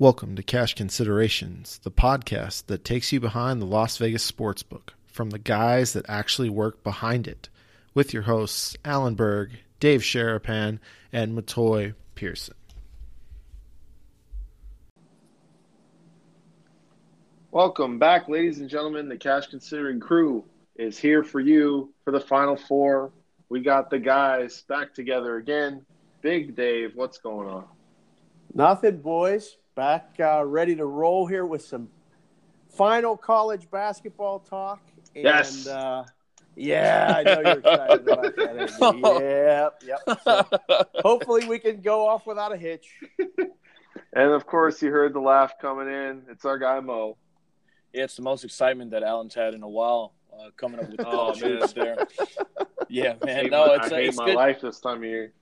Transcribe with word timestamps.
Welcome 0.00 0.34
to 0.36 0.42
Cash 0.42 0.76
Considerations, 0.76 1.78
the 1.82 1.90
podcast 1.90 2.68
that 2.68 2.86
takes 2.86 3.12
you 3.12 3.20
behind 3.20 3.60
the 3.60 3.66
Las 3.66 3.98
Vegas 3.98 4.32
sportsbook 4.32 4.94
from 5.04 5.28
the 5.28 5.38
guys 5.38 5.92
that 5.92 6.06
actually 6.08 6.48
work 6.48 6.82
behind 6.82 7.28
it, 7.28 7.50
with 7.92 8.14
your 8.14 8.22
hosts 8.22 8.78
Alan 8.82 9.14
Berg, 9.14 9.50
Dave 9.78 10.00
Sharapan, 10.00 10.78
and 11.12 11.36
Matoy 11.36 11.92
Pearson. 12.14 12.54
Welcome 17.50 17.98
back, 17.98 18.26
ladies 18.26 18.58
and 18.60 18.70
gentlemen. 18.70 19.06
The 19.06 19.18
Cash 19.18 19.48
Considering 19.48 20.00
crew 20.00 20.46
is 20.76 20.96
here 20.96 21.22
for 21.22 21.40
you 21.40 21.92
for 22.06 22.10
the 22.10 22.20
Final 22.20 22.56
Four. 22.56 23.12
We 23.50 23.60
got 23.60 23.90
the 23.90 23.98
guys 23.98 24.62
back 24.62 24.94
together 24.94 25.36
again. 25.36 25.84
Big 26.22 26.56
Dave, 26.56 26.92
what's 26.94 27.18
going 27.18 27.50
on? 27.50 27.66
Nothing, 28.54 29.02
boys 29.02 29.58
back 29.80 30.14
uh, 30.20 30.44
ready 30.44 30.76
to 30.76 30.84
roll 30.84 31.26
here 31.26 31.46
with 31.46 31.64
some 31.64 31.88
final 32.68 33.16
college 33.16 33.70
basketball 33.70 34.38
talk. 34.38 34.82
And, 35.14 35.24
yes. 35.24 35.66
Uh, 35.66 36.04
yeah, 36.54 37.14
I 37.16 37.22
know 37.22 37.40
you're 37.40 37.58
excited 37.60 38.06
about 38.06 38.36
that. 38.36 39.72
Yep, 39.80 39.82
yep. 39.86 40.20
So 40.22 40.84
hopefully 41.02 41.46
we 41.46 41.58
can 41.58 41.80
go 41.80 42.06
off 42.06 42.26
without 42.26 42.52
a 42.52 42.58
hitch. 42.58 42.88
and 44.12 44.32
of 44.32 44.46
course, 44.46 44.82
you 44.82 44.90
heard 44.90 45.14
the 45.14 45.20
laugh 45.20 45.54
coming 45.58 45.88
in. 45.88 46.24
It's 46.28 46.44
our 46.44 46.58
guy 46.58 46.80
Mo. 46.80 47.16
Yeah, 47.94 48.04
it's 48.04 48.16
the 48.16 48.22
most 48.22 48.44
excitement 48.44 48.90
that 48.90 49.02
Alan's 49.02 49.34
had 49.34 49.54
in 49.54 49.62
a 49.62 49.68
while. 49.68 50.12
Uh, 50.30 50.50
coming 50.58 50.78
up 50.78 50.90
with 50.90 50.98
the 50.98 51.08
oh, 51.08 51.34
there. 51.74 52.06
Yeah, 52.90 53.14
man. 53.24 53.48
no, 53.48 53.68
my, 53.68 53.74
it's, 53.76 53.92
I 53.92 53.96
hate 53.96 54.08
it's 54.08 54.18
my 54.18 54.26
good. 54.26 54.34
life 54.34 54.60
this 54.60 54.78
time 54.78 54.98
of 54.98 55.04
year 55.04 55.32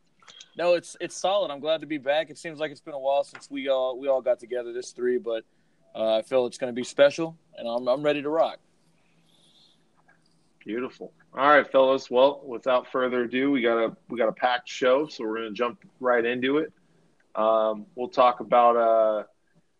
no, 0.58 0.74
it's 0.74 0.96
it's 1.00 1.16
solid. 1.16 1.52
I'm 1.52 1.60
glad 1.60 1.80
to 1.82 1.86
be 1.86 1.98
back. 1.98 2.30
It 2.30 2.36
seems 2.36 2.58
like 2.58 2.72
it's 2.72 2.80
been 2.80 2.92
a 2.92 2.98
while 2.98 3.22
since 3.22 3.48
we 3.48 3.68
all 3.68 3.96
we 3.96 4.08
all 4.08 4.20
got 4.20 4.40
together 4.40 4.72
this 4.72 4.90
three, 4.90 5.16
but 5.16 5.44
uh, 5.94 6.16
I 6.16 6.22
feel 6.22 6.46
it's 6.46 6.58
going 6.58 6.72
to 6.72 6.76
be 6.76 6.82
special, 6.82 7.38
and 7.56 7.68
I'm 7.68 7.86
I'm 7.86 8.02
ready 8.02 8.20
to 8.22 8.28
rock. 8.28 8.58
Beautiful. 10.64 11.12
All 11.32 11.48
right, 11.48 11.70
fellas. 11.70 12.10
Well, 12.10 12.42
without 12.44 12.90
further 12.90 13.22
ado, 13.22 13.52
we 13.52 13.62
got 13.62 13.78
a 13.78 13.96
we 14.08 14.18
got 14.18 14.28
a 14.28 14.32
packed 14.32 14.68
show, 14.68 15.06
so 15.06 15.24
we're 15.24 15.36
going 15.36 15.48
to 15.50 15.54
jump 15.54 15.78
right 16.00 16.24
into 16.24 16.58
it. 16.58 16.72
Um, 17.36 17.86
we'll 17.94 18.08
talk 18.08 18.40
about 18.40 18.76
uh, 18.76 19.22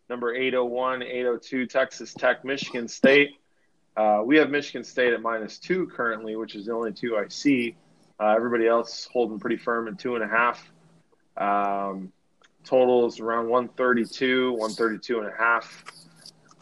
number 0.08 0.32
801, 0.32 1.02
802, 1.02 1.66
Texas 1.66 2.14
Tech, 2.14 2.44
Michigan 2.44 2.86
State. 2.86 3.30
Uh, 3.96 4.22
we 4.24 4.36
have 4.36 4.48
Michigan 4.48 4.84
State 4.84 5.12
at 5.12 5.20
minus 5.20 5.58
two 5.58 5.88
currently, 5.88 6.36
which 6.36 6.54
is 6.54 6.66
the 6.66 6.72
only 6.72 6.92
two 6.92 7.16
I 7.16 7.26
see. 7.26 7.76
Uh, 8.20 8.34
everybody 8.34 8.66
else 8.66 9.08
holding 9.12 9.38
pretty 9.38 9.56
firm 9.56 9.88
at 9.88 9.98
two 9.98 10.16
and 10.16 10.24
a 10.24 10.28
half. 10.28 10.70
Um, 11.36 12.12
totals 12.64 13.20
around 13.20 13.48
132, 13.48 14.52
132 14.52 15.20
and 15.20 15.28
a 15.28 15.36
half. 15.36 15.84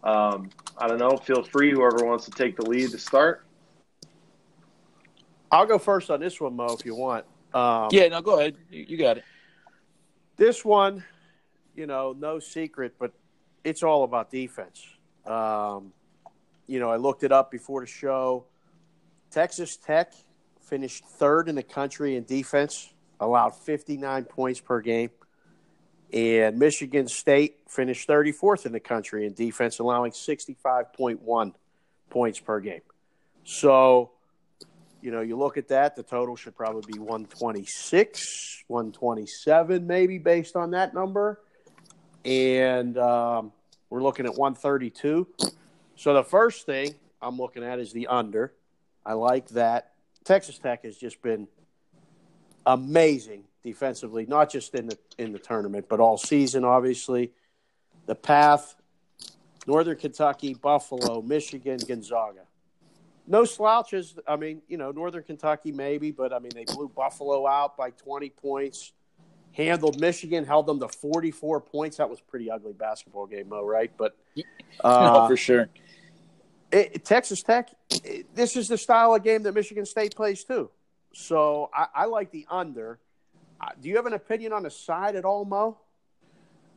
Um, 0.05 0.51
I 0.79 0.87
don't 0.87 0.99
know. 0.99 1.17
Feel 1.17 1.43
free, 1.43 1.73
whoever 1.73 2.05
wants 2.05 2.27
to 2.27 2.31
take 2.31 2.57
the 2.57 2.63
lead 2.63 2.91
to 2.91 2.99
start. 2.99 3.45
I'll 5.51 5.67
go 5.67 5.79
first 5.79 6.11
on 6.11 6.21
this 6.21 6.41
one, 6.41 6.55
Mo, 6.55 6.77
if 6.79 6.85
you 6.85 6.95
want. 6.95 7.25
Um, 7.55 7.89
yeah, 7.91 8.09
no, 8.09 8.21
go 8.21 8.39
ahead. 8.39 8.57
You, 8.71 8.85
you 8.89 8.97
got 8.99 9.17
it. 9.17 9.25
This 10.37 10.65
one, 10.65 11.03
you 11.75 11.87
know, 11.87 12.15
no 12.19 12.39
secret, 12.39 12.95
but 12.99 13.13
it's 13.65 13.83
all 13.83 14.05
about 14.05 14.31
defense. 14.31 14.85
Um, 15.25 15.93
you 16.67 16.79
know, 16.79 16.91
I 16.91 16.97
looked 16.97 17.23
it 17.23 17.33
up 17.33 17.51
before 17.51 17.81
the 17.81 17.87
show. 17.87 18.45
Texas 19.31 19.77
Tech 19.77 20.13
finished 20.67 21.05
third 21.05 21.49
in 21.49 21.55
the 21.55 21.63
country 21.63 22.17
in 22.17 22.25
defense, 22.25 22.93
allowed 23.21 23.55
59 23.55 24.25
points 24.25 24.61
per 24.61 24.81
game. 24.81 25.11
And 26.13 26.59
Michigan 26.59 27.09
State 27.09 27.59
finished 27.69 28.09
34th 28.09 28.67
in 28.67 28.73
the 28.73 28.81
country 28.81 29.27
in 29.27 29.33
defense, 29.33 29.79
allowing 29.79 30.13
65.1 30.13 31.55
points 32.11 32.41
per 32.41 32.61
game. 32.61 32.83
So, 33.45 34.13
you 35.01 35.11
know, 35.11 35.21
you 35.21 35.37
look 35.37 35.57
at 35.57 35.69
that, 35.69 35.97
the 35.97 36.03
total 36.03 36.37
should 36.37 36.57
probably 36.57 36.93
be 36.93 36.99
126, 36.99 38.65
127, 38.67 39.87
maybe 39.87 40.19
based 40.19 40.57
on 40.57 40.73
that 40.73 40.95
number. 40.95 41.41
And 42.25 42.99
um, 42.99 43.53
we're 43.91 44.03
looking 44.03 44.27
at 44.27 44.35
132. 44.35 45.27
So 45.97 46.15
the 46.15 46.25
first 46.25 46.67
thing 46.67 46.95
I'm 47.23 47.37
looking 47.37 47.65
at 47.65 47.79
is 47.79 47.93
the 47.93 48.09
under. 48.09 48.53
I 49.05 49.15
like 49.15 49.49
that. 49.51 49.93
Texas 50.27 50.59
Tech 50.59 50.83
has 50.83 50.97
just 50.97 51.23
been 51.23 51.47
amazing 52.67 53.45
defensively, 53.63 54.27
not 54.27 54.51
just 54.51 54.75
in 54.75 54.89
the 54.89 54.99
in 55.19 55.33
the 55.33 55.39
tournament, 55.39 55.87
but 55.89 56.01
all 56.01 56.19
season. 56.19 56.65
Obviously, 56.65 57.31
the 58.07 58.17
path: 58.17 58.75
Northern 59.67 59.97
Kentucky, 59.97 60.53
Buffalo, 60.55 61.23
Michigan, 61.23 61.79
Gonzaga. 61.87 62.43
No 63.29 63.45
slouches. 63.45 64.17
I 64.27 64.37
mean, 64.37 64.63
you 64.69 64.77
know, 64.77 64.91
Northern 64.91 65.23
Kentucky 65.23 65.71
maybe, 65.71 66.11
but 66.11 66.33
I 66.33 66.41
mean, 66.41 66.53
they 66.55 66.65
blew 66.65 66.89
Buffalo 66.89 67.47
out 67.47 67.77
by 67.77 67.91
20 67.91 68.31
points. 68.31 68.93
Handled 69.53 69.99
Michigan, 69.99 70.45
held 70.45 70.67
them 70.67 70.79
to 70.81 70.89
44 70.89 71.61
points. 71.61 71.97
That 71.97 72.11
was 72.11 72.21
pretty 72.21 72.51
ugly 72.51 72.73
basketball 72.75 73.27
game, 73.27 73.49
Mo, 73.49 73.65
right? 73.65 73.91
But 73.97 74.17
uh, 74.85 75.13
no, 75.13 75.29
for 75.29 75.37
sure 75.37 75.69
it, 76.73 77.05
Texas 77.05 77.43
Tech, 77.43 77.71
it, 77.91 78.35
this 78.35 78.57
is 78.57 78.69
the 78.69 78.79
style 78.79 79.15
of 79.15 79.23
game 79.23 79.43
that 79.45 79.55
Michigan 79.55 79.87
State 79.87 80.15
plays 80.15 80.45
too. 80.45 80.71
So 81.13 81.71
I, 81.75 81.87
I 81.95 82.05
like 82.07 82.31
the 82.31 82.47
under. 82.51 82.99
Uh, 83.61 83.69
do 83.81 83.89
you 83.89 83.97
have 83.97 84.07
an 84.07 84.13
opinion 84.13 84.53
on 84.53 84.63
the 84.65 84.71
side 84.71 85.17
at 85.17 85.25
all, 85.25 85.45
Mo? 85.45 85.79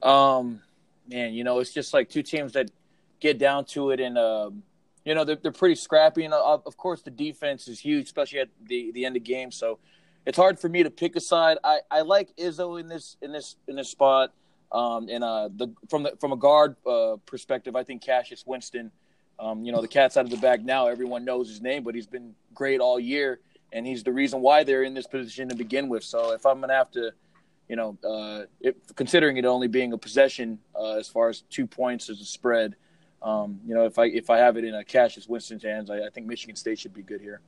Um, 0.02 0.62
man, 1.08 1.34
you 1.34 1.44
know, 1.44 1.60
it's 1.60 1.74
just 1.74 1.94
like 1.94 2.10
two 2.10 2.24
teams 2.24 2.54
that 2.54 2.72
get 3.20 3.38
down 3.38 3.66
to 3.66 3.92
it, 3.92 4.00
and 4.00 4.18
um, 4.18 4.64
you 5.04 5.14
know, 5.14 5.26
they're, 5.26 5.36
they're 5.36 5.52
pretty 5.52 5.76
scrappy. 5.76 6.24
And 6.24 6.34
uh, 6.34 6.60
of 6.66 6.78
course, 6.78 7.02
the 7.02 7.12
defense 7.12 7.68
is 7.68 7.80
huge, 7.80 8.06
especially 8.06 8.40
at 8.40 8.50
the 8.66 8.92
the 8.92 9.06
end 9.06 9.18
of 9.18 9.24
game. 9.24 9.52
So 9.52 9.80
it's 10.26 10.38
hard 10.38 10.60
for 10.60 10.70
me 10.70 10.84
to 10.84 10.90
pick 10.90 11.16
a 11.16 11.22
side. 11.22 11.58
I, 11.64 11.80
I 11.92 12.02
like 12.02 12.36
Izzo 12.38 12.80
in 12.80 12.88
this 12.88 13.18
in 13.22 13.32
this 13.32 13.56
in 13.68 13.76
this 13.76 13.90
spot. 13.90 14.34
Um, 14.72 15.10
and 15.10 15.24
uh, 15.24 15.50
the 15.54 15.74
from 15.90 16.04
the 16.04 16.16
from 16.20 16.32
a 16.32 16.38
guard 16.38 16.76
uh, 16.86 17.16
perspective, 17.26 17.76
I 17.76 17.84
think 17.84 18.04
Cassius 18.04 18.46
Winston 18.46 18.92
um, 19.40 19.64
you 19.64 19.72
know, 19.72 19.82
the 19.82 19.88
cat's 19.88 20.18
out 20.18 20.26
of 20.26 20.32
the 20.32 20.38
bag 20.38 20.66
now. 20.66 20.88
Everyone 20.88 21.24
knows 21.24 21.48
his 21.48 21.62
name, 21.62 21.84
but 21.84 21.96
he's 21.96 22.08
been 22.08 22.36
great 22.54 22.80
all 22.82 23.00
year, 23.00 23.40
and 23.72 23.88
he's 23.88 24.04
the 24.04 24.12
reason 24.12 24.42
why 24.42 24.64
they're 24.64 24.84
in 24.84 24.94
this 24.94 25.08
position 25.08 25.50
to 25.50 25.56
begin 25.56 25.88
with. 25.88 26.04
So 26.04 26.34
if 26.34 26.46
I'm 26.46 26.60
gonna 26.60 26.74
have 26.74 26.92
to, 26.92 27.12
you 27.70 27.76
know, 27.76 27.98
uh, 28.04 28.46
it, 28.60 28.78
considering 28.96 29.38
it 29.38 29.46
only 29.46 29.68
being 29.68 29.94
a 29.94 29.98
possession 29.98 30.60
uh, 30.76 30.98
as 30.98 31.08
far 31.08 31.30
as 31.30 31.42
two 31.42 31.66
points 31.66 32.10
as 32.10 32.20
a 32.20 32.26
spread, 32.26 32.76
um, 33.22 33.60
you 33.66 33.74
know, 33.74 33.86
if 33.86 33.98
I 33.98 34.06
if 34.06 34.30
I 34.30 34.38
have 34.38 34.58
it 34.58 34.66
in 34.66 34.76
a 34.76 34.84
Cassius 34.84 35.28
Winston's 35.28 35.64
hands, 35.64 35.90
I, 35.90 36.06
I 36.06 36.10
think 36.10 36.28
Michigan 36.28 36.56
State 36.56 36.80
should 36.80 36.94
be 36.94 37.04
good 37.04 37.22
here. 37.22 37.42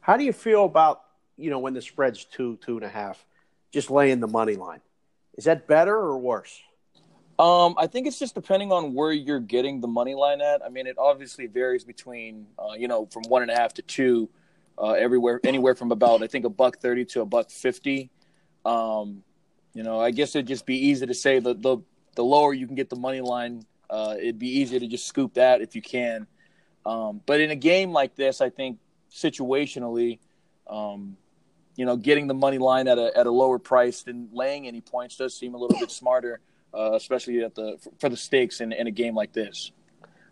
How 0.00 0.16
do 0.16 0.24
you 0.24 0.32
feel 0.32 0.64
about 0.64 1.02
you 1.36 1.50
know 1.50 1.58
when 1.58 1.74
the 1.74 1.82
spread's 1.82 2.24
two 2.24 2.58
two 2.64 2.76
and 2.76 2.84
a 2.84 2.88
half, 2.88 3.24
just 3.72 3.90
laying 3.90 4.20
the 4.20 4.28
money 4.28 4.56
line? 4.56 4.80
Is 5.36 5.44
that 5.44 5.66
better 5.66 5.94
or 5.94 6.18
worse? 6.18 6.60
Um, 7.40 7.74
I 7.78 7.86
think 7.86 8.06
it's 8.06 8.18
just 8.18 8.34
depending 8.34 8.70
on 8.70 8.92
where 8.92 9.12
you're 9.12 9.40
getting 9.40 9.80
the 9.80 9.88
money 9.88 10.14
line 10.14 10.42
at. 10.42 10.62
I 10.62 10.68
mean, 10.68 10.86
it 10.86 10.96
obviously 10.98 11.46
varies 11.46 11.84
between, 11.84 12.46
uh, 12.58 12.74
you 12.76 12.86
know, 12.86 13.06
from 13.06 13.22
one 13.28 13.40
and 13.40 13.50
a 13.50 13.54
half 13.54 13.72
to 13.74 13.82
two, 13.82 14.28
uh, 14.76 14.90
everywhere, 14.90 15.40
anywhere 15.42 15.74
from 15.74 15.90
about 15.90 16.22
I 16.22 16.26
think 16.26 16.44
a 16.44 16.50
buck 16.50 16.80
thirty 16.80 17.06
to 17.06 17.22
a 17.22 17.24
buck 17.24 17.50
fifty. 17.50 18.10
Um, 18.66 19.22
you 19.72 19.82
know, 19.82 19.98
I 19.98 20.10
guess 20.10 20.36
it'd 20.36 20.48
just 20.48 20.66
be 20.66 20.88
easy 20.88 21.06
to 21.06 21.14
say 21.14 21.38
the 21.38 21.54
the, 21.54 21.78
the 22.14 22.22
lower 22.22 22.52
you 22.52 22.66
can 22.66 22.76
get 22.76 22.90
the 22.90 22.96
money 22.96 23.22
line, 23.22 23.64
uh, 23.88 24.16
it'd 24.18 24.38
be 24.38 24.58
easier 24.58 24.78
to 24.78 24.86
just 24.86 25.06
scoop 25.06 25.32
that 25.34 25.62
if 25.62 25.74
you 25.74 25.80
can. 25.80 26.26
Um, 26.84 27.22
but 27.24 27.40
in 27.40 27.50
a 27.50 27.56
game 27.56 27.90
like 27.90 28.16
this, 28.16 28.42
I 28.42 28.50
think 28.50 28.78
situationally, 29.10 30.18
um, 30.68 31.16
you 31.74 31.86
know, 31.86 31.96
getting 31.96 32.26
the 32.26 32.34
money 32.34 32.58
line 32.58 32.86
at 32.86 32.98
a 32.98 33.16
at 33.16 33.26
a 33.26 33.30
lower 33.30 33.58
price 33.58 34.02
than 34.02 34.28
laying 34.30 34.66
any 34.66 34.82
points 34.82 35.16
does 35.16 35.34
seem 35.34 35.54
a 35.54 35.56
little 35.56 35.78
bit 35.80 35.90
smarter 35.90 36.40
uh, 36.74 36.92
especially 36.94 37.42
at 37.42 37.54
the 37.54 37.78
for 37.98 38.08
the 38.08 38.16
stakes 38.16 38.60
in, 38.60 38.72
in 38.72 38.86
a 38.86 38.90
game 38.90 39.14
like 39.14 39.32
this. 39.32 39.72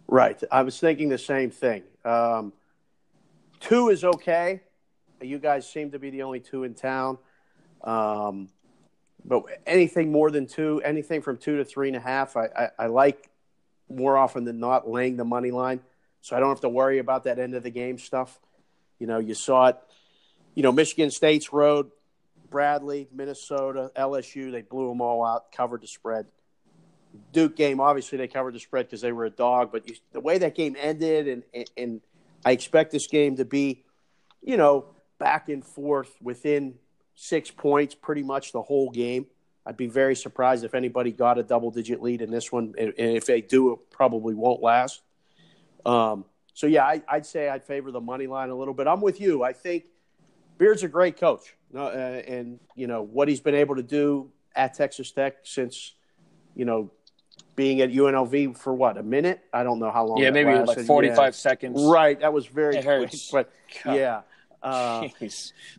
Right. 0.07 0.43
I 0.51 0.63
was 0.63 0.79
thinking 0.79 1.09
the 1.11 1.19
same 1.19 1.51
thing. 1.51 1.83
Um, 2.05 2.53
two 3.61 3.91
is 3.91 4.05
okay. 4.05 4.63
You 5.21 5.39
guys 5.39 5.69
seem 5.69 5.91
to 5.91 5.99
be 5.99 6.11
the 6.11 6.23
only 6.23 6.41
two 6.41 6.65
in 6.65 6.75
town. 6.75 7.19
Um, 7.85 8.49
but 9.25 9.45
anything 9.67 10.11
more 10.11 10.31
than 10.31 10.47
two, 10.47 10.81
anything 10.85 11.21
from 11.21 11.37
two 11.37 11.59
to 11.59 11.65
three 11.65 11.89
and 11.89 11.97
a 11.97 12.01
half, 12.01 12.37
I, 12.37 12.47
I, 12.47 12.69
I, 12.79 12.87
like 12.87 13.29
more 13.89 14.17
often 14.17 14.45
than 14.45 14.59
not 14.59 14.89
laying 14.89 15.17
the 15.17 15.25
money 15.25 15.51
line. 15.51 15.81
So 16.23 16.37
I 16.37 16.41
don't 16.41 16.49
have 16.49 16.61
to 16.63 16.69
worry 16.69 16.99
about 16.99 17.25
that 17.25 17.39
end 17.39 17.55
of 17.55 17.63
the 17.63 17.71
game 17.71 17.99
stuff. 17.99 18.39
You 18.99 19.07
know, 19.07 19.19
you 19.19 19.35
saw 19.35 19.69
it, 19.69 19.77
you 20.55 20.63
know, 20.63 20.73
Michigan 20.73 21.11
State's 21.11 21.53
road 21.53 21.91
Bradley, 22.51 23.09
Minnesota, 23.13 23.91
LSU, 23.97 24.51
they 24.51 24.63
blew 24.63 24.89
them 24.89 25.01
all 25.01 25.25
out, 25.25 25.53
covered 25.53 25.83
the 25.83 25.87
spread. 25.87 26.27
Duke 27.33 27.57
game, 27.57 27.81
obviously 27.81 28.19
they 28.19 28.29
covered 28.29 28.55
the 28.55 28.61
spread 28.61 28.87
because 28.87 29.01
they 29.01 29.13
were 29.13 29.25
a 29.25 29.31
dog, 29.31 29.73
but 29.73 29.89
you, 29.89 29.97
the 30.13 30.21
way 30.21 30.39
that 30.39 30.55
game 30.55 30.77
ended, 30.79 31.29
and, 31.29 31.43
and, 31.55 31.71
and 31.77 32.01
I 32.45 32.53
expect 32.53 32.93
this 32.93 33.07
game 33.07 33.37
to 33.37 33.45
be, 33.45 33.85
you 34.43 34.57
know, 34.57 34.87
back 35.19 35.49
and 35.49 35.65
forth 35.65 36.15
within 36.23 36.75
six 37.15 37.51
points 37.51 37.95
pretty 37.95 38.23
much 38.23 38.53
the 38.53 38.63
whole 38.63 38.91
game. 38.91 39.27
I'd 39.67 39.77
be 39.77 39.87
very 39.87 40.17
surprised 40.17 40.65
if 40.65 40.75
anybody 40.75 41.13
got 41.13 41.37
a 41.39 41.43
double 41.43 41.71
digit 41.71 42.01
lead 42.01 42.23
in 42.23 42.31
this 42.31 42.51
one. 42.51 42.75
And 42.79 42.95
if 42.97 43.27
they 43.27 43.41
do, 43.43 43.73
it 43.73 43.79
probably 43.91 44.35
won't 44.35 44.63
last. 44.63 45.03
Um, 45.85 46.25
so, 46.55 46.67
yeah, 46.67 46.85
I, 46.85 47.03
would 47.13 47.27
say 47.27 47.49
I'd 47.49 47.65
favor 47.65 47.91
the 47.91 48.01
money 48.01 48.27
line 48.27 48.49
a 48.49 48.55
little 48.55 48.73
bit. 48.73 48.87
I'm 48.87 49.01
with 49.01 49.21
you. 49.21 49.43
I 49.43 49.53
think 49.53 49.85
Beard's 50.57 50.85
a 50.85 50.89
great 50.89 51.19
coach. 51.19 51.55
Uh, 51.75 51.89
and, 51.89 52.61
you 52.75 52.87
know, 52.87 53.03
what 53.03 53.29
he's 53.29 53.41
been 53.41 53.55
able 53.55 53.77
to 53.77 53.83
do 53.83 54.31
at 54.55 54.75
Texas 54.75 55.11
Tech 55.11 55.37
since, 55.43 55.95
you 56.55 56.65
know, 56.65 56.91
being 57.59 57.81
at 57.81 57.91
UNLV 57.91 58.57
for 58.57 58.73
what 58.73 58.97
a 58.97 59.03
minute? 59.03 59.41
I 59.53 59.65
don't 59.65 59.81
know 59.81 59.91
how 59.91 60.07
long. 60.07 60.19
Yeah, 60.19 60.31
maybe 60.31 60.53
lasted. 60.53 60.77
like 60.79 60.87
forty-five 60.87 61.19
yeah. 61.19 61.31
seconds. 61.31 61.83
Right, 61.83 62.19
that 62.21 62.33
was 62.33 62.47
very 62.47 62.77
it 62.77 62.85
quick. 62.85 63.13
But 63.33 63.53
God. 63.85 63.97
yeah, 63.97 64.21
uh, 64.63 65.09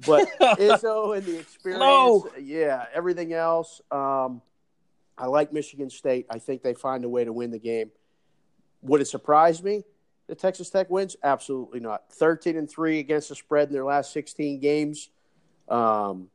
but 0.05 0.27
Izzo 0.41 1.17
and 1.17 1.25
the 1.25 1.39
experience, 1.39 1.79
no. 1.79 2.29
yeah, 2.37 2.85
everything 2.93 3.31
else. 3.33 3.81
Um, 3.91 4.41
I 5.17 5.27
like 5.27 5.53
Michigan 5.53 5.89
State. 5.89 6.25
I 6.29 6.39
think 6.39 6.63
they 6.63 6.73
find 6.73 7.03
a 7.05 7.09
way 7.09 7.23
to 7.23 7.31
win 7.31 7.51
the 7.51 7.59
game. 7.59 7.91
Would 8.81 8.99
it 8.99 9.07
surprise 9.07 9.63
me 9.63 9.83
that 10.27 10.37
Texas 10.37 10.69
Tech 10.69 10.89
wins? 10.89 11.15
Absolutely 11.23 11.79
not. 11.79 12.11
Thirteen 12.11 12.57
and 12.57 12.69
three 12.69 12.99
against 12.99 13.29
the 13.29 13.35
spread 13.35 13.69
in 13.69 13.73
their 13.73 13.85
last 13.85 14.11
sixteen 14.11 14.59
games. 14.59 15.09
Um, 15.69 16.29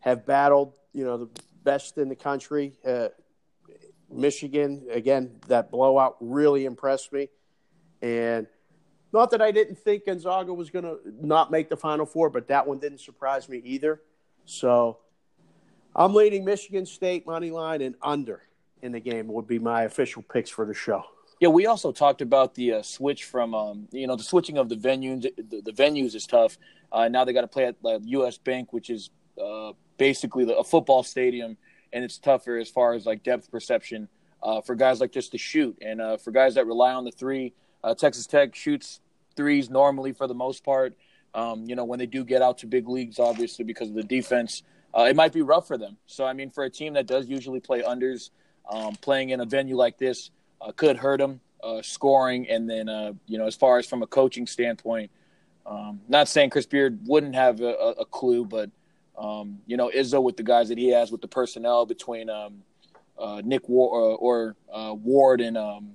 have 0.00 0.26
battled, 0.26 0.72
you 0.92 1.04
know, 1.04 1.18
the 1.18 1.28
best 1.62 1.98
in 1.98 2.08
the 2.08 2.16
country. 2.16 2.72
Uh, 2.84 3.08
Michigan, 4.10 4.86
again, 4.90 5.36
that 5.46 5.70
blowout 5.70 6.16
really 6.20 6.64
impressed 6.64 7.12
me. 7.12 7.28
And 8.02 8.46
not 9.12 9.30
that 9.32 9.42
I 9.42 9.50
didn't 9.50 9.78
think 9.78 10.06
Gonzaga 10.06 10.54
was 10.54 10.70
going 10.70 10.84
to 10.84 10.98
not 11.20 11.50
make 11.50 11.68
the 11.68 11.76
Final 11.76 12.06
Four, 12.06 12.30
but 12.30 12.48
that 12.48 12.66
one 12.66 12.78
didn't 12.78 13.00
surprise 13.00 13.48
me 13.48 13.60
either. 13.64 14.00
So 14.46 14.98
I'm 15.94 16.14
leading 16.14 16.44
Michigan 16.44 16.86
State 16.86 17.26
money 17.26 17.50
line 17.50 17.82
and 17.82 17.94
under 18.02 18.42
in 18.82 18.92
the 18.92 19.00
game 19.00 19.28
would 19.28 19.46
be 19.46 19.58
my 19.58 19.82
official 19.82 20.22
picks 20.22 20.50
for 20.50 20.64
the 20.64 20.74
show. 20.74 21.04
Yeah, 21.40 21.48
we 21.48 21.64
also 21.64 21.90
talked 21.90 22.20
about 22.20 22.54
the 22.54 22.74
uh, 22.74 22.82
switch 22.82 23.24
from 23.24 23.54
um, 23.54 23.88
you 23.92 24.06
know 24.06 24.14
the 24.14 24.22
switching 24.22 24.58
of 24.58 24.68
the 24.68 24.76
venues. 24.76 25.22
The, 25.22 25.62
the 25.62 25.72
venues 25.72 26.14
is 26.14 26.26
tough. 26.26 26.58
Uh, 26.92 27.08
now 27.08 27.24
they 27.24 27.32
got 27.32 27.40
to 27.40 27.48
play 27.48 27.64
at 27.64 27.76
uh, 27.82 27.98
U.S. 28.04 28.36
Bank, 28.36 28.74
which 28.74 28.90
is 28.90 29.08
uh, 29.42 29.72
basically 29.96 30.52
a 30.56 30.64
football 30.64 31.02
stadium 31.02 31.56
and 31.92 32.04
it's 32.04 32.18
tougher 32.18 32.56
as 32.56 32.68
far 32.68 32.94
as 32.94 33.06
like 33.06 33.22
depth 33.22 33.50
perception 33.50 34.08
uh, 34.42 34.60
for 34.60 34.74
guys 34.74 35.00
like 35.00 35.12
just 35.12 35.32
to 35.32 35.38
shoot 35.38 35.76
and 35.82 36.00
uh, 36.00 36.16
for 36.16 36.30
guys 36.30 36.54
that 36.54 36.66
rely 36.66 36.92
on 36.92 37.04
the 37.04 37.10
three. 37.10 37.52
Uh, 37.82 37.94
Texas 37.94 38.26
Tech 38.26 38.54
shoots 38.54 39.00
threes 39.36 39.70
normally 39.70 40.12
for 40.12 40.26
the 40.26 40.34
most 40.34 40.64
part. 40.64 40.94
Um, 41.34 41.64
you 41.66 41.74
know, 41.74 41.84
when 41.84 41.98
they 41.98 42.06
do 42.06 42.24
get 42.24 42.42
out 42.42 42.58
to 42.58 42.66
big 42.66 42.88
leagues, 42.88 43.18
obviously 43.18 43.64
because 43.64 43.88
of 43.88 43.94
the 43.94 44.02
defense, 44.02 44.62
it 44.94 45.14
might 45.16 45.32
be 45.32 45.42
rough 45.42 45.68
for 45.68 45.78
them. 45.78 45.96
So, 46.06 46.26
I 46.26 46.32
mean, 46.32 46.50
for 46.50 46.64
a 46.64 46.70
team 46.70 46.94
that 46.94 47.06
does 47.06 47.28
usually 47.28 47.60
play 47.60 47.82
unders, 47.82 48.30
um, 48.70 48.96
playing 48.96 49.30
in 49.30 49.40
a 49.40 49.46
venue 49.46 49.76
like 49.76 49.98
this 49.98 50.30
could 50.76 50.96
hurt 50.96 51.18
them 51.18 51.40
uh, 51.62 51.82
scoring. 51.82 52.48
And 52.48 52.68
then, 52.68 52.88
you 53.26 53.38
know, 53.38 53.46
as 53.46 53.54
far 53.54 53.78
as 53.78 53.86
from 53.86 54.02
a 54.02 54.06
coaching 54.06 54.46
standpoint, 54.46 55.10
um, 55.66 56.00
not 56.08 56.28
saying 56.28 56.50
Chris 56.50 56.66
Beard 56.66 56.98
wouldn't 57.06 57.34
have 57.34 57.60
a, 57.60 57.94
a 58.00 58.04
clue, 58.04 58.44
but 58.44 58.70
um, 59.20 59.58
you 59.66 59.76
know, 59.76 59.90
Izzo 59.94 60.22
with 60.22 60.36
the 60.36 60.42
guys 60.42 60.70
that 60.70 60.78
he 60.78 60.88
has 60.88 61.12
with 61.12 61.20
the 61.20 61.28
personnel 61.28 61.84
between 61.84 62.30
um, 62.30 62.62
uh, 63.18 63.42
Nick 63.44 63.68
Ward 63.68 64.18
or, 64.20 64.56
uh, 64.72 64.94
Ward 64.94 65.40
and 65.42 65.58
um, 65.58 65.92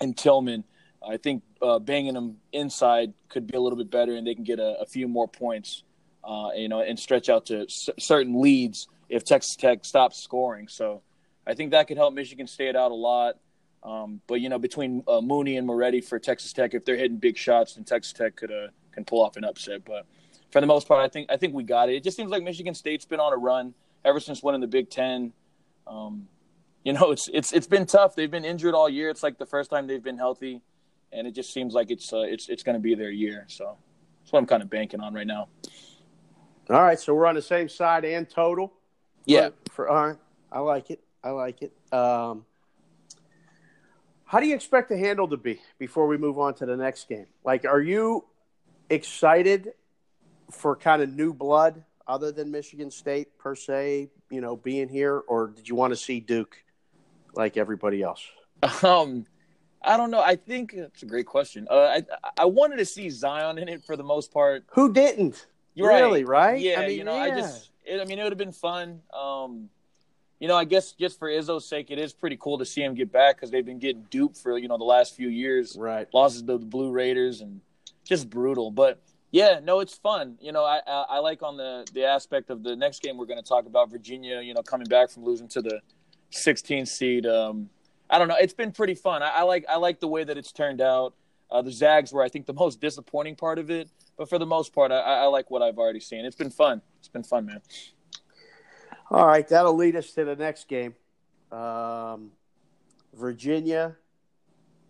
and 0.00 0.16
Tillman. 0.16 0.64
I 1.08 1.16
think 1.16 1.44
uh, 1.62 1.78
banging 1.78 2.14
them 2.14 2.38
inside 2.52 3.12
could 3.28 3.46
be 3.46 3.56
a 3.56 3.60
little 3.60 3.78
bit 3.78 3.90
better, 3.90 4.16
and 4.16 4.26
they 4.26 4.34
can 4.34 4.44
get 4.44 4.58
a, 4.58 4.80
a 4.80 4.86
few 4.86 5.06
more 5.06 5.28
points, 5.28 5.84
uh, 6.24 6.50
you 6.56 6.68
know, 6.68 6.80
and 6.80 6.98
stretch 6.98 7.28
out 7.28 7.46
to 7.46 7.68
c- 7.68 7.92
certain 7.98 8.42
leads 8.42 8.88
if 9.08 9.24
Texas 9.24 9.54
Tech 9.54 9.84
stops 9.84 10.20
scoring. 10.20 10.66
So 10.66 11.02
I 11.46 11.54
think 11.54 11.70
that 11.70 11.86
could 11.86 11.96
help 11.96 12.12
Michigan 12.12 12.48
State 12.48 12.74
out 12.74 12.90
a 12.90 12.94
lot. 12.94 13.36
Um, 13.88 14.20
but 14.26 14.40
you 14.42 14.50
know, 14.50 14.58
between 14.58 15.02
uh, 15.08 15.22
Mooney 15.22 15.56
and 15.56 15.66
Moretti 15.66 16.02
for 16.02 16.18
Texas 16.18 16.52
Tech, 16.52 16.74
if 16.74 16.84
they're 16.84 16.96
hitting 16.96 17.16
big 17.16 17.38
shots, 17.38 17.74
then 17.74 17.84
Texas 17.84 18.12
Tech 18.12 18.36
could 18.36 18.52
uh, 18.52 18.68
can 18.92 19.04
pull 19.04 19.22
off 19.22 19.36
an 19.36 19.44
upset. 19.44 19.84
But 19.84 20.04
for 20.50 20.60
the 20.60 20.66
most 20.66 20.86
part, 20.86 21.02
I 21.02 21.08
think 21.08 21.30
I 21.30 21.38
think 21.38 21.54
we 21.54 21.62
got 21.62 21.88
it. 21.88 21.94
It 21.94 22.04
just 22.04 22.16
seems 22.16 22.30
like 22.30 22.42
Michigan 22.42 22.74
State's 22.74 23.06
been 23.06 23.20
on 23.20 23.32
a 23.32 23.36
run 23.36 23.72
ever 24.04 24.20
since 24.20 24.42
winning 24.42 24.60
the 24.60 24.66
Big 24.66 24.90
Ten. 24.90 25.32
Um, 25.86 26.28
you 26.84 26.92
know, 26.92 27.12
it's 27.12 27.30
it's 27.32 27.52
it's 27.52 27.66
been 27.66 27.86
tough. 27.86 28.14
They've 28.14 28.30
been 28.30 28.44
injured 28.44 28.74
all 28.74 28.90
year. 28.90 29.08
It's 29.08 29.22
like 29.22 29.38
the 29.38 29.46
first 29.46 29.70
time 29.70 29.86
they've 29.86 30.02
been 30.02 30.18
healthy, 30.18 30.60
and 31.10 31.26
it 31.26 31.34
just 31.34 31.54
seems 31.54 31.72
like 31.72 31.90
it's 31.90 32.12
uh, 32.12 32.18
it's 32.18 32.50
it's 32.50 32.62
going 32.62 32.76
to 32.76 32.80
be 32.80 32.94
their 32.94 33.10
year. 33.10 33.46
So 33.48 33.78
that's 34.20 34.32
what 34.32 34.40
I'm 34.40 34.46
kind 34.46 34.62
of 34.62 34.68
banking 34.68 35.00
on 35.00 35.14
right 35.14 35.26
now. 35.26 35.48
All 36.68 36.82
right, 36.82 37.00
so 37.00 37.14
we're 37.14 37.26
on 37.26 37.34
the 37.34 37.40
same 37.40 37.70
side 37.70 38.04
and 38.04 38.28
total. 38.28 38.74
Yeah. 39.24 39.48
For, 39.70 39.88
all 39.88 40.08
right, 40.08 40.18
I 40.52 40.58
like 40.58 40.90
it. 40.90 41.02
I 41.24 41.30
like 41.30 41.62
it. 41.62 41.72
Um, 41.90 42.44
how 44.28 44.40
do 44.40 44.46
you 44.46 44.54
expect 44.54 44.90
the 44.90 44.96
handle 44.96 45.26
to 45.26 45.38
be 45.38 45.58
before 45.78 46.06
we 46.06 46.18
move 46.18 46.38
on 46.38 46.52
to 46.52 46.66
the 46.66 46.76
next 46.76 47.08
game? 47.08 47.26
Like, 47.44 47.64
are 47.64 47.80
you 47.80 48.26
excited 48.90 49.72
for 50.50 50.76
kind 50.76 51.00
of 51.00 51.08
new 51.08 51.32
blood 51.32 51.82
other 52.06 52.30
than 52.30 52.50
Michigan 52.50 52.90
State 52.90 53.38
per 53.38 53.54
se, 53.54 54.10
you 54.30 54.42
know, 54.42 54.54
being 54.54 54.86
here, 54.86 55.22
or 55.28 55.48
did 55.48 55.66
you 55.66 55.74
want 55.74 55.92
to 55.92 55.96
see 55.96 56.20
Duke 56.20 56.62
like 57.34 57.56
everybody 57.56 58.02
else? 58.02 58.22
Um, 58.82 59.24
I 59.80 59.96
don't 59.96 60.10
know. 60.10 60.20
I 60.20 60.36
think 60.36 60.74
it's 60.74 61.02
a 61.02 61.06
great 61.06 61.26
question. 61.26 61.66
Uh, 61.70 61.76
I 61.78 62.02
I 62.36 62.44
wanted 62.44 62.76
to 62.76 62.84
see 62.84 63.08
Zion 63.08 63.56
in 63.56 63.68
it 63.68 63.82
for 63.82 63.96
the 63.96 64.02
most 64.02 64.30
part. 64.30 64.64
Who 64.72 64.92
didn't? 64.92 65.46
You're 65.74 65.88
really 65.88 66.24
right. 66.24 66.52
right? 66.52 66.60
Yeah, 66.60 66.80
I 66.80 66.88
mean, 66.88 66.98
you 66.98 67.04
know, 67.04 67.14
yeah. 67.14 67.22
I 67.22 67.30
just, 67.30 67.70
it, 67.86 68.00
I 68.00 68.04
mean, 68.04 68.18
it 68.18 68.24
would 68.24 68.32
have 68.32 68.38
been 68.38 68.52
fun. 68.52 69.00
Um, 69.14 69.70
you 70.40 70.46
know, 70.46 70.56
I 70.56 70.64
guess 70.64 70.92
just 70.92 71.18
for 71.18 71.28
Izzo's 71.28 71.68
sake, 71.68 71.90
it 71.90 71.98
is 71.98 72.12
pretty 72.12 72.36
cool 72.36 72.58
to 72.58 72.64
see 72.64 72.82
him 72.82 72.94
get 72.94 73.10
back 73.10 73.36
because 73.36 73.50
they've 73.50 73.64
been 73.64 73.78
getting 73.78 74.06
duped 74.10 74.36
for 74.36 74.56
you 74.56 74.68
know 74.68 74.78
the 74.78 74.84
last 74.84 75.16
few 75.16 75.28
years. 75.28 75.76
Right, 75.78 76.08
losses 76.14 76.42
to 76.42 76.58
the 76.58 76.58
Blue 76.58 76.90
Raiders 76.90 77.40
and 77.40 77.60
just 78.04 78.30
brutal. 78.30 78.70
But 78.70 79.02
yeah, 79.30 79.60
no, 79.62 79.80
it's 79.80 79.94
fun. 79.94 80.38
You 80.40 80.52
know, 80.52 80.64
I, 80.64 80.80
I, 80.86 81.04
I 81.10 81.18
like 81.18 81.42
on 81.42 81.56
the 81.56 81.86
the 81.92 82.04
aspect 82.04 82.50
of 82.50 82.62
the 82.62 82.76
next 82.76 83.02
game 83.02 83.16
we're 83.16 83.26
going 83.26 83.42
to 83.42 83.48
talk 83.48 83.66
about 83.66 83.90
Virginia. 83.90 84.40
You 84.40 84.54
know, 84.54 84.62
coming 84.62 84.86
back 84.86 85.10
from 85.10 85.24
losing 85.24 85.48
to 85.48 85.62
the 85.62 85.80
16th 86.32 86.88
seed. 86.88 87.26
Um, 87.26 87.68
I 88.08 88.18
don't 88.18 88.28
know. 88.28 88.36
It's 88.40 88.54
been 88.54 88.72
pretty 88.72 88.94
fun. 88.94 89.22
I, 89.22 89.28
I 89.28 89.42
like 89.42 89.64
I 89.68 89.76
like 89.76 90.00
the 90.00 90.08
way 90.08 90.24
that 90.24 90.38
it's 90.38 90.52
turned 90.52 90.80
out. 90.80 91.14
Uh, 91.50 91.62
the 91.62 91.72
Zags 91.72 92.12
were, 92.12 92.22
I 92.22 92.28
think, 92.28 92.44
the 92.44 92.52
most 92.52 92.78
disappointing 92.78 93.34
part 93.34 93.58
of 93.58 93.70
it, 93.70 93.88
but 94.18 94.28
for 94.28 94.38
the 94.38 94.44
most 94.44 94.74
part, 94.74 94.92
I, 94.92 94.98
I 94.98 95.24
like 95.24 95.50
what 95.50 95.62
I've 95.62 95.78
already 95.78 96.00
seen. 96.00 96.26
It's 96.26 96.36
been 96.36 96.50
fun. 96.50 96.82
It's 96.98 97.08
been 97.08 97.22
fun, 97.22 97.46
man. 97.46 97.62
All 99.10 99.26
right, 99.26 99.46
that'll 99.48 99.74
lead 99.74 99.96
us 99.96 100.12
to 100.12 100.24
the 100.24 100.36
next 100.36 100.68
game. 100.68 100.94
Um, 101.50 102.32
Virginia, 103.14 103.96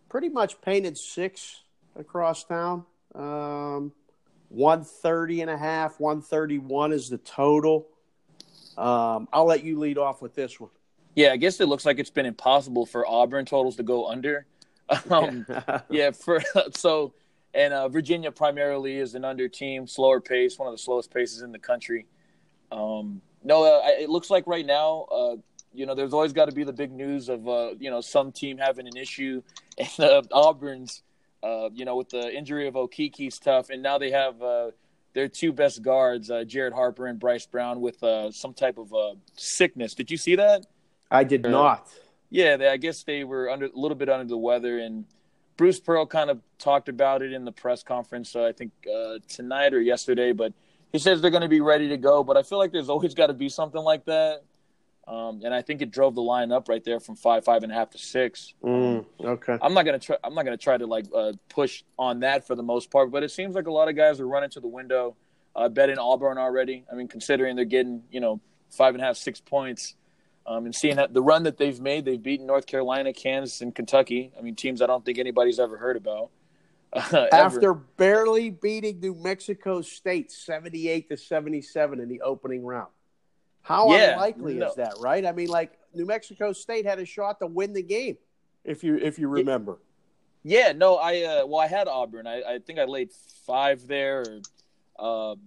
pretty 0.08 0.28
much 0.28 0.60
painted 0.60 0.98
six 0.98 1.62
across 1.96 2.44
town. 2.44 2.84
Um, 3.14 3.92
130 4.48 5.42
and 5.42 5.50
a 5.50 5.58
half, 5.58 6.00
131 6.00 6.92
is 6.92 7.08
the 7.08 7.18
total. 7.18 7.86
Um, 8.76 9.28
I'll 9.32 9.46
let 9.46 9.64
you 9.64 9.78
lead 9.78 9.98
off 9.98 10.20
with 10.20 10.34
this 10.34 10.58
one. 10.58 10.70
Yeah, 11.14 11.32
I 11.32 11.36
guess 11.36 11.60
it 11.60 11.66
looks 11.66 11.84
like 11.84 11.98
it's 11.98 12.10
been 12.10 12.26
impossible 12.26 12.86
for 12.86 13.06
Auburn 13.06 13.44
totals 13.44 13.76
to 13.76 13.82
go 13.82 14.08
under. 14.08 14.46
Um, 15.10 15.44
yeah, 15.90 16.12
for 16.12 16.40
so 16.74 17.12
and 17.52 17.74
uh, 17.74 17.88
Virginia 17.88 18.32
primarily 18.32 18.96
is 18.96 19.14
an 19.14 19.22
under 19.22 19.46
team, 19.46 19.86
slower 19.86 20.18
pace, 20.18 20.58
one 20.58 20.66
of 20.66 20.72
the 20.72 20.78
slowest 20.78 21.12
paces 21.12 21.42
in 21.42 21.52
the 21.52 21.58
country. 21.58 22.06
Um, 22.72 23.20
no, 23.48 23.64
uh, 23.64 23.80
it 23.86 24.08
looks 24.08 24.30
like 24.30 24.46
right 24.46 24.64
now, 24.64 25.06
uh, 25.10 25.36
you 25.72 25.86
know, 25.86 25.94
there's 25.94 26.12
always 26.12 26.32
got 26.32 26.46
to 26.46 26.54
be 26.54 26.64
the 26.64 26.72
big 26.72 26.92
news 26.92 27.28
of 27.28 27.48
uh, 27.48 27.70
you 27.80 27.90
know 27.90 28.00
some 28.00 28.30
team 28.30 28.58
having 28.58 28.86
an 28.86 28.96
issue, 28.96 29.42
and 29.78 30.00
uh, 30.00 30.22
Auburn's 30.32 31.02
uh, 31.42 31.70
you 31.72 31.84
know, 31.84 31.96
with 31.96 32.10
the 32.10 32.36
injury 32.36 32.66
of 32.66 32.74
Okeke's 32.74 33.38
tough, 33.38 33.70
and 33.70 33.82
now 33.82 33.98
they 33.98 34.10
have 34.10 34.40
uh, 34.42 34.70
their 35.14 35.28
two 35.28 35.52
best 35.52 35.82
guards, 35.82 36.30
uh, 36.30 36.44
Jared 36.44 36.72
Harper 36.72 37.06
and 37.06 37.18
Bryce 37.18 37.46
Brown, 37.46 37.80
with 37.80 38.02
uh, 38.02 38.30
some 38.30 38.54
type 38.54 38.78
of 38.78 38.92
uh, 38.92 39.14
sickness. 39.36 39.94
Did 39.94 40.10
you 40.10 40.16
see 40.16 40.36
that? 40.36 40.66
I 41.10 41.24
did 41.24 41.46
or, 41.46 41.50
not. 41.50 41.88
Yeah, 42.30 42.56
they, 42.56 42.68
I 42.68 42.76
guess 42.76 43.04
they 43.04 43.24
were 43.24 43.50
under 43.50 43.66
a 43.66 43.70
little 43.74 43.96
bit 43.96 44.08
under 44.08 44.26
the 44.26 44.36
weather, 44.36 44.78
and 44.78 45.04
Bruce 45.56 45.80
Pearl 45.80 46.06
kind 46.06 46.30
of 46.30 46.40
talked 46.58 46.88
about 46.88 47.22
it 47.22 47.32
in 47.32 47.44
the 47.44 47.52
press 47.52 47.82
conference. 47.82 48.34
I 48.34 48.52
think 48.52 48.72
uh, 48.92 49.18
tonight 49.28 49.74
or 49.74 49.80
yesterday, 49.80 50.32
but 50.32 50.52
he 50.92 50.98
says 50.98 51.20
they're 51.20 51.30
going 51.30 51.42
to 51.42 51.48
be 51.48 51.60
ready 51.60 51.88
to 51.88 51.96
go. 51.96 52.24
But 52.24 52.36
I 52.36 52.42
feel 52.42 52.58
like 52.58 52.72
there's 52.72 52.88
always 52.88 53.14
got 53.14 53.28
to 53.28 53.34
be 53.34 53.48
something 53.48 53.82
like 53.82 54.04
that. 54.06 54.42
Um, 55.08 55.40
and 55.42 55.54
I 55.54 55.62
think 55.62 55.80
it 55.80 55.90
drove 55.90 56.14
the 56.14 56.22
line 56.22 56.52
up 56.52 56.68
right 56.68 56.84
there 56.84 57.00
from 57.00 57.16
five, 57.16 57.42
five 57.42 57.62
and 57.62 57.72
a 57.72 57.74
half 57.74 57.90
to 57.90 57.98
six. 57.98 58.52
Mm, 58.62 59.06
okay. 59.24 59.56
I'm 59.62 59.72
not 59.72 59.86
gonna 59.86 59.98
try. 59.98 60.16
I'm 60.22 60.34
not 60.34 60.44
gonna 60.44 60.58
try 60.58 60.76
to 60.76 60.86
like 60.86 61.06
uh, 61.14 61.32
push 61.48 61.82
on 61.98 62.20
that 62.20 62.46
for 62.46 62.54
the 62.54 62.62
most 62.62 62.90
part, 62.90 63.10
but 63.10 63.22
it 63.22 63.30
seems 63.30 63.54
like 63.54 63.66
a 63.66 63.72
lot 63.72 63.88
of 63.88 63.96
guys 63.96 64.20
are 64.20 64.28
running 64.28 64.50
to 64.50 64.60
the 64.60 64.68
window, 64.68 65.16
uh, 65.56 65.70
betting 65.70 65.96
Auburn 65.96 66.36
already. 66.36 66.84
I 66.92 66.94
mean, 66.94 67.08
considering 67.08 67.56
they're 67.56 67.64
getting 67.64 68.02
you 68.10 68.20
know 68.20 68.42
five 68.70 68.94
and 68.94 69.02
a 69.02 69.06
half, 69.06 69.16
six 69.16 69.40
points, 69.40 69.94
um, 70.46 70.66
and 70.66 70.74
seeing 70.74 70.96
that 70.96 71.14
the 71.14 71.22
run 71.22 71.44
that 71.44 71.56
they've 71.56 71.80
made, 71.80 72.04
they've 72.04 72.22
beaten 72.22 72.44
North 72.46 72.66
Carolina, 72.66 73.14
Kansas, 73.14 73.62
and 73.62 73.74
Kentucky. 73.74 74.30
I 74.38 74.42
mean, 74.42 74.56
teams 74.56 74.82
I 74.82 74.86
don't 74.86 75.06
think 75.06 75.18
anybody's 75.18 75.58
ever 75.58 75.78
heard 75.78 75.96
about. 75.96 76.28
Uh, 77.12 77.26
After 77.32 77.74
barely 77.74 78.48
beating 78.50 78.98
New 79.00 79.14
Mexico 79.14 79.82
State 79.82 80.32
78 80.32 81.10
to 81.10 81.16
77 81.18 82.00
in 82.00 82.08
the 82.08 82.22
opening 82.22 82.64
round. 82.64 82.88
How 83.60 83.92
Yeah, 83.92 84.12
unlikely 84.12 84.54
no. 84.54 84.68
is 84.68 84.74
that, 84.76 84.94
right? 84.98 85.26
I 85.26 85.32
mean, 85.32 85.48
like 85.48 85.78
New 85.94 86.06
Mexico 86.06 86.52
State 86.52 86.86
had 86.86 86.98
a 86.98 87.04
shot 87.04 87.40
to 87.40 87.46
win 87.46 87.74
the 87.74 87.82
game, 87.82 88.16
if 88.64 88.82
you 88.82 88.96
if 88.96 89.18
you 89.18 89.28
remember. 89.28 89.78
Yeah, 90.42 90.72
no, 90.72 90.96
I 90.96 91.22
uh, 91.22 91.46
well, 91.46 91.60
I 91.60 91.66
had 91.66 91.88
Auburn. 91.88 92.26
I, 92.26 92.42
I 92.42 92.58
think 92.58 92.78
I 92.78 92.84
laid 92.84 93.10
five 93.46 93.86
there, 93.86 94.24
or 94.98 95.32
um, 95.32 95.40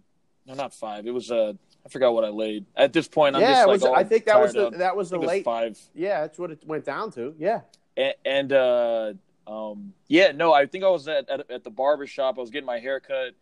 no, 0.45 0.53
not 0.53 0.75
five. 0.75 1.07
It 1.07 1.13
was 1.13 1.31
uh, 1.31 1.53
I 1.85 1.89
forgot 1.89 2.13
what 2.13 2.23
I 2.23 2.29
laid. 2.29 2.65
At 2.75 2.93
this 2.93 3.07
point, 3.07 3.35
I'm 3.35 3.41
yeah, 3.41 3.53
just 3.53 3.67
like, 3.67 3.73
was, 3.73 3.83
all 3.83 3.95
I 3.95 4.03
think 4.03 4.25
that 4.25 4.39
was 4.39 4.53
the 4.53 4.67
up. 4.67 4.77
that 4.77 4.95
was 4.95 5.09
the 5.09 5.15
it 5.15 5.19
was 5.19 5.27
late. 5.27 5.45
five. 5.45 5.79
Yeah, 5.95 6.21
that's 6.21 6.37
what 6.37 6.51
it 6.51 6.63
went 6.65 6.85
down 6.85 7.11
to. 7.13 7.33
Yeah. 7.39 7.61
and, 7.97 8.13
and 8.25 8.53
uh, 8.53 9.13
um, 9.51 9.93
yeah, 10.07 10.31
no, 10.31 10.53
I 10.53 10.65
think 10.65 10.83
I 10.83 10.89
was 10.89 11.07
at, 11.07 11.29
at 11.29 11.51
at 11.51 11.63
the 11.63 11.69
barber 11.69 12.07
shop. 12.07 12.35
I 12.37 12.41
was 12.41 12.49
getting 12.49 12.65
my 12.65 12.79
hair 12.79 13.01
cut, 13.01 13.33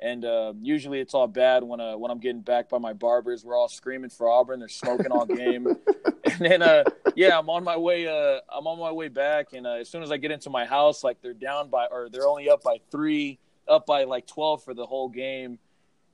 and 0.00 0.24
uh, 0.24 0.54
usually 0.60 0.98
it's 0.98 1.14
all 1.14 1.28
bad 1.28 1.62
when 1.62 1.80
uh, 1.80 1.96
when 1.96 2.10
I'm 2.10 2.18
getting 2.18 2.40
back 2.40 2.68
by 2.68 2.78
my 2.78 2.92
barbers. 2.92 3.44
We're 3.44 3.56
all 3.56 3.68
screaming 3.68 4.10
for 4.10 4.28
Auburn. 4.28 4.58
They're 4.58 4.68
smoking 4.68 5.12
all 5.12 5.24
game, 5.24 5.68
and 6.24 6.40
then 6.40 6.62
uh, 6.62 6.82
yeah, 7.14 7.38
I'm 7.38 7.48
on 7.48 7.62
my 7.62 7.76
way. 7.76 8.08
Uh, 8.08 8.40
I'm 8.52 8.66
on 8.66 8.78
my 8.78 8.90
way 8.90 9.06
back, 9.06 9.52
and 9.52 9.66
uh, 9.66 9.74
as 9.74 9.88
soon 9.88 10.02
as 10.02 10.10
I 10.10 10.16
get 10.16 10.32
into 10.32 10.50
my 10.50 10.64
house, 10.64 11.04
like 11.04 11.22
they're 11.22 11.32
down 11.32 11.68
by 11.68 11.86
or 11.86 12.08
they're 12.10 12.26
only 12.26 12.50
up 12.50 12.64
by 12.64 12.78
three, 12.90 13.38
up 13.68 13.86
by 13.86 14.02
like 14.02 14.26
twelve 14.26 14.64
for 14.64 14.74
the 14.74 14.84
whole 14.84 15.08
game, 15.08 15.60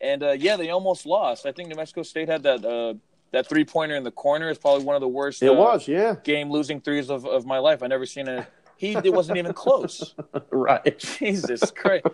and 0.00 0.22
uh, 0.22 0.32
yeah, 0.32 0.56
they 0.56 0.68
almost 0.68 1.06
lost. 1.06 1.46
I 1.46 1.52
think 1.52 1.70
New 1.70 1.76
Mexico 1.76 2.02
State 2.02 2.28
had 2.28 2.42
that 2.42 2.64
uh, 2.64 2.94
that 3.30 3.48
three 3.48 3.64
pointer 3.64 3.96
in 3.96 4.04
the 4.04 4.10
corner. 4.10 4.50
It's 4.50 4.58
probably 4.58 4.84
one 4.84 4.96
of 4.96 5.00
the 5.00 5.08
worst. 5.08 5.42
It 5.42 5.48
uh, 5.48 5.54
was, 5.54 5.88
yeah. 5.88 6.16
game 6.22 6.50
losing 6.50 6.80
threes 6.80 7.10
of, 7.10 7.24
of 7.26 7.46
my 7.46 7.58
life. 7.58 7.82
I 7.82 7.86
never 7.86 8.06
seen 8.06 8.28
a 8.28 8.46
he 8.78 8.92
it 8.92 9.12
wasn't 9.12 9.36
even 9.38 9.52
close. 9.52 10.14
Right. 10.50 10.98
Jesus 10.98 11.70
Christ. 11.70 12.06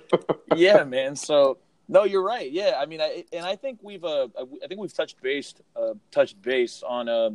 Yeah, 0.56 0.84
man. 0.84 1.14
So 1.14 1.58
no, 1.88 2.04
you're 2.04 2.22
right. 2.22 2.50
Yeah, 2.50 2.78
I 2.78 2.86
mean, 2.86 3.00
I, 3.00 3.24
and 3.32 3.44
I 3.44 3.56
think 3.56 3.78
we've 3.82 4.04
uh, 4.04 4.28
I 4.36 4.66
think 4.66 4.80
we've 4.80 4.92
touched 4.92 5.20
base 5.20 5.54
uh, 5.76 5.94
touched 6.10 6.40
base 6.40 6.82
on 6.82 7.08
uh, 7.08 7.30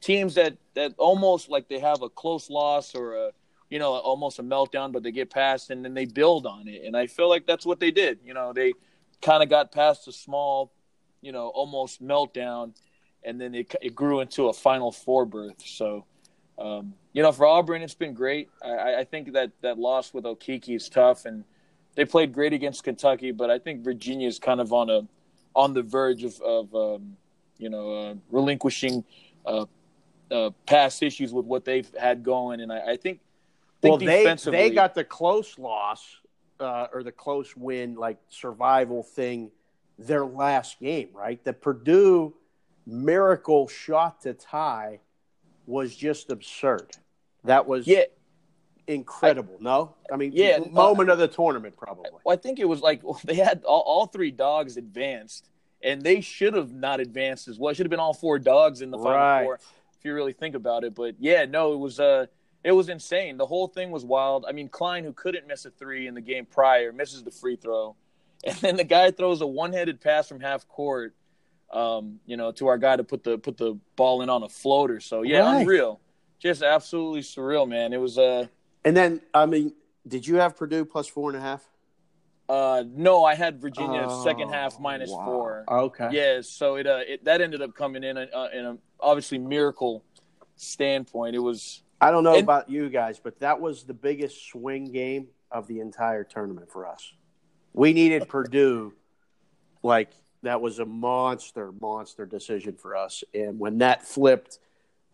teams 0.00 0.34
that 0.34 0.56
that 0.74 0.94
almost 0.96 1.50
like 1.50 1.68
they 1.68 1.78
have 1.78 2.02
a 2.02 2.08
close 2.08 2.48
loss 2.48 2.94
or 2.94 3.14
a 3.14 3.30
you 3.68 3.78
know 3.78 3.92
almost 3.92 4.38
a 4.38 4.42
meltdown, 4.42 4.90
but 4.92 5.02
they 5.02 5.12
get 5.12 5.30
past 5.30 5.70
and 5.70 5.84
then 5.84 5.92
they 5.92 6.06
build 6.06 6.46
on 6.46 6.66
it. 6.66 6.82
And 6.84 6.96
I 6.96 7.06
feel 7.06 7.28
like 7.28 7.46
that's 7.46 7.66
what 7.66 7.78
they 7.78 7.90
did. 7.90 8.20
You 8.24 8.32
know, 8.32 8.52
they 8.54 8.72
kind 9.20 9.42
of 9.42 9.50
got 9.50 9.72
past 9.72 10.08
a 10.08 10.12
small, 10.12 10.72
you 11.20 11.32
know, 11.32 11.48
almost 11.48 12.02
meltdown, 12.02 12.74
and 13.22 13.38
then 13.38 13.54
it, 13.54 13.74
it 13.82 13.94
grew 13.94 14.20
into 14.20 14.48
a 14.48 14.52
Final 14.52 14.92
Four 14.92 15.26
berth. 15.26 15.62
So. 15.62 16.06
Um, 16.58 16.94
you 17.12 17.22
know, 17.22 17.32
for 17.32 17.46
Auburn, 17.46 17.82
it's 17.82 17.94
been 17.94 18.14
great. 18.14 18.48
I, 18.64 18.96
I 18.96 19.04
think 19.04 19.32
that 19.32 19.50
that 19.60 19.78
loss 19.78 20.14
with 20.14 20.24
Okeke 20.24 20.74
is 20.74 20.88
tough, 20.88 21.24
and 21.24 21.44
they 21.94 22.04
played 22.04 22.32
great 22.32 22.52
against 22.52 22.84
Kentucky. 22.84 23.32
But 23.32 23.50
I 23.50 23.58
think 23.58 23.82
Virginia 23.82 24.28
is 24.28 24.38
kind 24.38 24.60
of 24.60 24.72
on 24.72 24.90
a 24.90 25.06
on 25.54 25.74
the 25.74 25.82
verge 25.82 26.24
of, 26.24 26.40
of 26.40 26.74
um, 26.74 27.16
you 27.58 27.68
know 27.68 27.92
uh, 27.92 28.14
relinquishing 28.30 29.04
uh, 29.44 29.66
uh, 30.30 30.50
past 30.66 31.02
issues 31.02 31.32
with 31.32 31.44
what 31.44 31.64
they've 31.64 31.90
had 31.98 32.22
going, 32.22 32.60
and 32.60 32.72
I, 32.72 32.92
I 32.92 32.96
think, 32.96 33.20
think 33.82 33.92
Well, 33.92 33.96
they 33.98 34.34
they 34.50 34.70
got 34.70 34.94
the 34.94 35.04
close 35.04 35.58
loss 35.58 36.16
uh, 36.60 36.86
or 36.92 37.02
the 37.02 37.12
close 37.12 37.54
win, 37.56 37.94
like 37.94 38.18
survival 38.30 39.02
thing, 39.02 39.50
their 39.98 40.24
last 40.24 40.80
game, 40.80 41.10
right? 41.12 41.42
The 41.44 41.52
Purdue 41.52 42.34
miracle 42.86 43.68
shot 43.68 44.22
to 44.22 44.32
tie 44.32 45.00
was 45.66 45.94
just 45.94 46.30
absurd. 46.30 46.96
That 47.44 47.66
was 47.66 47.86
yeah. 47.86 48.04
incredible. 48.86 49.56
no, 49.60 49.94
I 50.12 50.16
mean, 50.16 50.32
Yeah, 50.34 50.58
moment 50.70 51.10
of 51.10 51.18
the 51.18 51.28
tournament, 51.28 51.76
probably. 51.76 52.10
Well, 52.24 52.32
I 52.32 52.36
think 52.36 52.58
it 52.58 52.68
was 52.68 52.80
like 52.80 53.02
they 53.24 53.34
had 53.34 53.64
all, 53.64 53.80
all 53.80 54.06
three 54.06 54.30
dogs 54.30 54.76
advanced, 54.76 55.50
and 55.82 56.02
they 56.02 56.20
should 56.20 56.54
have 56.54 56.72
not 56.72 57.00
advanced 57.00 57.48
as 57.48 57.58
well. 57.58 57.70
It 57.70 57.76
should 57.76 57.86
have 57.86 57.90
been 57.90 58.00
all 58.00 58.14
four 58.14 58.38
dogs 58.38 58.80
in 58.80 58.90
the 58.90 58.98
final 58.98 59.12
Right. 59.12 59.44
four, 59.44 59.54
if 59.54 60.04
you 60.04 60.14
really 60.14 60.32
think 60.32 60.54
about 60.54 60.84
it. 60.84 60.94
But 60.94 61.16
yeah, 61.18 61.44
no, 61.44 61.72
it 61.72 61.78
was 61.78 61.98
uh, 61.98 62.26
it 62.64 62.72
was 62.72 62.88
insane. 62.88 63.36
The 63.36 63.46
whole 63.46 63.66
thing 63.66 63.90
was 63.90 64.04
wild. 64.04 64.44
I 64.48 64.52
mean, 64.52 64.68
Klein, 64.68 65.04
who 65.04 65.12
couldn't 65.12 65.46
miss 65.48 65.64
a 65.64 65.70
three 65.70 66.06
in 66.06 66.14
the 66.14 66.20
game 66.20 66.46
prior, 66.46 66.92
misses 66.92 67.24
the 67.24 67.30
free 67.30 67.56
throw, 67.56 67.96
and 68.44 68.56
then 68.58 68.76
the 68.76 68.84
guy 68.84 69.10
throws 69.10 69.40
a 69.40 69.46
one-headed 69.46 70.00
pass 70.00 70.28
from 70.28 70.40
half 70.40 70.66
court, 70.68 71.14
um, 71.72 72.20
you 72.26 72.36
know, 72.36 72.52
to 72.52 72.68
our 72.68 72.78
guy 72.78 72.96
to 72.96 73.04
put 73.04 73.24
the 73.24 73.38
put 73.38 73.56
the 73.56 73.78
ball 73.96 74.22
in 74.22 74.28
on 74.30 74.42
a 74.44 74.48
floater. 74.48 75.00
So 75.00 75.22
yeah, 75.22 75.40
Right. 75.40 75.62
unreal, 75.62 76.00
just 76.42 76.62
absolutely 76.62 77.20
surreal, 77.20 77.68
man. 77.68 77.92
It 77.92 78.00
was 78.00 78.18
uh. 78.18 78.46
And 78.84 78.96
then, 78.96 79.20
I 79.32 79.46
mean, 79.46 79.72
did 80.06 80.26
you 80.26 80.36
have 80.36 80.56
Purdue 80.56 80.84
plus 80.84 81.06
four 81.06 81.30
and 81.30 81.38
a 81.38 81.40
half? 81.40 81.62
Uh, 82.48 82.82
no, 82.92 83.24
I 83.24 83.34
had 83.36 83.60
Virginia 83.60 84.10
second 84.24 84.48
Oh, 84.48 84.52
half 84.52 84.80
minus 84.80 85.10
wow. 85.10 85.24
four. 85.24 85.64
Okay. 85.70 86.08
Yeah, 86.12 86.40
so 86.42 86.74
it 86.74 86.86
uh 86.86 87.00
it, 87.06 87.24
that 87.24 87.40
ended 87.40 87.62
up 87.62 87.74
coming 87.74 88.02
in 88.02 88.18
uh, 88.18 88.48
in 88.52 88.64
a 88.66 88.76
obviously 89.00 89.38
miracle 89.38 90.04
standpoint. 90.56 91.36
It 91.36 91.38
was 91.38 91.82
I 92.00 92.10
don't 92.10 92.24
know 92.24 92.34
And- 92.34 92.42
about 92.42 92.68
you 92.68 92.88
guys, 92.90 93.20
but 93.20 93.38
that 93.40 93.60
was 93.60 93.84
the 93.84 93.94
biggest 93.94 94.48
swing 94.48 94.90
game 94.90 95.28
of 95.52 95.68
the 95.68 95.78
entire 95.80 96.24
tournament 96.24 96.70
for 96.70 96.86
us. 96.86 97.12
We 97.72 97.92
needed 97.92 98.28
Purdue, 98.28 98.92
like 99.82 100.10
that 100.42 100.60
was 100.60 100.78
a 100.80 100.84
monster, 100.84 101.72
monster 101.80 102.26
decision 102.26 102.74
for 102.74 102.96
us. 102.96 103.22
And 103.32 103.58
when 103.58 103.78
that 103.78 104.02
flipped, 104.02 104.58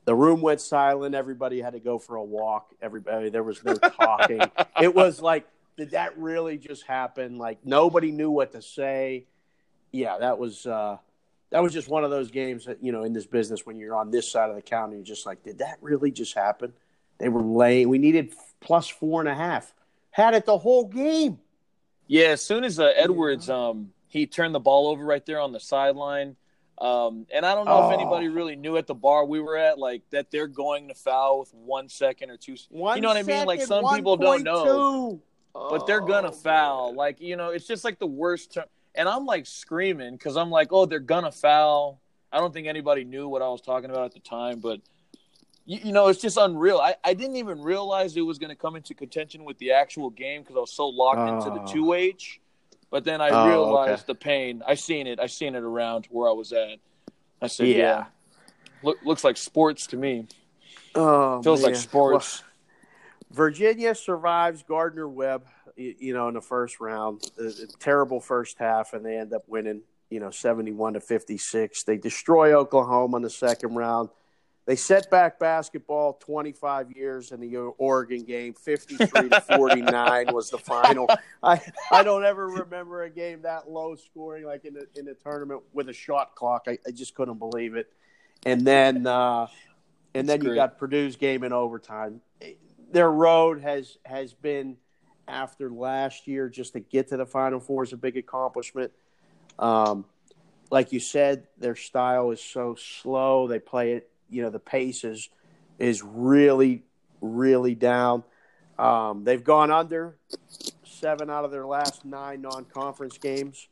the 0.08 0.14
room 0.14 0.40
went 0.40 0.58
silent. 0.58 1.14
Everybody 1.14 1.60
had 1.60 1.74
to 1.74 1.80
go 1.80 1.98
for 1.98 2.16
a 2.16 2.24
walk. 2.24 2.74
Everybody, 2.80 3.28
there 3.28 3.42
was 3.42 3.62
no 3.62 3.74
talking. 3.74 4.40
it 4.80 4.94
was 4.94 5.20
like, 5.20 5.46
did 5.76 5.90
that 5.90 6.16
really 6.16 6.56
just 6.56 6.86
happen? 6.86 7.36
Like 7.36 7.58
nobody 7.62 8.10
knew 8.10 8.30
what 8.30 8.52
to 8.52 8.62
say. 8.62 9.26
Yeah, 9.92 10.16
that 10.16 10.38
was 10.38 10.64
uh, 10.64 10.96
that 11.50 11.62
was 11.62 11.74
just 11.74 11.90
one 11.90 12.04
of 12.04 12.10
those 12.10 12.30
games 12.30 12.64
that 12.64 12.82
you 12.82 12.90
know 12.90 13.04
in 13.04 13.12
this 13.12 13.26
business 13.26 13.66
when 13.66 13.76
you're 13.76 13.94
on 13.94 14.10
this 14.10 14.26
side 14.32 14.48
of 14.48 14.56
the 14.56 14.62
counter, 14.62 14.94
you're 14.96 15.04
just 15.04 15.26
like, 15.26 15.42
did 15.44 15.58
that 15.58 15.76
really 15.82 16.10
just 16.10 16.32
happen? 16.32 16.72
They 17.18 17.28
were 17.28 17.42
laying. 17.42 17.90
We 17.90 17.98
needed 17.98 18.32
plus 18.60 18.88
four 18.88 19.20
and 19.20 19.28
a 19.28 19.34
half. 19.34 19.74
Had 20.10 20.32
it 20.32 20.46
the 20.46 20.56
whole 20.56 20.86
game. 20.86 21.38
yeah. 22.06 22.28
As 22.28 22.40
soon 22.40 22.64
as 22.64 22.80
uh, 22.80 22.94
Edwards 22.96 23.50
um 23.50 23.92
he 24.06 24.26
turned 24.26 24.54
the 24.54 24.58
ball 24.58 24.88
over 24.88 25.04
right 25.04 25.26
there 25.26 25.38
on 25.38 25.52
the 25.52 25.60
sideline. 25.60 26.36
Um, 26.80 27.26
and 27.32 27.44
I 27.44 27.54
don't 27.54 27.64
know 27.66 27.72
Oh. 27.84 27.88
if 27.88 27.94
anybody 27.94 28.28
really 28.28 28.54
knew 28.54 28.76
at 28.76 28.86
the 28.86 28.94
bar 28.94 29.24
we 29.24 29.40
were 29.40 29.56
at, 29.56 29.78
like 29.78 30.02
that 30.10 30.30
they're 30.30 30.46
going 30.46 30.88
to 30.88 30.94
foul 30.94 31.40
with 31.40 31.52
one 31.52 31.88
second 31.88 32.30
or 32.30 32.36
two. 32.36 32.56
One 32.70 32.96
you 32.96 33.02
know 33.02 33.08
what 33.08 33.16
I 33.16 33.22
mean? 33.24 33.46
Like 33.46 33.60
second, 33.60 33.84
some 33.84 33.94
people 33.96 34.16
don't 34.16 34.44
know. 34.44 35.20
1.2. 35.54 35.70
but 35.70 35.86
they're 35.88 36.00
gonna 36.00 36.28
Oh, 36.28 36.32
foul. 36.32 36.86
man. 36.88 36.96
Like 36.96 37.20
you 37.20 37.36
know, 37.36 37.50
it's 37.50 37.66
just 37.66 37.82
like 37.84 37.98
the 37.98 38.06
worst. 38.06 38.54
Ter- 38.54 38.66
and 38.94 39.08
I'm 39.08 39.26
like 39.26 39.46
screaming 39.46 40.12
because 40.12 40.36
I'm 40.36 40.50
like, 40.50 40.68
oh, 40.72 40.86
they're 40.86 41.00
gonna 41.00 41.32
foul. 41.32 42.00
I 42.30 42.38
don't 42.38 42.52
think 42.52 42.66
anybody 42.68 43.04
knew 43.04 43.26
what 43.28 43.42
I 43.42 43.48
was 43.48 43.60
talking 43.60 43.90
about 43.90 44.04
at 44.04 44.12
the 44.14 44.20
time, 44.20 44.60
but 44.60 44.80
you, 45.64 45.80
you 45.84 45.92
know, 45.92 46.08
it's 46.08 46.20
just 46.20 46.36
unreal. 46.36 46.78
I, 46.78 46.94
I 47.02 47.14
didn't 47.14 47.36
even 47.36 47.60
realize 47.60 48.16
it 48.16 48.20
was 48.20 48.38
gonna 48.38 48.54
come 48.54 48.76
into 48.76 48.94
contention 48.94 49.44
with 49.44 49.58
the 49.58 49.72
actual 49.72 50.10
game 50.10 50.42
because 50.42 50.54
I 50.56 50.60
was 50.60 50.72
so 50.72 50.86
locked 50.86 51.28
into 51.28 51.50
the 51.58 51.62
Oh. 51.64 51.72
two 51.72 51.92
H. 51.94 52.40
But 52.90 53.04
then 53.04 53.20
I 53.20 53.28
Oh, 53.30 53.46
realized 53.48 54.04
okay. 54.04 54.12
the 54.12 54.14
pain. 54.14 54.62
I 54.66 54.74
seen 54.74 55.06
it. 55.06 55.20
I 55.20 55.26
seen 55.26 55.54
it 55.54 55.62
around 55.62 56.06
where 56.10 56.28
I 56.28 56.32
was 56.32 56.52
at. 56.52 56.78
I 57.40 57.46
said, 57.46 57.68
Yeah. 57.68 57.76
yeah, 57.76 58.04
Look, 58.82 58.98
looks 59.04 59.24
like 59.24 59.36
sports 59.36 59.86
to 59.88 59.96
me. 59.96 60.26
Oh, 60.94 61.42
Feels 61.42 61.62
like 61.62 61.72
man. 61.72 61.80
sports. 61.80 62.42
Virginia 63.30 63.94
survives 63.94 64.62
Gardner 64.62 65.06
Webb, 65.08 65.44
you, 65.76 65.94
you 65.98 66.14
know, 66.14 66.28
in 66.28 66.34
the 66.34 66.40
first 66.40 66.80
round. 66.80 67.22
A, 67.38 67.46
a 67.46 67.66
terrible 67.78 68.20
first 68.20 68.58
half, 68.58 68.94
and 68.94 69.04
they 69.04 69.16
end 69.18 69.32
up 69.34 69.42
winning, 69.46 69.82
you 70.08 70.18
know, 70.18 70.30
71 70.30 70.94
to 70.94 71.00
56. 71.00 71.82
They 71.82 71.98
destroy 71.98 72.54
Oklahoma 72.54 73.18
in 73.18 73.22
the 73.22 73.30
second 73.30 73.74
round. 73.74 74.08
They 74.68 74.76
set 74.76 75.10
back 75.10 75.38
basketball 75.38 76.12
25 76.20 76.92
years 76.92 77.32
in 77.32 77.40
the 77.40 77.56
Oregon 77.56 78.22
game. 78.22 78.52
53 78.52 79.30
to 79.30 79.40
49 79.56 80.34
was 80.34 80.50
the 80.50 80.58
final. 80.58 81.08
I, 81.42 81.58
I 81.90 82.02
don't 82.02 82.22
ever 82.22 82.46
remember 82.48 83.04
a 83.04 83.08
game 83.08 83.40
that 83.42 83.70
low 83.70 83.94
scoring 83.94 84.44
like 84.44 84.66
in 84.66 84.74
the, 84.74 84.86
in 84.94 85.06
the 85.06 85.14
tournament 85.14 85.62
with 85.72 85.88
a 85.88 85.94
shot 85.94 86.34
clock. 86.34 86.66
I, 86.68 86.76
I 86.86 86.90
just 86.90 87.14
couldn't 87.14 87.38
believe 87.38 87.76
it. 87.76 87.90
And 88.44 88.60
then, 88.60 89.06
uh, 89.06 89.46
and 90.12 90.28
then 90.28 90.40
That's 90.40 90.50
you 90.50 90.54
got 90.54 90.76
Purdue's 90.76 91.16
game 91.16 91.44
in 91.44 91.54
overtime. 91.54 92.20
Their 92.92 93.10
road 93.10 93.62
has 93.62 93.96
has 94.04 94.34
been 94.34 94.76
after 95.26 95.70
last 95.70 96.26
year 96.26 96.50
just 96.50 96.74
to 96.74 96.80
get 96.80 97.08
to 97.08 97.16
the 97.16 97.24
Final 97.24 97.58
Four 97.58 97.84
is 97.84 97.94
a 97.94 97.96
big 97.96 98.18
accomplishment. 98.18 98.92
Um, 99.58 100.04
like 100.70 100.92
you 100.92 101.00
said, 101.00 101.44
their 101.56 101.74
style 101.74 102.32
is 102.32 102.42
so 102.42 102.74
slow. 102.74 103.48
They 103.48 103.60
play 103.60 103.92
it, 103.92 104.10
you 104.30 104.42
know, 104.42 104.50
the 104.50 104.58
pace 104.58 105.04
is 105.04 105.28
is 105.78 106.02
really 106.02 106.82
really 107.20 107.74
down. 107.74 108.24
Um, 108.78 109.24
they've 109.24 109.42
gone 109.42 109.70
under 109.70 110.16
seven 110.84 111.30
out 111.30 111.44
of 111.44 111.50
their 111.50 111.66
last 111.66 112.04
nine 112.04 112.42
non-conference 112.42 113.18
games. 113.18 113.68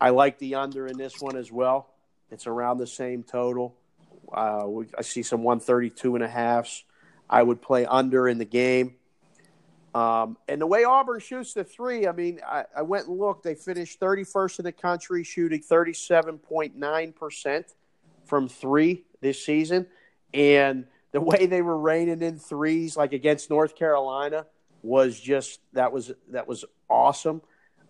I 0.00 0.10
like 0.10 0.38
the 0.38 0.56
under 0.56 0.86
in 0.86 0.96
this 0.96 1.20
one 1.20 1.36
as 1.36 1.50
well. 1.50 1.90
It's 2.30 2.46
around 2.46 2.78
the 2.78 2.86
same 2.86 3.22
total. 3.22 3.76
Uh, 4.32 4.64
we, 4.66 4.86
I 4.96 5.02
see 5.02 5.22
some 5.22 5.42
132 5.42 6.14
and 6.14 6.24
a 6.24 6.28
halfs. 6.28 6.84
I 7.28 7.42
would 7.42 7.60
play 7.60 7.86
under 7.86 8.28
in 8.28 8.38
the 8.38 8.44
game. 8.44 8.94
Um, 9.94 10.36
and 10.48 10.60
the 10.60 10.66
way 10.66 10.84
Auburn 10.84 11.18
shoots 11.18 11.54
the 11.54 11.64
three, 11.64 12.06
I 12.06 12.12
mean, 12.12 12.40
I, 12.46 12.64
I 12.76 12.82
went 12.82 13.08
and 13.08 13.18
looked. 13.18 13.42
They 13.42 13.56
finished 13.56 13.98
31st 13.98 14.60
in 14.60 14.64
the 14.64 14.72
country, 14.72 15.24
shooting 15.24 15.60
37.9% 15.60 17.64
from 18.24 18.48
three 18.48 19.04
this 19.20 19.44
season, 19.44 19.86
and 20.32 20.86
the 21.12 21.20
way 21.20 21.46
they 21.46 21.62
were 21.62 21.78
raining 21.78 22.22
in 22.22 22.38
threes, 22.38 22.96
like 22.96 23.12
against 23.12 23.50
North 23.50 23.74
Carolina, 23.74 24.46
was 24.82 25.18
just 25.18 25.60
that 25.72 25.92
was 25.92 26.12
that 26.30 26.46
was 26.46 26.64
awesome. 26.88 27.42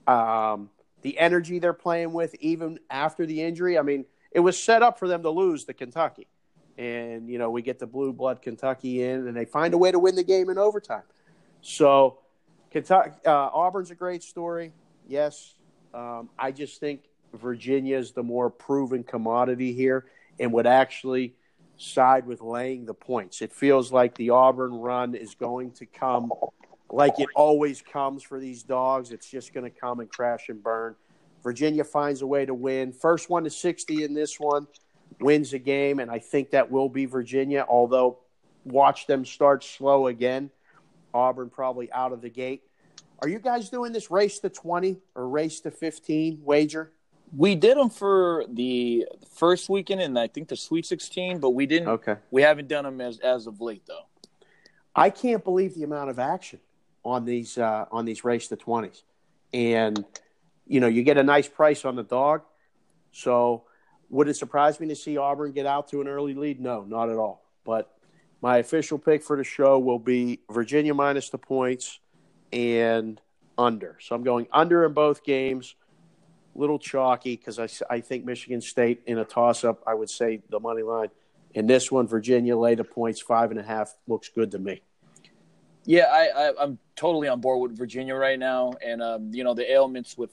Um, 0.06 0.70
the 1.02 1.18
energy 1.18 1.58
they're 1.58 1.72
playing 1.72 2.12
with, 2.12 2.34
even 2.40 2.78
after 2.90 3.26
the 3.26 3.42
injury, 3.42 3.78
I 3.78 3.82
mean, 3.82 4.04
it 4.32 4.40
was 4.40 4.62
set 4.62 4.82
up 4.82 4.99
for 4.99 5.08
them 5.08 5.22
to 5.22 5.30
lose 5.30 5.64
the 5.64 5.75
Kentucky, 5.75 6.26
and 6.78 7.28
you 7.28 7.38
know 7.38 7.50
we 7.50 7.62
get 7.62 7.78
the 7.78 7.87
blue 7.87 8.12
blood 8.12 8.42
Kentucky 8.42 9.02
in, 9.02 9.26
and 9.28 9.37
they 9.37 9.44
find 9.44 9.75
a 9.75 9.78
way 9.78 9.92
to 9.92 9.99
win 9.99 10.14
the 10.14 10.25
game 10.25 10.50
in 10.50 10.58
overtime. 10.58 11.02
So, 11.62 12.18
Kentucky, 12.70 13.12
uh, 13.26 13.30
Auburn's 13.30 13.90
a 13.90 13.94
great 13.94 14.22
story. 14.22 14.72
Yes, 15.06 15.54
um, 15.92 16.30
I 16.38 16.52
just 16.52 16.80
think 16.80 17.02
Virginia 17.34 17.99
is 17.99 18.12
the 18.12 18.22
more 18.22 18.49
proven 18.50 19.04
commodity 19.04 19.72
here 19.72 20.06
and 20.40 20.52
would 20.52 20.66
actually 20.66 21.35
side 21.76 22.26
with 22.26 22.40
laying 22.40 22.87
the 22.87 22.94
points. 22.94 23.42
It 23.42 23.52
feels 23.52 23.92
like 23.92 24.16
the 24.16 24.30
Auburn 24.30 24.73
run 24.73 25.14
is 25.14 25.35
going 25.35 25.73
to 25.73 25.87
come 25.87 26.32
like 26.90 27.20
it 27.20 27.28
always 27.37 27.82
comes 27.82 28.23
for 28.23 28.40
these 28.40 28.62
dogs. 28.62 29.12
It's 29.12 29.30
just 29.30 29.54
going 29.54 29.70
to 29.70 29.70
come 29.70 30.00
and 30.00 30.11
crash 30.11 30.49
and 30.49 30.62
burn. 30.62 30.97
Virginia 31.42 31.85
finds 31.85 32.23
a 32.23 32.26
way 32.26 32.44
to 32.44 32.54
win. 32.54 32.92
First 32.92 33.30
one 33.30 33.44
to 33.44 33.50
60 33.50 34.02
in 34.02 34.12
this 34.12 34.38
one 34.38 34.66
wins 35.20 35.52
the 35.52 35.59
game, 35.59 36.00
and 36.00 36.11
I 36.11 36.18
think 36.18 36.50
that 36.50 36.70
will 36.70 36.88
be 36.88 37.06
Virginia, 37.06 37.64
although 37.68 38.18
watch 38.64 39.06
them 39.06 39.25
start 39.25 39.64
slow 39.64 40.09
again. 40.09 40.50
Auburn 41.14 41.50
probably 41.50 41.90
out 41.92 42.12
of 42.12 42.20
the 42.20 42.28
gate. 42.28 42.62
Are 43.20 43.28
you 43.28 43.38
guys 43.38 43.70
doing 43.70 43.92
this 43.92 44.11
race 44.11 44.38
to 44.40 44.49
20 44.49 44.97
or 45.14 45.28
race 45.28 45.61
to 45.61 45.70
15 45.70 46.40
wager? 46.42 46.92
We 47.37 47.54
did 47.54 47.76
them 47.76 47.90
for 47.90 48.44
the 48.49 49.06
first 49.34 49.68
weekend 49.68 50.00
and 50.00 50.18
I 50.18 50.26
think 50.26 50.49
the 50.49 50.56
Sweet 50.56 50.87
16, 50.87 51.38
but 51.38 51.50
we 51.50 51.66
didn't. 51.66 51.88
Okay. 51.88 52.16
We 52.30 52.42
haven't 52.42 52.68
done 52.68 52.84
them 52.84 53.00
as 53.00 53.18
as 53.20 53.46
of 53.46 53.60
late 53.60 53.82
though. 53.87 54.06
I 54.94 55.10
can't 55.10 55.44
believe 55.44 55.75
the 55.75 55.84
amount 55.84 56.10
of 56.10 56.18
action 56.18 56.60
on 57.04 57.25
these 57.25 57.56
uh, 57.56 57.87
on 57.90 58.04
these 58.04 58.25
race 58.25 58.49
to 58.49 58.56
20s, 58.56 59.02
and 59.52 60.04
you 60.66 60.80
know 60.80 60.88
you 60.88 61.02
get 61.02 61.16
a 61.16 61.22
nice 61.22 61.49
price 61.49 61.84
on 61.84 61.96
the 61.96 62.02
dog. 62.02 62.42
So 63.12 63.64
would 64.08 64.28
it 64.28 64.34
surprise 64.34 64.80
me 64.80 64.88
to 64.88 64.96
see 64.96 65.16
Auburn 65.16 65.52
get 65.52 65.66
out 65.66 65.88
to 65.88 66.00
an 66.00 66.08
early 66.08 66.34
lead? 66.34 66.60
No, 66.60 66.84
not 66.84 67.10
at 67.10 67.16
all. 67.16 67.44
But 67.64 67.94
my 68.42 68.58
official 68.58 68.99
pick 68.99 69.22
for 69.22 69.37
the 69.37 69.44
show 69.44 69.78
will 69.78 69.99
be 69.99 70.40
Virginia 70.50 70.94
minus 70.94 71.30
the 71.30 71.38
points 71.38 72.00
and 72.52 73.20
under. 73.56 73.96
So 74.00 74.14
I'm 74.14 74.25
going 74.25 74.49
under 74.52 74.84
in 74.84 74.92
both 74.92 75.22
games 75.22 75.76
little 76.54 76.78
chalky 76.78 77.37
because 77.37 77.59
I, 77.59 77.69
I 77.88 78.00
think 78.00 78.25
Michigan 78.25 78.61
State 78.61 79.02
in 79.07 79.19
a 79.19 79.25
toss 79.25 79.64
up, 79.64 79.83
I 79.87 79.95
would 79.95 80.11
say 80.11 80.40
the 80.50 80.61
money 80.61 80.83
line. 80.83 81.09
In 81.54 81.66
this 81.66 81.90
one, 81.90 82.07
Virginia 82.07 82.57
lay 82.57 82.75
the 82.75 82.85
points 82.85 83.21
five 83.21 83.50
and 83.50 83.59
a 83.59 83.62
half 83.62 83.95
looks 84.07 84.28
good 84.28 84.52
to 84.52 84.59
me. 84.59 84.83
Yeah, 85.85 86.04
I, 86.04 86.62
am 86.62 86.78
totally 86.95 87.28
on 87.28 87.40
board 87.40 87.71
with 87.71 87.78
Virginia 87.78 88.14
right 88.14 88.38
now, 88.38 88.75
and 88.85 89.02
um, 89.02 89.35
you 89.35 89.42
know 89.45 89.54
the 89.54 89.71
ailments 89.71 90.16
with 90.16 90.30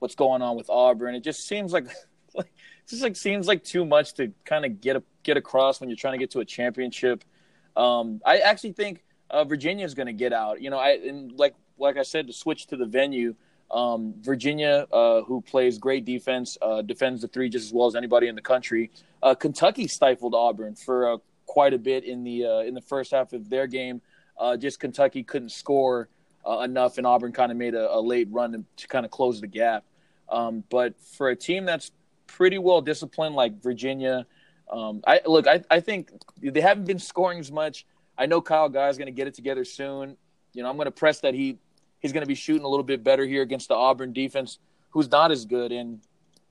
what's 0.00 0.14
going 0.14 0.42
on 0.42 0.56
with 0.56 0.68
Auburn. 0.68 1.14
It 1.14 1.22
just 1.22 1.46
seems 1.46 1.72
like, 1.72 1.86
like 2.34 2.52
just 2.88 3.02
like 3.02 3.16
seems 3.16 3.46
like 3.46 3.62
too 3.64 3.84
much 3.84 4.14
to 4.14 4.32
kind 4.44 4.64
of 4.64 4.80
get 4.80 4.96
a, 4.96 5.02
get 5.22 5.36
across 5.36 5.80
when 5.80 5.88
you're 5.88 5.96
trying 5.96 6.14
to 6.14 6.18
get 6.18 6.32
to 6.32 6.40
a 6.40 6.44
championship. 6.44 7.24
Um, 7.76 8.20
I 8.26 8.38
actually 8.38 8.72
think 8.72 9.04
uh, 9.30 9.44
Virginia 9.44 9.86
is 9.86 9.94
going 9.94 10.08
to 10.08 10.12
get 10.12 10.32
out. 10.32 10.60
You 10.60 10.70
know, 10.70 10.78
I 10.78 10.90
and 10.90 11.32
like 11.38 11.54
like 11.78 11.96
I 11.96 12.02
said 12.02 12.26
to 12.26 12.32
switch 12.32 12.66
to 12.68 12.76
the 12.76 12.86
venue. 12.86 13.34
Um, 13.70 14.14
Virginia, 14.20 14.86
uh, 14.92 15.22
who 15.22 15.40
plays 15.40 15.78
great 15.78 16.04
defense, 16.04 16.58
uh, 16.60 16.82
defends 16.82 17.22
the 17.22 17.28
three 17.28 17.48
just 17.48 17.66
as 17.66 17.72
well 17.72 17.86
as 17.86 17.94
anybody 17.94 18.26
in 18.26 18.34
the 18.34 18.42
country. 18.42 18.90
Uh, 19.22 19.34
Kentucky 19.34 19.86
stifled 19.86 20.34
Auburn 20.34 20.74
for 20.74 21.12
uh, 21.12 21.16
quite 21.46 21.72
a 21.72 21.78
bit 21.78 22.04
in 22.04 22.24
the 22.24 22.44
uh, 22.44 22.58
in 22.60 22.74
the 22.74 22.80
first 22.80 23.12
half 23.12 23.32
of 23.32 23.48
their 23.48 23.66
game. 23.66 24.00
Uh, 24.38 24.56
just 24.56 24.80
Kentucky 24.80 25.22
couldn't 25.22 25.50
score 25.50 26.08
enough, 26.62 26.98
and 26.98 27.06
Auburn 27.06 27.32
kind 27.32 27.52
of 27.52 27.58
made 27.58 27.74
a, 27.74 27.94
a, 27.94 28.00
late 28.00 28.26
run 28.30 28.52
to, 28.52 28.64
to 28.78 28.88
kind 28.88 29.04
of 29.04 29.12
close 29.12 29.40
the 29.40 29.46
gap. 29.46 29.84
Um, 30.28 30.64
but 30.70 30.94
for 31.00 31.28
a 31.28 31.36
team 31.36 31.64
that's 31.64 31.92
pretty 32.26 32.58
well 32.58 32.80
disciplined 32.80 33.34
like 33.34 33.62
Virginia, 33.62 34.26
um, 34.72 35.02
I 35.06 35.20
look, 35.26 35.46
I, 35.46 35.62
I 35.70 35.80
think 35.80 36.10
they 36.40 36.60
haven't 36.60 36.86
been 36.86 36.98
scoring 36.98 37.38
as 37.38 37.52
much. 37.52 37.84
I 38.16 38.26
know 38.26 38.40
Kyle 38.40 38.68
Guy 38.68 38.88
is 38.88 38.98
going 38.98 39.06
to 39.06 39.12
get 39.12 39.26
it 39.26 39.34
together 39.34 39.64
soon. 39.64 40.16
You 40.54 40.62
know, 40.62 40.70
I'm 40.70 40.76
going 40.76 40.86
to 40.86 40.92
press 40.92 41.20
that 41.20 41.34
he 41.34 41.58
he's 42.00 42.12
going 42.12 42.22
to 42.22 42.28
be 42.28 42.34
shooting 42.34 42.64
a 42.64 42.68
little 42.68 42.84
bit 42.84 43.04
better 43.04 43.24
here 43.24 43.42
against 43.42 43.68
the 43.68 43.74
Auburn 43.74 44.12
defense, 44.12 44.58
who's 44.90 45.10
not 45.10 45.30
as 45.30 45.44
good. 45.44 45.70
And 45.70 46.00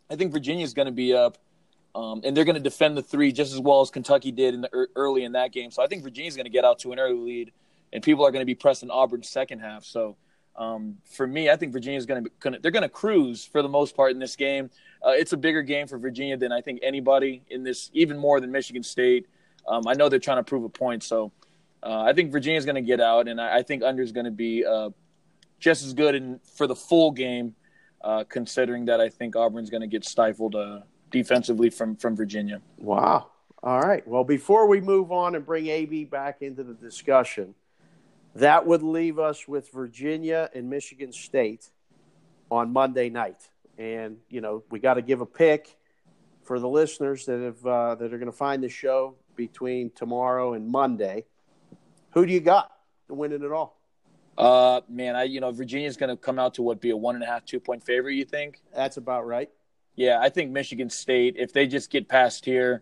I 0.10 0.16
think 0.16 0.32
Virginia 0.32 0.64
is 0.64 0.74
going 0.74 0.86
to 0.86 0.92
be 0.92 1.14
up, 1.14 1.38
um, 1.94 2.22
and 2.24 2.36
they're 2.36 2.46
going 2.46 2.56
to 2.56 2.62
defend 2.62 2.96
the 2.96 3.04
three 3.04 3.32
just 3.32 3.54
as 3.54 3.60
well 3.60 3.82
as 3.82 3.90
Kentucky 3.90 4.32
did 4.32 4.54
in 4.54 4.62
the 4.62 4.88
early 4.96 5.24
in 5.24 5.34
that 5.34 5.52
game. 5.52 5.72
So 5.72 5.84
I 5.84 5.88
think 5.88 6.04
Virginia's 6.04 6.36
going 6.36 6.46
to 6.46 6.52
get 6.52 6.64
out 6.64 6.80
to 6.80 6.92
an 6.92 7.00
early 7.00 7.20
lead, 7.20 7.52
and 7.92 8.02
people 8.02 8.26
are 8.26 8.32
going 8.32 8.42
to 8.42 8.46
be 8.46 8.56
pressing 8.56 8.90
Auburn's 8.90 9.30
second 9.30 9.60
half. 9.60 9.84
So 9.84 10.16
um, 10.56 10.98
for 11.06 11.26
me, 11.26 11.50
I 11.50 11.56
think 11.56 11.74
Virginia's 11.74 12.06
going 12.06 12.26
to 12.26 12.60
they're 12.62 12.72
going 12.72 12.84
to 12.84 12.90
cruise 12.90 13.46
for 13.46 13.62
the 13.62 13.70
most 13.70 13.96
part 13.96 14.12
in 14.12 14.20
this 14.20 14.36
game. 14.36 14.70
Uh, 15.06 15.12
it's 15.12 15.32
a 15.32 15.38
bigger 15.38 15.62
game 15.62 15.88
for 15.88 15.98
Virginia 15.98 16.36
than 16.36 16.52
I 16.52 16.62
think 16.62 16.80
anybody 16.84 17.42
in 17.50 17.64
this, 17.64 17.90
even 17.94 18.18
more 18.18 18.40
than 18.40 18.52
Michigan 18.52 18.84
State. 18.84 19.28
Um, 19.68 19.88
I 19.88 19.94
know 19.94 20.10
they're 20.10 20.20
trying 20.20 20.38
to 20.38 20.44
prove 20.44 20.64
a 20.64 20.70
point, 20.70 21.04
so 21.04 21.32
uh, 21.82 22.02
I 22.02 22.14
think 22.14 22.32
Virginia's 22.32 22.66
going 22.66 22.76
to 22.76 22.82
get 22.82 23.00
out, 23.00 23.28
and 23.28 23.40
I, 23.40 23.60
I 23.60 23.64
think 23.64 23.84
under 23.84 24.04
is 24.04 24.12
going 24.12 24.26
to 24.26 24.32
be 24.32 24.66
uh, 24.66 24.90
just 25.60 25.86
as 25.86 25.94
good 25.94 26.16
in, 26.16 26.40
for 26.56 26.68
the 26.68 26.76
full 26.76 27.12
game, 27.12 27.56
uh, 28.04 28.24
considering 28.30 28.86
that 28.86 29.02
I 29.02 29.10
think 29.10 29.36
Auburn's 29.36 29.70
going 29.70 29.82
to 29.82 29.88
get 29.88 30.06
stifled 30.06 30.56
uh, 30.56 30.80
defensively 31.12 31.70
from, 31.70 31.96
from 31.96 32.16
Virginia. 32.16 32.62
Wow. 32.78 33.32
All 33.62 33.82
right. 33.82 34.08
Well, 34.08 34.24
before 34.24 34.68
we 34.68 34.80
move 34.80 35.12
on 35.12 35.36
and 35.36 35.46
bring 35.46 35.68
AB 35.68 36.06
back 36.06 36.42
into 36.42 36.64
the 36.64 36.74
discussion, 36.74 37.56
that 38.36 38.66
would 38.66 38.84
leave 38.84 39.20
us 39.20 39.48
with 39.48 39.72
Virginia 39.72 40.50
and 40.54 40.70
Michigan 40.70 41.12
State 41.12 41.70
on 42.50 42.72
Monday 42.72 43.10
night. 43.10 43.50
And, 43.78 44.18
you 44.30 44.40
know, 44.40 44.64
we 44.70 44.80
got 44.80 44.96
to 44.96 45.02
give 45.02 45.22
a 45.22 45.26
pick 45.26 45.78
for 46.44 46.60
the 46.60 46.70
listeners 46.70 47.26
that 47.26 47.40
have 47.40 47.66
uh, 47.66 47.96
that 47.96 48.14
are 48.14 48.18
going 48.18 48.32
to 48.32 48.38
find 48.38 48.64
the 48.64 48.70
show 48.70 49.16
between 49.36 49.92
tomorrow 49.92 50.54
and 50.54 50.68
Monday. 50.68 51.26
Who 52.12 52.26
do 52.26 52.34
you 52.34 52.40
got 52.40 52.72
to 53.08 53.14
win 53.14 53.32
it 53.32 53.42
at 53.42 53.52
all? 53.52 53.79
Uh, 54.40 54.80
man, 54.88 55.18
I 55.18 55.24
you 55.24 55.42
know 55.42 55.52
Virginia's 55.52 55.98
going 55.98 56.10
to 56.10 56.16
come 56.16 56.40
out 56.40 56.54
to 56.54 56.62
what 56.62 56.80
be 56.80 56.92
a 56.92 56.98
one 56.98 57.16
and 57.16 57.24
a 57.24 57.28
half, 57.28 57.44
two 57.44 57.60
point 57.60 57.84
favorite. 57.84 58.14
You 58.14 58.24
think? 58.24 58.62
That's 58.74 58.96
about 58.96 59.28
right. 59.28 59.50
Yeah, 59.96 60.20
I 60.22 60.30
think 60.30 60.52
Michigan 60.52 60.90
State, 60.90 61.36
if 61.38 61.52
they 61.52 61.68
just 61.68 61.90
get 61.90 62.08
past 62.08 62.46
here, 62.46 62.82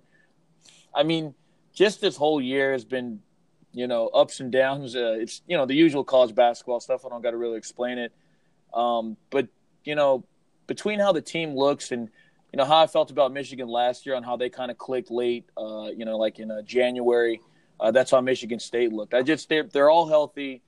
I 0.93 1.01
mean, 1.01 1.33
just 1.73 1.99
this 1.99 2.15
whole 2.15 2.39
year 2.39 2.73
has 2.73 2.85
been, 2.85 3.21
you 3.73 3.87
know, 3.87 4.07
ups 4.09 4.39
and 4.39 4.51
downs. 4.51 4.95
Uh, 4.95 5.17
it's 5.19 5.41
you 5.47 5.57
know 5.57 5.65
the 5.65 5.73
usual 5.73 6.03
college 6.03 6.35
basketball 6.35 6.79
stuff. 6.79 7.03
I 7.03 7.09
don't 7.09 7.23
got 7.23 7.31
to 7.31 7.37
really 7.37 7.57
explain 7.57 7.97
it. 7.97 8.13
Um, 8.71 9.17
but 9.31 9.47
you 9.83 9.95
know, 9.95 10.25
between 10.67 10.99
how 10.99 11.11
the 11.11 11.21
team 11.21 11.55
looks 11.55 11.91
and 11.91 12.07
you 12.53 12.57
know 12.57 12.65
how 12.65 12.77
I 12.77 12.85
felt 12.85 13.09
about 13.09 13.33
Michigan 13.33 13.67
last 13.67 14.05
year 14.05 14.13
on 14.13 14.21
how 14.21 14.37
they 14.37 14.51
kind 14.51 14.69
of 14.69 14.77
clicked 14.77 15.09
late, 15.09 15.49
uh, 15.57 15.87
you 15.87 16.05
know, 16.05 16.17
like 16.19 16.37
in 16.37 16.51
uh, 16.51 16.61
January. 16.61 17.41
Uh, 17.79 17.89
that's 17.89 18.11
how 18.11 18.21
Michigan 18.21 18.59
State 18.59 18.93
looked. 18.93 19.15
I 19.15 19.23
just 19.23 19.49
they're 19.49 19.63
they're 19.63 19.89
all 19.89 20.07
healthy 20.07 20.61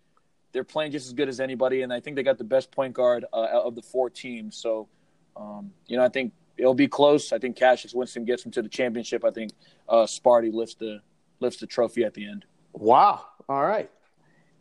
they're 0.51 0.63
playing 0.63 0.91
just 0.91 1.07
as 1.07 1.13
good 1.13 1.29
as 1.29 1.39
anybody, 1.39 1.81
and 1.81 1.93
I 1.93 1.99
think 1.99 2.15
they 2.15 2.23
got 2.23 2.37
the 2.37 2.43
best 2.43 2.71
point 2.71 2.93
guard 2.93 3.25
uh, 3.33 3.47
of 3.63 3.75
the 3.75 3.81
four 3.81 4.09
teams. 4.09 4.55
So, 4.55 4.87
um, 5.35 5.71
you 5.87 5.97
know, 5.97 6.03
I 6.03 6.09
think 6.09 6.33
it'll 6.57 6.73
be 6.73 6.87
close. 6.87 7.31
I 7.31 7.39
think 7.39 7.55
Cassius 7.55 7.93
Winston 7.93 8.25
gets 8.25 8.43
them 8.43 8.51
to 8.53 8.61
the 8.61 8.69
championship. 8.69 9.23
I 9.23 9.31
think 9.31 9.51
uh, 9.87 10.05
Sparty 10.05 10.51
lifts 10.53 10.75
the 10.75 11.01
lifts 11.39 11.59
the 11.59 11.67
trophy 11.67 12.03
at 12.03 12.13
the 12.13 12.27
end. 12.27 12.45
Wow! 12.73 13.25
All 13.47 13.65
right. 13.65 13.89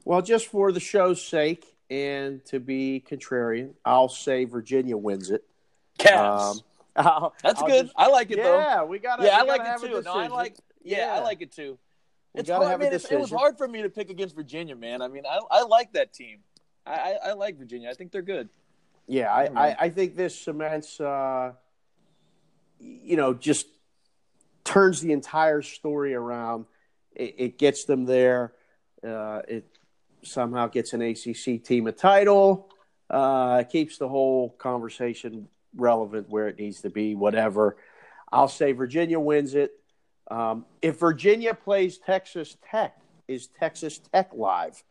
Well, 0.04 0.22
just 0.22 0.46
for 0.46 0.72
the 0.72 0.80
show's 0.80 1.22
sake 1.22 1.66
and 1.90 2.44
to 2.46 2.60
be 2.60 3.04
contrarian, 3.08 3.74
I'll 3.84 4.08
say 4.08 4.44
Virginia 4.44 4.96
wins 4.96 5.30
it. 5.30 5.44
Cavs. 5.98 6.56
Um, 6.56 6.60
I'll, 6.96 7.34
That's 7.42 7.60
I'll 7.60 7.68
good. 7.68 7.82
Just, 7.84 7.94
I 7.96 8.08
like 8.08 8.30
it 8.30 8.38
yeah, 8.38 8.44
though. 8.44 8.58
Yeah, 8.58 8.84
we 8.84 8.98
got. 8.98 9.22
Yeah, 9.22 9.38
I 9.38 9.42
like 9.42 9.62
it 9.64 9.86
too. 9.86 10.02
No, 10.02 10.12
I 10.14 10.26
like. 10.26 10.56
Yeah, 10.82 10.98
yeah, 10.98 11.20
I 11.20 11.22
like 11.22 11.42
it 11.42 11.52
too 11.52 11.78
it's 12.38 12.50
hard, 12.50 12.80
man. 12.80 12.92
It 12.92 13.20
was 13.20 13.30
hard 13.30 13.58
for 13.58 13.68
me 13.68 13.82
to 13.82 13.88
pick 13.88 14.10
against 14.10 14.34
Virginia, 14.34 14.76
man. 14.76 15.02
I 15.02 15.08
mean, 15.08 15.24
I, 15.26 15.40
I 15.50 15.62
like 15.62 15.92
that 15.92 16.12
team. 16.12 16.38
I, 16.86 16.92
I, 16.92 17.18
I 17.26 17.32
like 17.32 17.58
Virginia. 17.58 17.90
I 17.90 17.94
think 17.94 18.12
they're 18.12 18.22
good. 18.22 18.48
Yeah, 19.06 19.32
I, 19.32 19.44
I, 19.44 19.76
I, 19.80 19.88
think 19.88 20.16
this 20.16 20.38
cements, 20.38 21.00
uh, 21.00 21.52
you 22.78 23.16
know, 23.16 23.32
just 23.32 23.66
turns 24.64 25.00
the 25.00 25.12
entire 25.12 25.62
story 25.62 26.14
around. 26.14 26.66
It, 27.14 27.34
it 27.38 27.58
gets 27.58 27.84
them 27.84 28.04
there. 28.04 28.52
Uh, 29.02 29.40
it 29.48 29.64
somehow 30.22 30.66
gets 30.66 30.92
an 30.92 31.00
ACC 31.00 31.64
team 31.64 31.86
a 31.86 31.92
title. 31.92 32.70
Uh, 33.08 33.62
keeps 33.62 33.96
the 33.96 34.08
whole 34.08 34.50
conversation 34.50 35.48
relevant 35.74 36.28
where 36.28 36.48
it 36.48 36.58
needs 36.58 36.82
to 36.82 36.90
be. 36.90 37.14
Whatever. 37.14 37.76
I'll 38.30 38.48
say 38.48 38.72
Virginia 38.72 39.18
wins 39.18 39.54
it. 39.54 39.72
Um, 40.30 40.66
if 40.82 40.98
Virginia 41.00 41.54
plays 41.54 41.98
Texas 41.98 42.56
Tech, 42.70 42.96
is 43.26 43.46
Texas 43.46 43.98
Tech 44.12 44.30
live? 44.34 44.82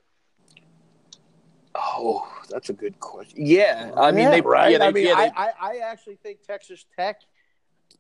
Oh, 1.76 2.28
that's 2.50 2.70
a 2.70 2.74
good 2.74 3.00
question. 3.00 3.46
Yeah, 3.46 3.92
I 3.96 4.12
mean, 4.12 4.26
yeah, 4.26 4.32
they 4.32 4.42
right. 4.42 4.72
Yeah, 4.72 4.80
they, 4.80 4.86
I 4.88 4.92
mean, 4.92 5.06
yeah, 5.06 5.16
they, 5.16 5.32
I, 5.36 5.52
I 5.62 5.78
actually 5.78 6.16
think 6.16 6.42
Texas 6.46 6.86
Tech. 6.98 7.22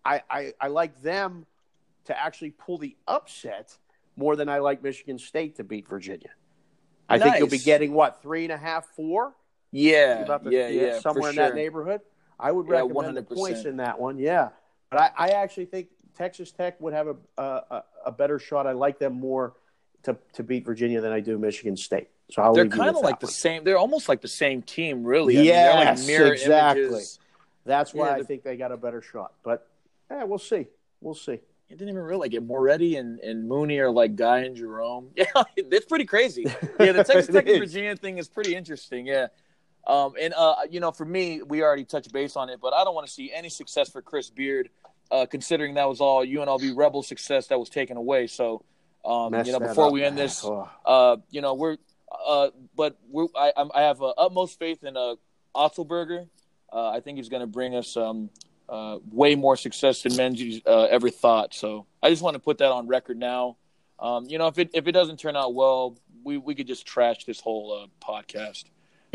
I, 0.03 0.21
I, 0.29 0.53
I 0.59 0.67
like 0.67 1.01
them 1.01 1.45
to 2.05 2.19
actually 2.19 2.51
pull 2.51 2.77
the 2.77 2.95
upset 3.07 3.77
more 4.15 4.35
than 4.35 4.49
I 4.49 4.59
like 4.59 4.81
Michigan 4.81 5.19
State 5.19 5.57
to 5.57 5.63
beat 5.63 5.87
Virginia. 5.87 6.29
I 7.09 7.19
think 7.19 7.37
you'll 7.37 7.47
be 7.47 7.59
getting 7.59 7.93
what 7.93 8.21
three 8.21 8.43
and 8.43 8.51
a 8.51 8.57
half, 8.57 8.87
four, 8.95 9.33
Yeah, 9.71 10.23
the- 10.23 10.49
yeah, 10.49 10.67
yeah, 10.67 10.99
somewhere 10.99 11.29
in 11.29 11.35
sure. 11.35 11.45
that 11.49 11.55
neighborhood. 11.55 12.01
I 12.39 12.51
would 12.51 12.67
recommend 12.67 13.15
the 13.17 13.23
100%. 13.23 13.35
points 13.35 13.65
in 13.65 13.77
that 13.77 13.99
one. 13.99 14.17
Yeah, 14.19 14.49
but 14.89 14.99
I, 14.99 15.11
I 15.17 15.27
actually 15.29 15.65
think 15.65 15.87
Texas 16.17 16.51
Tech 16.51 16.79
would 16.81 16.93
have 16.93 17.07
a, 17.07 17.15
a 17.41 17.83
a 18.07 18.11
better 18.11 18.39
shot. 18.39 18.65
I 18.67 18.71
like 18.71 18.97
them 18.99 19.13
more 19.13 19.53
to 20.03 20.17
to 20.33 20.43
beat 20.43 20.65
Virginia 20.65 20.99
than 21.01 21.11
I 21.11 21.19
do 21.19 21.37
Michigan 21.37 21.77
State. 21.77 22.09
So 22.31 22.41
I'll 22.41 22.53
They're 22.53 22.67
kind 22.67 22.89
of 22.89 23.01
like 23.01 23.19
the 23.19 23.27
one. 23.27 23.33
same. 23.33 23.63
They're 23.63 23.77
almost 23.77 24.09
like 24.09 24.21
the 24.21 24.27
same 24.27 24.61
team, 24.61 25.03
really. 25.03 25.35
I 25.35 25.37
mean, 25.37 25.45
Yes, 25.45 25.99
like 25.99 26.07
mirror 26.07 26.33
exactly. 26.33 26.83
images. 26.85 27.19
That's 27.65 27.93
why 27.93 28.09
Yeah, 28.09 28.15
I 28.15 28.23
think 28.23 28.43
they 28.43 28.57
got 28.57 28.71
a 28.71 28.77
better 28.77 29.01
shot. 29.01 29.33
But 29.43 29.67
yeah, 30.11 30.23
we'll 30.23 30.37
see. 30.39 30.67
We'll 30.99 31.13
see. 31.15 31.33
I 31.69 31.73
didn't 31.73 31.89
even 31.89 32.01
realize 32.01 32.31
like 32.33 32.43
Moretti 32.43 32.95
and, 32.95 33.19
and 33.19 33.47
Mooney 33.47 33.77
are 33.79 33.89
like 33.91 34.15
Guy 34.15 34.39
and 34.39 34.55
Jerome. 34.55 35.09
Yeah, 35.15 35.25
it's 35.55 35.85
pretty 35.85 36.05
crazy. 36.05 36.45
Yeah, 36.79 36.93
the 36.93 37.03
Texas 37.03 37.27
Tech 37.27 37.47
and. 37.47 37.59
Virginia 37.65 37.95
thing 37.95 38.17
is 38.17 38.27
pretty 38.27 38.55
interesting. 38.55 39.05
Yeah. 39.05 39.27
Um, 39.85 40.13
and 40.19 40.33
uh, 40.35 40.55
you 40.69 40.79
know, 40.81 40.91
for 40.91 41.05
me, 41.05 41.41
we 41.43 41.61
already 41.63 41.85
touched 41.85 42.11
base 42.11 42.35
on 42.35 42.49
it, 42.49 42.59
but 42.61 42.73
I 42.73 42.83
don't 42.83 42.95
want 42.95 43.07
to 43.07 43.13
see 43.13 43.31
any 43.33 43.47
success 43.49 43.89
for 43.89 44.01
Chris 44.01 44.29
Beard, 44.29 44.69
uh, 45.11 45.25
considering 45.25 45.75
that 45.75 45.87
was 45.87 46.01
all 46.01 46.25
UNLV 46.25 46.75
Rebel 46.75 47.03
success 47.03 47.47
that 47.47 47.59
was 47.59 47.69
taken 47.69 47.97
away. 47.97 48.27
So, 48.27 48.63
um, 49.05 49.33
you 49.45 49.51
know, 49.51 49.59
before 49.59 49.87
up, 49.87 49.91
we 49.93 50.03
end 50.03 50.15
man. 50.15 50.25
this, 50.25 50.43
Oh. 50.43 50.69
uh, 50.85 51.17
you 51.29 51.41
know, 51.41 51.53
we're, 51.53 51.77
uh, 52.25 52.49
but 52.75 52.97
we're, 53.09 53.27
I, 53.35 53.51
I'm- 53.55 53.71
I 53.73 53.81
have 53.81 54.01
uh, 54.01 54.09
utmost 54.17 54.59
faith 54.59 54.83
in 54.83 54.95
uh, 54.97 55.15
Otzelberger. 55.55 56.27
Uh, 56.71 56.89
I 56.89 56.99
think 56.99 57.17
he's 57.17 57.29
going 57.29 57.41
to 57.41 57.47
bring 57.47 57.75
us 57.75 57.95
um, 57.95 58.29
uh, 58.67 58.97
way 59.11 59.35
more 59.35 59.55
success 59.55 60.03
than 60.03 60.15
Menzies 60.15 60.61
uh, 60.65 60.83
ever 60.83 61.09
thought. 61.09 61.53
So 61.53 61.85
I 62.03 62.09
just 62.09 62.21
want 62.21 62.33
to 62.35 62.39
put 62.39 62.57
that 62.59 62.71
on 62.71 62.87
record 62.87 63.17
now. 63.17 63.57
Um, 63.99 64.25
you 64.25 64.37
know, 64.37 64.47
if 64.47 64.59
it 64.59 64.69
if 64.73 64.85
it 64.87 64.91
doesn't 64.91 65.17
turn 65.19 65.35
out 65.35 65.55
well, 65.55 65.97
we, 66.23 66.37
we 66.37 66.53
could 66.55 66.67
just 66.67 66.85
trash 66.85 67.23
this 67.25 67.39
whole 67.39 67.83
uh, 67.83 68.05
podcast. 68.05 68.65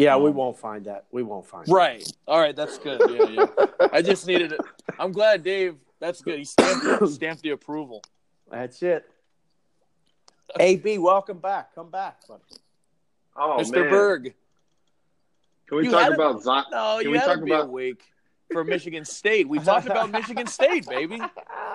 Yeah, 0.02 0.16
we 0.16 0.30
Um, 0.30 0.36
won't 0.36 0.58
find 0.58 0.84
that. 0.86 1.04
We 1.12 1.22
won't 1.22 1.46
find 1.46 1.68
Right. 1.68 2.06
All 2.26 2.40
right. 2.40 2.56
That's 2.56 2.76
good. 2.78 3.00
Yeah. 3.08 3.46
Yeah. 3.56 3.88
I 3.92 4.02
just 4.02 4.26
needed 4.26 4.52
it. 4.52 4.60
I'm 4.98 5.12
glad 5.12 5.44
Dave. 5.44 5.76
That's 6.00 6.20
good. 6.20 6.38
He 6.38 6.44
stamped, 6.44 7.08
stamped 7.12 7.42
the 7.42 7.50
approval. 7.50 8.02
That's 8.50 8.82
it. 8.82 9.08
AB, 10.58 10.98
welcome 10.98 11.38
back. 11.38 11.74
Come 11.74 11.90
back, 11.90 12.26
buddy. 12.26 12.42
Oh 13.36 13.58
Mr. 13.60 13.72
man, 13.80 13.90
Berg. 13.90 14.34
can 15.66 15.76
we 15.78 15.84
You 15.84 15.90
talk 15.92 16.02
had 16.02 16.12
it- 16.12 16.14
about 16.16 16.42
Zion? 16.42 16.64
No, 16.72 16.96
Can 16.98 17.04
you 17.06 17.10
we 17.12 17.18
had 17.18 17.26
talk 17.26 17.38
to 17.38 17.44
be 17.44 17.52
about- 17.52 17.66
awake 17.68 18.02
for 18.52 18.64
Michigan 18.64 19.04
State. 19.04 19.48
We 19.48 19.58
talked 19.70 19.86
about 19.86 20.10
Michigan 20.10 20.46
State, 20.46 20.86
baby. 20.88 21.18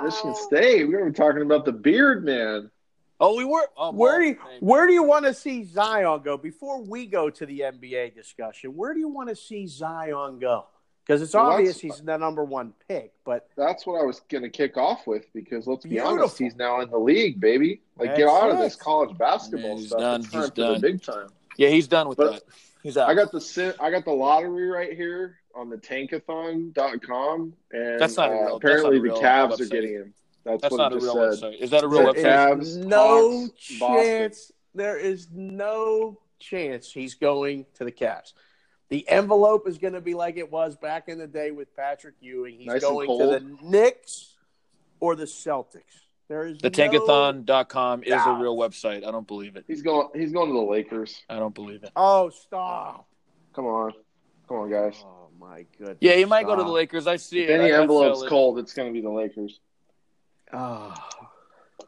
Michigan 0.04 0.36
State? 0.36 0.84
We 0.88 0.96
were 0.96 1.10
talking 1.12 1.42
about 1.42 1.66
the 1.66 1.72
Beard 1.72 2.24
Man. 2.26 2.70
Oh, 3.20 3.36
we 3.36 3.46
were. 3.46 3.68
Oh, 3.76 3.92
Where 3.92 4.14
well, 4.14 4.20
do 4.22 4.26
you 4.28 4.38
where 4.60 4.88
do 4.88 4.94
you 4.94 5.04
want 5.04 5.26
to 5.26 5.34
see 5.34 5.64
Zion 5.64 6.22
go 6.24 6.38
before 6.38 6.82
we 6.82 7.06
go 7.08 7.30
to 7.30 7.46
the 7.46 7.62
NBA 7.62 8.14
discussion? 8.14 8.76
Where 8.76 8.94
do 8.94 9.00
you 9.00 9.08
want 9.10 9.30
to 9.30 9.36
see 9.36 9.66
Zion 9.68 10.38
go? 10.40 10.66
Because 11.06 11.22
it's 11.22 11.34
Well, 11.34 11.48
obvious 11.48 11.80
he's 11.80 12.02
the 12.02 12.18
number 12.18 12.44
one 12.44 12.74
pick, 12.88 13.14
but 13.26 13.48
That's 13.56 13.88
what 13.88 14.02
I 14.02 14.06
was 14.06 14.20
gonna 14.30 14.50
kick 14.50 14.76
off 14.78 15.08
with 15.08 15.32
because 15.34 15.66
let's 15.66 15.84
be 15.84 15.92
Beautiful. 15.92 16.14
honest, 16.20 16.38
he's 16.38 16.56
now 16.58 16.82
in 16.82 16.90
the 16.90 16.98
league, 17.00 17.40
baby. 17.40 17.82
Like, 17.98 18.10
That's 18.10 18.20
get 18.20 18.28
out 18.28 18.50
of 18.52 18.58
this 18.60 18.76
college 18.76 19.18
basketball 19.18 19.70
Man, 19.70 19.78
he's 19.78 19.88
stuff. 19.88 20.00
done. 20.02 20.22
He's 20.24 20.50
done. 20.52 20.74
the 20.74 20.80
big 20.80 21.02
time. 21.02 21.30
Yeah, 21.56 21.70
he's 21.70 21.88
done 21.88 22.10
with 22.10 22.18
But- 22.18 22.32
that. 22.34 22.44
He's 22.84 22.98
out. 22.98 23.10
I 23.10 23.16
got 23.16 23.32
the 23.32 23.76
I 23.80 23.90
got 23.90 24.06
the 24.06 24.12
lottery 24.12 24.68
right 24.68 24.94
here 24.96 25.40
on 25.56 25.70
the 25.70 25.78
tankathon.com 25.78 27.54
and 27.72 28.00
That's 28.00 28.18
not 28.18 28.30
uh, 28.30 28.34
real- 28.34 28.56
apparently 28.58 28.58
that's 28.58 28.64
not 28.64 28.90
a 28.90 28.94
the 28.94 29.02
real 29.02 29.22
Cavs 29.22 29.60
are 29.62 29.66
getting 29.66 29.94
him. 29.94 30.14
That's, 30.48 30.62
That's 30.64 30.72
what 30.72 30.78
not 30.78 30.94
it 30.94 30.98
a 30.98 31.02
real 31.06 31.32
said. 31.36 31.52
website. 31.54 31.60
Is 31.60 31.70
that 31.72 31.84
a 31.84 31.88
real 31.88 32.04
there 32.14 32.14
There 32.14 32.56
website? 32.56 32.62
is- 32.62 32.68
is 32.70 32.78
no 32.78 33.40
Hawks, 33.42 33.80
Boston. 33.80 34.04
chance. 34.06 34.52
There 34.76 34.98
is 34.98 35.28
no 35.32 36.20
chance 36.40 36.92
he's 36.92 37.16
going 37.16 37.66
to 37.76 37.84
the 37.84 37.92
Cavs. 37.92 38.34
The 38.90 39.08
envelope 39.10 39.68
is 39.68 39.78
going 39.78 39.94
to 39.94 40.02
be 40.02 40.14
like 40.14 40.38
it 40.38 40.50
was 40.52 40.78
back 40.78 41.10
in 41.10 41.18
the 41.18 41.28
day 41.28 41.52
with 41.52 41.76
Patrick 41.76 42.16
Ewing. 42.22 42.58
He's 42.60 42.68
Nice 42.68 42.82
going 42.82 43.10
to 43.20 43.26
the 43.26 43.58
Knicks 43.62 44.36
or 45.02 45.16
the 45.16 45.26
Celtics. 45.26 45.82
There 46.30 46.46
is 46.46 46.58
The 46.60 46.70
no- 46.70 46.74
Tankathon.com 46.74 48.04
is 48.04 48.14
a 48.14 48.34
real 48.34 48.56
website. 48.56 49.06
I 49.06 49.12
don't 49.12 49.28
believe 49.28 49.56
it. 49.56 49.66
He's 49.68 49.82
going 49.82 50.10
he's 50.16 50.32
going 50.32 50.48
to 50.48 50.54
the 50.54 50.60
Lakers. 50.72 51.22
I 51.30 51.38
don't 51.40 51.54
believe 51.56 51.84
it. 51.84 51.92
Oh, 51.96 52.30
stop! 52.30 53.08
Come 53.54 53.66
on. 53.66 53.94
Come 54.48 54.58
on, 54.58 54.70
guys. 54.72 55.04
Oh 55.06 55.28
my 55.40 55.66
goodness. 55.78 55.98
Yeah, 56.02 56.14
he 56.16 56.26
might 56.26 56.46
go 56.46 56.56
to 56.56 56.64
the 56.64 56.70
Lakers. 56.70 57.08
I 57.08 57.16
see 57.18 57.42
If 57.44 57.50
it. 57.50 57.60
any 57.60 57.72
I- 57.74 57.78
I 57.78 57.82
envelope's 57.82 58.20
feel 58.20 58.28
it. 58.28 58.30
cold, 58.30 58.60
it's 58.60 58.74
going 58.74 58.88
to 58.90 58.94
be 58.94 59.02
the 59.02 59.10
Lakers. 59.10 59.60
Oh. 60.54 60.94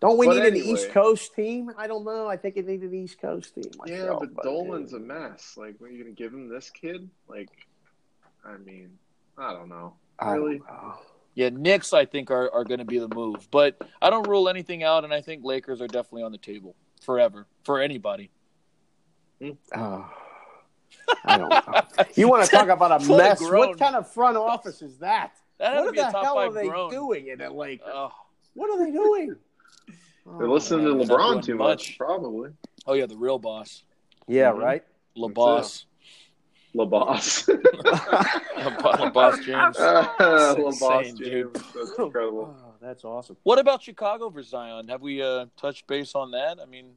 Don't 0.02 0.18
we 0.18 0.28
But 0.28 0.38
need 0.38 0.46
an. 0.46 0.56
East 0.56 0.90
Coast 0.92 1.34
team? 1.36 1.72
I 1.78 1.88
don't 1.88 2.06
know. 2.06 2.28
I 2.28 2.38
think 2.38 2.56
it 2.58 2.66
needed 2.66 2.92
an 2.92 2.96
East 2.96 3.20
Coast 3.20 3.56
team. 3.56 3.70
Yeah, 3.86 4.00
myself, 4.02 4.24
but 4.34 4.44
Dolan's 4.44 4.94
a 4.94 5.00
mess. 5.00 5.56
Like, 5.58 5.76
what 5.80 5.88
are 5.88 5.94
you 5.94 6.02
going 6.04 6.16
to 6.16 6.22
give 6.22 6.34
him 6.34 6.48
this 6.48 6.70
kid? 6.70 7.10
Like, 7.28 7.50
I 8.46 8.58
mean, 8.58 8.92
I 9.38 9.52
don't 9.54 9.68
know. 9.68 9.96
I 10.20 10.36
don't 10.36 10.44
really? 10.44 10.60
know. 10.60 10.94
Yeah, 11.36 11.50
Knicks 11.50 11.94
I 11.94 12.06
think 12.06 12.32
are, 12.32 12.50
are 12.54 12.64
going 12.64 12.80
to 12.80 12.86
be 12.86 13.00
the 13.00 13.08
move, 13.14 13.48
but 13.52 13.82
I 14.02 14.10
don't 14.10 14.28
rule 14.28 14.50
anything 14.50 14.84
out, 14.84 15.04
and 15.04 15.14
I 15.14 15.22
think 15.22 15.44
Lakers 15.44 15.82
are 15.82 15.88
definitely 15.88 16.24
on 16.24 16.32
the 16.32 16.38
table 16.38 16.76
forever 17.02 17.48
for 17.64 17.80
anybody. 17.82 18.30
Oh. 19.76 20.10
I 21.26 21.38
don't 21.38 21.50
know. 21.50 21.82
You 22.16 22.28
want 22.30 22.46
to 22.46 22.52
talk 22.52 22.68
about 22.70 23.02
a 23.02 23.06
mess? 23.06 23.42
What 23.42 23.78
kind 23.78 23.96
of 23.96 24.12
front 24.12 24.38
office 24.38 24.82
is 24.82 24.98
that? 25.00 25.34
That 25.60 25.74
had 25.74 25.80
What 25.82 25.86
to 25.88 25.92
be 25.94 26.00
a 26.00 26.06
the 26.06 26.12
top 26.12 26.24
hell 26.24 26.36
five 26.36 26.52
are 26.52 26.54
they 26.54 26.68
groan. 26.68 26.92
doing 26.92 27.28
in 27.28 27.40
the 27.40 27.50
Lakers? 27.50 27.88
Oh, 27.94 28.12
What 28.54 28.70
are 28.72 28.84
they 28.86 28.92
doing? 28.92 29.36
They're 30.38 30.48
Oh, 30.48 30.54
listening 30.54 30.98
man, 30.98 31.08
to 31.08 31.14
LeBron 31.14 31.44
too 31.44 31.56
much. 31.56 31.90
much, 31.92 31.98
probably. 31.98 32.52
oh 32.86 32.94
yeah, 32.94 33.06
the 33.08 33.18
real 33.18 33.40
boss, 33.40 33.84
Yeah, 34.28 34.52
Mhm. 34.52 34.58
right. 34.60 34.84
LeBoss, 35.18 35.86
LeBoss. 36.76 37.50
LeBoss 38.58 39.44
James. 39.44 39.78
LeBoss 39.78 40.58
insane, 40.68 41.18
James. 41.18 41.20
dude. 41.20 41.56
That's 41.56 41.98
incredible. 41.98 42.56
Oh, 42.70 42.74
that's 42.82 43.04
awesome. 43.04 43.36
What 43.44 43.60
about 43.60 43.82
Chicago 43.84 44.30
for 44.30 44.42
Zion? 44.44 44.88
Have 44.88 45.02
we 45.02 45.22
uh, 45.22 45.48
touched 45.58 45.86
base 45.88 46.14
on 46.16 46.32
that? 46.32 46.60
I 46.62 46.66
mean, 46.66 46.94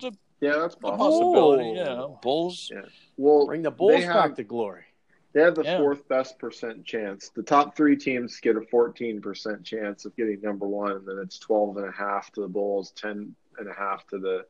Yeah, 0.00 0.10
that's 0.40 0.74
a 0.76 0.78
possibility. 0.78 1.74
Oh. 1.78 2.08
Yeah, 2.12 2.20
Bulls. 2.22 2.70
Yeah. 2.72 2.82
Well, 3.18 3.46
Bring 3.46 3.62
the 3.62 3.70
Bulls 3.70 3.92
they 3.92 4.00
have, 4.02 4.14
back 4.14 4.36
to 4.36 4.44
glory. 4.44 4.84
They 5.32 5.40
have 5.42 5.54
the 5.54 5.64
Yeah. 5.64 5.78
fourth 5.78 6.06
best 6.08 6.38
percent 6.38 6.84
chance. 6.84 7.28
The 7.30 7.42
top 7.42 7.76
three 7.76 7.96
teams 7.96 8.40
get 8.40 8.56
a 8.56 8.60
14% 8.60 9.64
chance 9.64 10.04
of 10.04 10.16
getting 10.16 10.40
number 10.40 10.66
one, 10.66 10.92
and 10.92 11.06
then 11.06 11.18
it's 11.18 11.38
12 11.38 11.76
and 11.76 11.88
a 11.88 11.92
half 11.92 12.32
to 12.32 12.40
the 12.40 12.48
Bulls, 12.48 12.92
10 12.96 13.34
and 13.58 13.68
a 13.68 13.72
half 13.72 14.06
to 14.08 14.18
the 14.18 14.44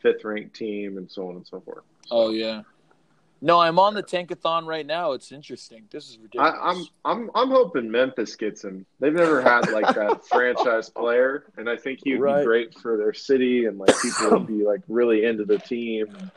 fifth 0.00 0.24
ranked 0.24 0.54
team, 0.54 0.98
and 0.98 1.10
so 1.10 1.28
on 1.28 1.36
and 1.36 1.46
so 1.46 1.60
forth. 1.60 1.84
So 2.06 2.16
Oh 2.16 2.30
yeah. 2.30 2.62
No, 3.40 3.60
I'm 3.60 3.78
on 3.78 3.94
the 3.94 4.02
Tankathon 4.02 4.66
right 4.66 4.84
now. 4.84 5.12
It's 5.12 5.30
interesting. 5.30 5.84
This 5.90 6.08
is 6.08 6.18
ridiculous. 6.18 6.54
I, 6.60 6.70
I'm 6.70 6.86
I'm 7.04 7.30
I'm 7.36 7.50
hoping 7.50 7.88
Memphis 7.90 8.34
gets 8.34 8.64
him. 8.64 8.84
They've 8.98 9.14
never 9.14 9.40
had 9.40 9.70
like 9.70 9.86
that 9.94 10.26
franchise 10.30 10.90
player, 10.90 11.44
and 11.56 11.70
I 11.70 11.76
think 11.76 12.00
he 12.02 12.14
would 12.14 12.20
Right. 12.20 12.40
be 12.40 12.46
great 12.46 12.74
for 12.74 12.96
their 12.96 13.12
city, 13.14 13.66
and 13.66 13.78
like 13.78 13.90
people 14.02 14.32
would 14.32 14.46
be 14.48 14.64
like 14.64 14.80
really 14.88 15.24
into 15.24 15.44
the 15.44 15.58
team. 15.58 16.32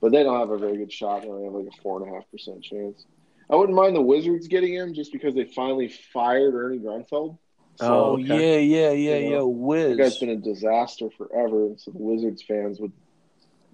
But 0.00 0.12
they 0.12 0.22
don't 0.22 0.38
have 0.38 0.50
a 0.50 0.58
very 0.58 0.76
good 0.78 0.92
shot. 0.92 1.22
They 1.22 1.28
only 1.28 1.44
have 1.44 1.52
like 1.52 1.66
a 1.66 1.82
four 1.82 2.02
and 2.02 2.10
a 2.10 2.14
half 2.14 2.30
percent 2.30 2.62
chance. 2.62 3.04
I 3.50 3.56
wouldn't 3.56 3.76
mind 3.76 3.96
the 3.96 4.00
Wizards 4.02 4.46
getting 4.48 4.72
him 4.74 4.94
just 4.94 5.12
because 5.12 5.34
they 5.34 5.44
finally 5.44 5.88
fired 5.88 6.54
Ernie 6.54 6.78
Grunfeld. 6.78 7.36
Oh, 7.80 7.86
oh 7.86 8.12
okay. 8.14 8.62
yeah, 8.62 8.90
yeah, 8.90 8.90
yeah, 8.90 9.16
You 9.18 9.24
yeah. 9.30 9.36
know, 9.38 9.48
Wiz. 9.48 9.96
That 9.96 10.02
guy's 10.02 10.18
been 10.18 10.30
a 10.30 10.36
disaster 10.36 11.08
forever, 11.16 11.66
and 11.66 11.80
so 11.80 11.90
the 11.90 11.98
Wizards 11.98 12.42
fans 12.42 12.78
would 12.80 12.92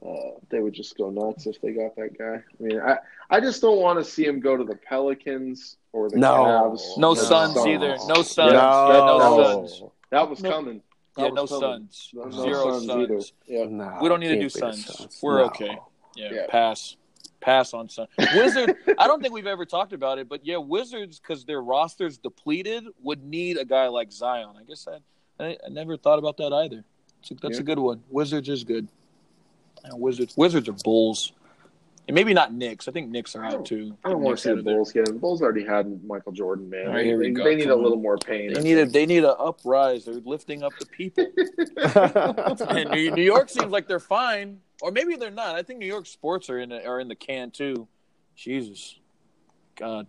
uh, 0.07 0.39
they 0.51 0.61
would 0.61 0.75
just 0.75 0.97
go 0.97 1.11
nuts 1.11 1.47
if 1.47 1.61
they 1.61 1.73
got 1.73 1.97
that 1.97 2.17
guy. 2.17 2.37
I 2.37 2.63
mean, 2.63 2.81
I 2.81 2.99
I 3.31 3.41
just 3.41 3.61
don't 3.61 3.81
want 3.81 3.99
to 3.99 4.05
see 4.05 4.25
him 4.25 4.41
go 4.41 4.57
to 4.57 4.63
the 4.65 4.77
Pelicans 4.77 5.79
or 5.93 6.09
the 6.11 6.19
No. 6.19 6.33
Cavs. 6.35 6.97
no 6.99 7.09
No. 7.09 7.15
Suns 7.15 7.57
No. 7.57 7.67
either. 7.67 7.89
No 7.89 8.17
Yeah, 8.17 8.23
Suns. 8.23 8.35
that- 8.35 8.53
no 8.53 9.19
that 9.19 9.31
was- 9.37 9.79
Suns. 9.79 9.91
That 10.11 10.31
was 10.31 10.43
No. 10.43 10.51
coming. 10.51 10.83
That 11.17 11.23
Yeah, 11.35 11.41
was 11.41 11.51
no 11.51 11.61
coming. 11.61 11.89
Suns. 11.91 12.11
No, 12.15 12.25
no 12.25 12.31
Zero 12.31 12.63
Suns 12.73 12.87
Suns. 12.87 13.03
either. 13.03 13.21
Yeah. 13.59 13.65
No, 13.69 13.99
We 14.03 14.09
don't 14.09 14.21
need 14.21 14.29
to 14.29 14.35
do 14.37 14.43
be 14.43 14.49
Suns. 14.51 15.19
We're 15.23 15.39
No. 15.39 15.45
okay. 15.47 15.79
Yeah, 16.17 16.31
Yeah. 16.33 16.47
pass. 16.49 16.97
Pass 17.41 17.75
on 17.75 17.89
Suns. 17.89 18.09
Wizard. 18.35 18.75
I 18.99 19.07
don't 19.07 19.21
think 19.23 19.33
we've 19.33 19.47
ever 19.47 19.65
talked 19.67 19.93
about 19.93 20.19
it, 20.19 20.29
but 20.29 20.45
yeah, 20.45 20.57
Wizards 20.57 21.21
because 21.21 21.45
their 21.45 21.61
roster's 21.63 22.19
depleted 22.19 22.85
would 23.03 23.23
need 23.25 23.57
a 23.59 23.65
guy 23.65 23.87
like 23.89 24.11
Zion. 24.11 24.55
I 24.59 24.65
guess 24.65 24.89
I 24.89 24.99
I, 25.45 25.57
I 25.65 25.69
never 25.69 25.97
thought 25.97 26.19
about 26.19 26.39
that 26.39 26.53
either. 26.53 26.83
That's 27.21 27.31
a, 27.31 27.35
that's 27.35 27.55
Yeah. 27.57 27.61
a 27.61 27.65
good 27.65 27.79
one. 27.79 28.03
Wizards 28.11 28.49
is 28.49 28.65
good. 28.65 28.89
Yeah, 29.85 29.91
Wizards. 29.95 30.35
Wizards 30.37 30.69
are 30.69 30.73
Bulls, 30.83 31.33
and 32.09 32.15
maybe 32.15 32.33
not 32.35 32.53
Knicks. 32.55 32.89
I 32.89 32.93
think 32.93 33.11
Knicks 33.11 33.37
are 33.37 33.45
out 33.45 33.67
too. 33.67 33.97
I 34.03 34.09
don't 34.11 34.23
want 34.23 34.39
to 34.39 34.43
see 34.43 34.55
the. 34.55 34.63
Bulls 34.63 34.91
get. 34.93 35.05
The 35.05 35.13
Bulls 35.13 35.41
already 35.43 35.65
had 35.65 36.03
Michael 36.05 36.33
Jordan, 36.33 36.69
man. 36.71 36.89
Right, 36.89 37.17
they, 37.19 37.31
they 37.33 37.55
need 37.55 37.69
a 37.69 37.77
little 37.77 37.99
more 37.99 38.17
pain. 38.17 38.55
They 38.55 38.63
need 38.63 38.79
a 38.79 38.87
they 38.87 39.07
need 39.07 39.23
a 39.25 39.35
uprise. 39.35 40.07
They're 40.07 40.15
lifting 40.15 40.63
up 40.65 40.73
the 40.81 40.87
people. 40.87 41.27
and 42.71 42.91
New 43.15 43.23
York 43.23 43.51
seems 43.51 43.71
like 43.71 43.87
they're 43.87 44.01
fine, 44.01 44.61
or 44.81 44.91
maybe 44.91 45.17
they're 45.17 45.31
not. 45.31 45.57
I 45.57 45.63
think 45.63 45.79
New 45.79 45.87
York 45.87 46.07
sports 46.07 46.51
are 46.51 46.59
in 46.59 46.73
are 46.73 47.01
in 47.01 47.09
the 47.09 47.15
can 47.15 47.51
too. 47.51 47.89
Jesus, 48.35 48.99
God, 49.77 50.07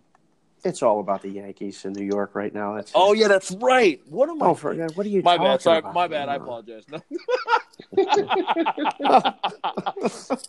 It's 0.64 0.82
all 0.82 1.00
about 1.00 1.22
the 1.22 1.30
Yankees 1.30 1.84
in 1.84 1.92
New 1.92 2.04
York 2.04 2.34
right 2.34 2.52
now. 2.54 2.74
That's 2.74 2.92
Oh 2.94 3.14
yeah, 3.14 3.28
that's 3.28 3.50
right. 3.52 4.00
What 4.08 4.28
am 4.28 4.42
I? 4.42 4.46
Oh, 4.46 4.54
for, 4.54 4.74
what 4.74 5.06
are 5.06 5.08
you? 5.08 5.22
my 5.22 5.36
talking 5.36 5.52
bad. 5.52 5.62
Sorry, 5.62 5.78
about? 5.78 5.94
my 5.94 6.08
bad. 6.08 6.28
I 6.28 6.36
apologize. 6.36 6.84
No. 6.90 7.00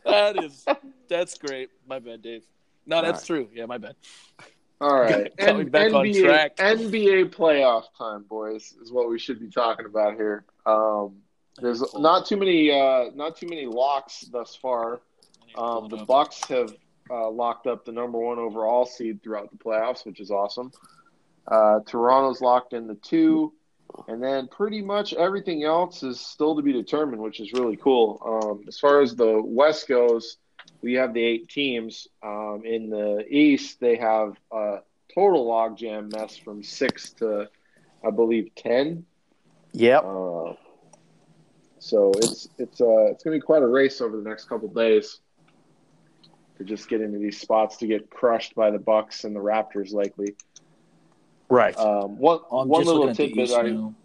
that 0.05 0.43
is 0.43 0.65
that's 1.07 1.37
great. 1.37 1.69
My 1.87 1.99
bad, 1.99 2.21
Dave. 2.21 2.43
No, 2.85 3.01
that's 3.01 3.25
true. 3.25 3.49
Yeah, 3.53 3.65
my 3.65 3.77
bad. 3.77 3.95
All 4.81 4.97
right, 4.97 5.31
N- 5.37 5.67
back 5.67 5.93
on 5.93 6.05
NBA, 6.05 6.23
track. 6.23 6.55
NBA 6.55 7.31
playoff 7.35 7.83
time, 7.97 8.23
boys, 8.23 8.73
is 8.81 8.93
what 8.93 9.09
we 9.09 9.19
should 9.19 9.37
be 9.39 9.49
talking 9.49 9.85
about 9.85 10.15
here. 10.15 10.45
Um, 10.65 11.17
there's 11.61 11.83
not 11.95 12.25
too 12.25 12.37
many, 12.37 12.71
uh, 12.71 13.11
not 13.15 13.35
too 13.35 13.47
many 13.47 13.65
locks 13.65 14.21
thus 14.31 14.55
far. 14.55 15.01
Um, 15.55 15.87
the 15.87 15.97
Bucks 15.97 16.43
have 16.49 16.73
uh, 17.09 17.29
locked 17.29 17.67
up 17.67 17.85
the 17.85 17.91
number 17.91 18.19
one 18.19 18.39
overall 18.39 18.85
seed 18.85 19.21
throughout 19.23 19.51
the 19.51 19.57
playoffs, 19.57 20.05
which 20.05 20.19
is 20.19 20.31
awesome. 20.31 20.71
Uh, 21.47 21.79
Toronto's 21.87 22.41
locked 22.41 22.73
in 22.73 22.85
the 22.87 22.95
two, 22.95 23.53
and 24.07 24.21
then 24.21 24.47
pretty 24.47 24.81
much 24.81 25.13
everything 25.13 25.63
else 25.63 26.03
is 26.03 26.19
still 26.19 26.55
to 26.55 26.61
be 26.61 26.71
determined, 26.71 27.21
which 27.21 27.39
is 27.39 27.53
really 27.53 27.77
cool. 27.77 28.21
Um, 28.23 28.65
as 28.67 28.77
far 28.77 29.01
as 29.01 29.15
the 29.15 29.41
West 29.43 29.87
goes, 29.87 30.37
we 30.81 30.93
have 30.93 31.13
the 31.13 31.23
eight 31.23 31.49
teams. 31.49 32.07
Um, 32.23 32.61
in 32.63 32.89
the 32.89 33.25
East, 33.27 33.79
they 33.79 33.97
have 33.97 34.37
a 34.51 34.79
total 35.13 35.47
logjam 35.47 36.13
mess 36.15 36.37
from 36.37 36.61
six 36.61 37.11
to, 37.13 37.49
I 38.05 38.11
believe, 38.11 38.53
ten. 38.55 39.05
Yep. 39.73 40.03
Uh, 40.05 40.53
so 41.79 42.11
it's 42.17 42.49
it's 42.57 42.81
uh 42.81 43.05
it's 43.05 43.23
gonna 43.23 43.37
be 43.37 43.41
quite 43.41 43.63
a 43.63 43.67
race 43.67 44.01
over 44.01 44.17
the 44.17 44.27
next 44.27 44.45
couple 44.45 44.67
days 44.67 45.19
to 46.59 46.65
just 46.65 46.89
get 46.89 47.01
into 47.01 47.17
these 47.17 47.39
spots 47.39 47.77
to 47.77 47.87
get 47.87 48.09
crushed 48.09 48.53
by 48.53 48.69
the 48.69 48.77
Bucks 48.77 49.23
and 49.23 49.35
the 49.35 49.39
Raptors 49.39 49.93
likely. 49.93 50.35
Right. 51.49 51.75
Um, 51.77 52.17
one 52.17 52.39
I'm 52.51 52.67
one 52.67 52.81
just 52.81 52.87
little 52.87 53.07
looking 53.07 53.09
at 53.11 53.17
the 53.17 53.45
tidbit 53.45 53.57
I 53.57 53.69
now. 53.69 53.95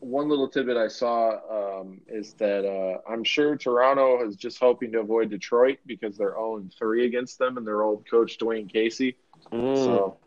one 0.00 0.28
little 0.28 0.46
tidbit 0.46 0.76
I 0.76 0.88
saw 0.88 1.80
um, 1.80 2.02
is 2.06 2.34
that 2.34 2.66
uh, 2.66 3.10
I'm 3.10 3.24
sure 3.24 3.56
Toronto 3.56 4.26
is 4.28 4.36
just 4.36 4.60
hoping 4.60 4.92
to 4.92 5.00
avoid 5.00 5.30
Detroit 5.30 5.78
because 5.86 6.18
they're 6.18 6.34
0 6.34 6.64
3 6.78 7.06
against 7.06 7.38
them 7.38 7.56
and 7.56 7.66
their 7.66 7.82
old 7.82 8.08
coach 8.08 8.38
Dwane 8.38 8.70
Casey. 8.70 9.16
Mm. 9.50 9.76
So 9.76 10.18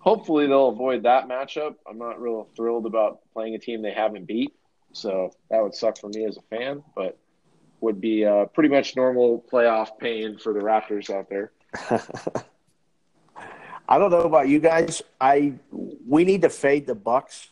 hopefully 0.00 0.48
they'll 0.48 0.68
avoid 0.68 1.04
that 1.04 1.28
matchup. 1.28 1.76
I'm 1.88 1.98
not 1.98 2.20
real 2.20 2.48
thrilled 2.56 2.84
about 2.84 3.20
playing 3.32 3.54
a 3.54 3.58
team 3.58 3.80
they 3.80 3.92
haven't 3.92 4.26
beat, 4.26 4.54
so 4.96 5.30
that 5.50 5.62
would 5.62 5.74
suck 5.74 5.98
for 5.98 6.08
me 6.08 6.24
as 6.24 6.36
a 6.38 6.42
fan, 6.42 6.82
but 6.94 7.18
would 7.80 8.00
be 8.00 8.24
uh, 8.24 8.46
pretty 8.46 8.70
much 8.70 8.96
normal 8.96 9.44
playoff 9.52 9.98
pain 9.98 10.38
for 10.38 10.52
the 10.54 10.60
Raptors 10.60 11.10
out 11.10 11.28
there. 11.28 11.52
I 13.88 13.98
don't 13.98 14.10
know 14.10 14.22
about 14.22 14.48
you 14.48 14.58
guys. 14.58 15.02
I 15.20 15.52
we 15.70 16.24
need 16.24 16.42
to 16.42 16.48
fade 16.48 16.86
the 16.86 16.94
Bucks, 16.94 17.50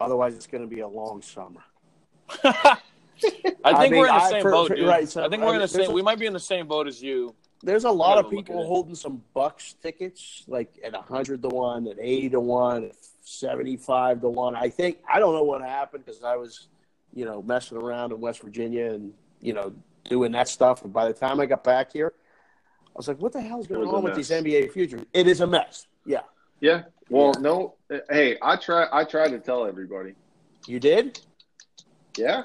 otherwise 0.00 0.34
it's 0.34 0.46
going 0.46 0.62
to 0.62 0.68
be 0.68 0.80
a 0.80 0.88
long 0.88 1.22
summer. 1.22 1.62
I 2.44 2.76
think 3.22 3.56
I 3.64 3.88
mean, 3.88 3.98
we're 4.00 4.08
in 4.08 4.14
the 4.14 4.22
I- 4.22 4.30
same 4.30 4.42
for- 4.42 4.50
boat, 4.50 4.74
dude. 4.74 4.86
right, 4.86 5.08
so, 5.08 5.24
I 5.24 5.28
think 5.28 5.42
we're 5.42 5.50
in 5.50 5.54
mean, 5.54 5.60
the 5.62 5.68
same. 5.68 5.90
a- 5.90 5.92
we 5.92 6.02
might 6.02 6.18
be 6.18 6.26
in 6.26 6.32
the 6.32 6.40
same 6.40 6.66
boat 6.66 6.86
as 6.88 7.00
you. 7.02 7.34
There's 7.62 7.84
a 7.84 7.90
lot 7.90 8.18
of 8.18 8.28
people 8.30 8.66
holding 8.66 8.94
some 8.94 9.22
Bucks 9.34 9.74
tickets, 9.82 10.42
like 10.48 10.78
at 10.84 10.94
hundred 10.94 11.42
to 11.42 11.48
one, 11.48 11.86
at 11.86 11.96
eighty 12.00 12.28
to 12.30 12.40
one, 12.40 12.84
at 12.84 12.96
seventy-five 13.22 14.20
to 14.20 14.28
one. 14.28 14.56
I 14.56 14.68
think 14.68 14.98
I 15.10 15.18
don't 15.20 15.34
know 15.34 15.44
what 15.44 15.62
happened 15.62 16.04
because 16.04 16.22
I 16.24 16.36
was, 16.36 16.66
you 17.14 17.24
know, 17.24 17.40
messing 17.42 17.78
around 17.78 18.12
in 18.12 18.20
West 18.20 18.42
Virginia 18.42 18.92
and 18.92 19.12
you 19.40 19.52
know 19.52 19.72
doing 20.08 20.32
that 20.32 20.48
stuff. 20.48 20.82
And 20.82 20.92
by 20.92 21.06
the 21.06 21.14
time 21.14 21.38
I 21.38 21.46
got 21.46 21.62
back 21.62 21.92
here, 21.92 22.12
I 22.88 22.90
was 22.96 23.06
like, 23.06 23.18
"What 23.20 23.32
the 23.32 23.40
hell 23.40 23.60
is 23.60 23.68
going 23.68 23.88
on 23.88 24.02
with 24.02 24.16
these 24.16 24.30
NBA 24.30 24.72
futures?" 24.72 25.02
It 25.12 25.28
is 25.28 25.40
a 25.40 25.46
mess. 25.46 25.86
Yeah, 26.04 26.22
Yeah. 26.60 26.82
Well, 27.10 27.32
Yeah. 27.36 27.40
no. 27.42 27.74
Eh, 27.90 28.00
hey, 28.10 28.38
I 28.42 28.56
try. 28.56 28.88
I 28.90 29.04
tried 29.04 29.28
to 29.30 29.38
tell 29.38 29.66
everybody. 29.66 30.14
you 30.66 30.80
did. 30.80 31.20
Yeah, 32.16 32.42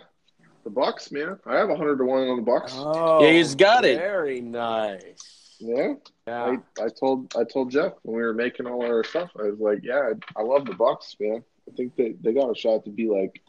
the 0.68 0.72
Bucks, 0.72 1.12
man. 1.12 1.40
I 1.46 1.56
have 1.56 1.70
100 1.70 1.98
to 1.98 2.04
one 2.04 2.28
on 2.28 2.36
the 2.38 2.44
Bucks. 2.44 2.74
Oh, 2.76 3.24
Yeah, 3.24 3.32
he's 3.32 3.56
got 3.56 3.86
it. 3.86 3.98
Very 3.98 4.42
nice. 4.42 5.56
yeah. 5.60 5.94
Yeah. 6.28 6.58
I, 6.78 6.84
I 6.84 6.90
told 6.90 7.34
I 7.38 7.46
told 7.46 7.72
Jeff 7.72 7.94
when 8.04 8.18
we 8.18 8.22
were 8.22 8.34
making 8.34 8.68
all 8.68 8.84
our 8.84 9.04
stuff. 9.06 9.30
I 9.40 9.44
was 9.44 9.60
like, 9.60 9.80
yeah, 9.82 10.12
I, 10.36 10.42
I 10.42 10.44
love 10.44 10.66
the 10.66 10.74
Bucks, 10.74 11.16
man. 11.22 11.42
I 11.68 11.76
think 11.76 11.96
they, 11.96 12.16
they 12.22 12.34
got 12.34 12.52
a 12.52 12.56
shot 12.56 12.84
to 12.84 12.90
be 12.92 13.08
like 13.08 13.42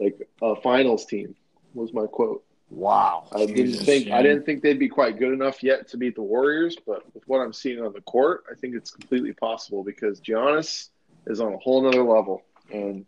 like 0.00 0.26
a 0.40 0.56
finals 0.56 1.04
team. 1.04 1.34
Was 1.74 1.92
my 1.92 2.06
quote. 2.06 2.42
Wow. 2.70 3.28
I 3.32 3.44
didn't 3.44 3.56
Jesus, 3.56 3.84
think 3.84 4.06
yeah. 4.06 4.16
I 4.16 4.22
didn't 4.22 4.46
think 4.46 4.62
they'd 4.62 4.78
be 4.78 4.88
quite 4.88 5.18
good 5.18 5.34
enough 5.34 5.62
yet 5.62 5.86
to 5.88 5.98
beat 5.98 6.14
the 6.14 6.22
Warriors, 6.22 6.76
but 6.86 7.02
with 7.14 7.22
what 7.28 7.40
I'm 7.40 7.52
seeing 7.52 7.82
on 7.84 7.92
the 7.92 8.00
court, 8.00 8.44
I 8.50 8.54
think 8.54 8.74
it's 8.74 8.90
completely 8.90 9.34
possible 9.34 9.84
because 9.84 10.20
Giannis 10.22 10.88
is 11.26 11.40
on 11.42 11.52
a 11.52 11.58
whole 11.58 11.82
nother 11.82 12.02
level 12.02 12.42
and 12.72 13.04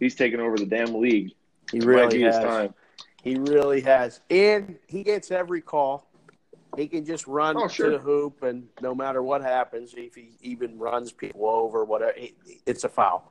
he's 0.00 0.14
taking 0.14 0.40
over 0.40 0.56
the 0.56 0.64
damn 0.64 0.94
league. 0.94 1.32
He 1.72 1.80
really 1.80 2.20
has. 2.22 2.36
time. 2.36 2.74
He 3.22 3.36
really 3.36 3.80
has. 3.82 4.20
And 4.30 4.76
he 4.86 5.02
gets 5.02 5.30
every 5.30 5.60
call. 5.60 6.08
He 6.76 6.86
can 6.88 7.04
just 7.04 7.26
run 7.26 7.56
Oh, 7.56 7.68
sure. 7.68 7.86
to 7.86 7.92
the 7.92 7.98
hoop, 7.98 8.42
and 8.42 8.66
no 8.80 8.94
matter 8.94 9.22
what 9.22 9.42
happens, 9.42 9.92
if 9.96 10.14
he 10.14 10.30
even 10.40 10.78
runs 10.78 11.12
people 11.12 11.46
over, 11.46 11.84
whatever, 11.84 12.12
it, 12.16 12.34
it's 12.66 12.84
a 12.84 12.88
foul. 12.88 13.30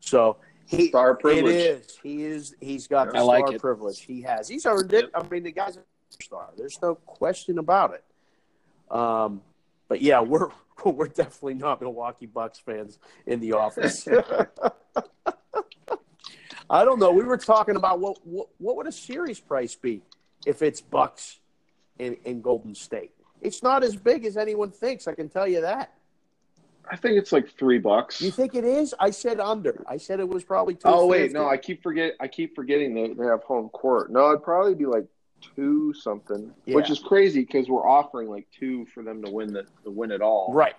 So 0.00 0.36
he 0.66 0.88
Star 0.88 1.14
privilege. 1.14 1.54
It 1.54 1.58
is. 1.58 1.98
He 2.02 2.24
is. 2.24 2.54
He's 2.60 2.86
got 2.86 3.12
the 3.12 3.18
I 3.18 3.22
like 3.22 3.46
star 3.46 3.54
it. 3.56 3.60
privilege. 3.62 4.00
He 4.02 4.20
has. 4.22 4.46
He's 4.48 4.66
earned 4.66 4.92
it. 4.92 5.10
I 5.14 5.22
mean, 5.28 5.44
the 5.44 5.52
guy's 5.52 5.76
a 5.76 5.82
star. 6.10 6.50
There's 6.56 6.78
no 6.82 6.96
question 6.96 7.58
about 7.58 7.94
it. 7.94 8.94
Um, 8.94 9.40
but 9.88 10.02
yeah, 10.02 10.20
we're 10.32 10.50
we're 10.84 11.08
definitely 11.08 11.54
not 11.54 11.80
Milwaukee 11.80 12.26
Bucks 12.26 12.58
fans 12.58 12.98
in 13.26 13.40
the 13.40 13.52
office. 13.52 14.06
I 16.68 16.84
don't 16.84 16.98
know. 16.98 17.12
We 17.12 17.24
were 17.24 17.36
talking 17.36 17.76
about 17.76 18.00
what 18.00 18.18
what, 18.24 18.48
what 18.58 18.76
would 18.76 18.86
a 18.86 18.92
series 18.92 19.40
price 19.40 19.74
be 19.74 20.02
if 20.46 20.62
it's 20.62 20.80
Bucks 20.80 21.38
in, 21.98 22.16
in 22.24 22.40
Golden 22.40 22.74
State. 22.74 23.12
It's 23.40 23.62
not 23.62 23.84
as 23.84 23.96
big 23.96 24.24
as 24.24 24.36
anyone 24.36 24.70
thinks. 24.70 25.06
I 25.06 25.14
can 25.14 25.28
tell 25.28 25.46
you 25.46 25.60
that. 25.60 25.92
I 26.88 26.96
think 26.96 27.18
it's 27.18 27.32
like 27.32 27.50
three 27.50 27.78
bucks. 27.78 28.20
You 28.20 28.30
think 28.30 28.54
it 28.54 28.64
is? 28.64 28.94
I 29.00 29.10
said 29.10 29.40
under. 29.40 29.84
I 29.88 29.96
said 29.96 30.20
it 30.20 30.28
was 30.28 30.44
probably 30.44 30.74
two. 30.74 30.82
Oh 30.84 31.06
wait, 31.06 31.32
no, 31.32 31.48
I 31.48 31.56
keep 31.56 31.82
forget. 31.82 32.14
I 32.20 32.28
keep 32.28 32.54
forgetting 32.54 32.94
they, 32.94 33.12
they 33.12 33.24
have 33.26 33.42
home 33.42 33.68
court. 33.70 34.12
No, 34.12 34.28
it'd 34.30 34.42
probably 34.44 34.74
be 34.74 34.86
like 34.86 35.04
two 35.54 35.92
something, 35.94 36.52
which 36.66 36.90
is 36.90 36.98
crazy 37.00 37.40
because 37.40 37.68
we're 37.68 37.86
offering 37.86 38.28
like 38.28 38.46
two 38.56 38.86
for 38.86 39.02
them 39.02 39.22
to 39.24 39.30
win 39.30 39.52
the 39.52 39.64
to 39.84 39.90
win 39.90 40.10
it 40.12 40.22
all. 40.22 40.52
right. 40.52 40.76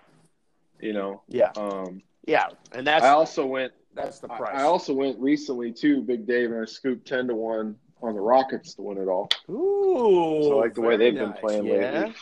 You 0.80 0.92
know. 0.92 1.22
Yeah, 1.28 1.50
Um, 1.56 2.02
yeah, 2.24 2.50
and 2.72 2.86
that's 2.86 3.04
I 3.04 3.10
also 3.10 3.44
went. 3.44 3.72
That's 3.98 4.18
the 4.20 4.32
I 4.32 4.36
price. 4.36 4.60
I 4.60 4.62
also 4.62 4.92
went 4.94 5.18
recently 5.18 5.72
too, 5.72 6.02
Big 6.02 6.26
Dave, 6.26 6.50
and 6.52 6.62
I 6.62 6.64
scooped 6.64 7.06
ten 7.06 7.26
to 7.28 7.34
one 7.34 7.76
on 8.02 8.14
the 8.14 8.20
Rockets 8.20 8.74
to 8.74 8.82
win 8.82 8.98
it 8.98 9.08
all. 9.08 9.28
Ooh, 9.50 10.40
So 10.44 10.58
I 10.58 10.62
like 10.62 10.74
the 10.74 10.82
way 10.82 10.96
they've 10.96 11.14
been 11.14 11.32
playing 11.32 11.66
yeah. 11.66 11.72
lately. 11.74 12.14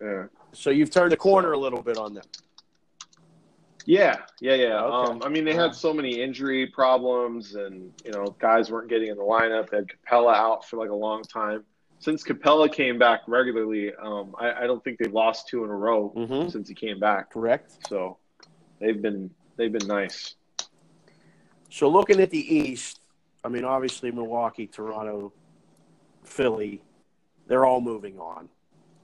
Yeah. 0.00 0.24
So 0.52 0.70
you've 0.70 0.90
turned 0.90 1.12
the 1.12 1.16
corner 1.16 1.52
a 1.52 1.58
little 1.58 1.82
bit 1.82 1.96
on 1.96 2.12
them. 2.14 2.24
Yeah, 3.86 4.16
yeah, 4.40 4.54
yeah. 4.54 4.82
Okay. 4.82 5.12
Um, 5.12 5.22
I 5.24 5.28
mean, 5.28 5.44
they 5.44 5.54
had 5.54 5.74
so 5.74 5.94
many 5.94 6.20
injury 6.20 6.66
problems, 6.66 7.54
and 7.54 7.92
you 8.04 8.10
know, 8.10 8.26
guys 8.40 8.70
weren't 8.70 8.88
getting 8.88 9.08
in 9.08 9.16
the 9.16 9.22
lineup. 9.22 9.70
They 9.70 9.76
had 9.78 9.86
Capela 10.10 10.34
out 10.34 10.64
for 10.68 10.76
like 10.76 10.90
a 10.90 10.94
long 10.94 11.22
time. 11.22 11.64
Since 11.98 12.24
Capela 12.24 12.70
came 12.70 12.98
back 12.98 13.20
regularly, 13.26 13.92
um, 13.94 14.34
I, 14.38 14.64
I 14.64 14.66
don't 14.66 14.82
think 14.84 14.98
they've 14.98 15.12
lost 15.12 15.48
two 15.48 15.64
in 15.64 15.70
a 15.70 15.74
row 15.74 16.12
Mm-hmm. 16.16 16.48
since 16.50 16.68
he 16.68 16.74
came 16.74 16.98
back. 17.00 17.30
Correct. 17.32 17.78
So 17.88 18.18
they've 18.80 19.00
been 19.00 19.30
they've 19.56 19.72
been 19.72 19.86
nice. 19.86 20.34
So 21.76 21.90
looking 21.90 22.20
at 22.20 22.30
the 22.30 22.38
East, 22.38 23.00
I 23.44 23.50
mean, 23.50 23.62
obviously 23.62 24.10
Milwaukee, 24.10 24.66
Toronto, 24.66 25.34
Philly, 26.24 26.80
they're 27.48 27.66
all 27.66 27.82
moving 27.82 28.18
on. 28.18 28.48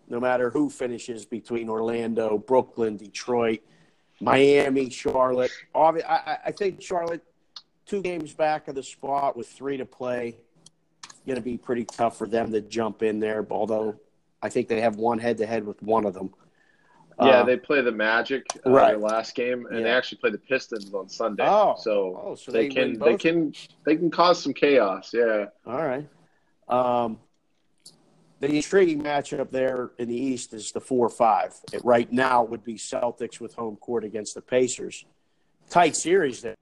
No 0.09 0.19
matter 0.19 0.49
who 0.49 0.71
finishes 0.71 1.27
between 1.27 1.69
Orlando, 1.69 2.39
Brooklyn, 2.39 2.97
Detroit, 2.97 3.61
Miami, 4.23 4.89
Charlotte. 4.89 5.51
I- 5.75 6.39
I 6.47 6.51
think 6.51 6.81
Charlotte, 6.81 7.23
two 7.85 8.01
games 8.01 8.33
back 8.33 8.69
of 8.69 8.75
the 8.75 8.83
spot 8.83 9.37
with 9.37 9.49
three 9.49 9.77
to 9.77 9.85
play, 9.85 10.39
going 11.27 11.37
to 11.37 11.43
be 11.43 11.59
pretty 11.59 11.85
tough 11.85 12.17
for 12.17 12.27
them 12.27 12.53
to 12.53 12.63
jump 12.63 13.03
in 13.03 13.21
there. 13.21 13.47
Although 13.51 14.01
I 14.41 14.49
think 14.49 14.69
they 14.69 14.81
have 14.81 14.97
one 14.97 15.19
head 15.19 15.37
to 15.37 15.47
head 15.47 15.67
with 15.67 15.83
one 15.83 16.07
of 16.07 16.15
them. 16.15 16.33
Yeah, 17.21 17.41
Uh, 17.41 17.45
they 17.45 17.57
play 17.57 17.81
the 17.83 17.93
Magic 17.93 18.47
uh, 18.65 18.71
right. 18.71 18.91
their 18.91 18.99
last 18.99 19.35
game, 19.35 19.67
and 19.67 19.85
they 19.85 19.91
actually 19.91 20.19
play 20.19 20.31
the 20.31 20.39
Pistons 20.39 20.93
on 20.95 21.09
Sunday. 21.09 21.45
Oh. 21.47 21.75
so, 21.79 22.23
oh, 22.25 22.35
so 22.35 22.53
they, 22.53 22.69
they, 22.69 22.75
can 22.75 22.99
they 22.99 23.17
can 23.17 23.55
they 23.85 23.97
can 23.97 24.11
cause 24.11 24.43
some 24.43 24.55
chaos. 24.55 25.13
Yeah. 25.13 25.47
All 25.67 25.85
right. 25.85 26.09
Um, 26.69 27.19
the 28.41 28.53
intriguing 28.57 29.03
matchup 29.03 29.51
there 29.51 29.91
in 29.99 30.09
the 30.09 30.17
East 30.17 30.53
is 30.53 30.73
the 30.73 30.81
four 30.81 31.09
five. 31.09 31.55
It 31.73 31.85
right 31.85 32.11
now 32.13 32.43
would 32.43 32.65
be 32.65 32.75
Celtics 32.75 33.41
with 33.41 33.55
home 33.55 33.77
court 33.77 34.05
against 34.05 34.35
the 34.35 34.43
Pacers. 34.43 35.05
Tight 35.71 35.97
series 35.97 36.43
there. 36.43 36.57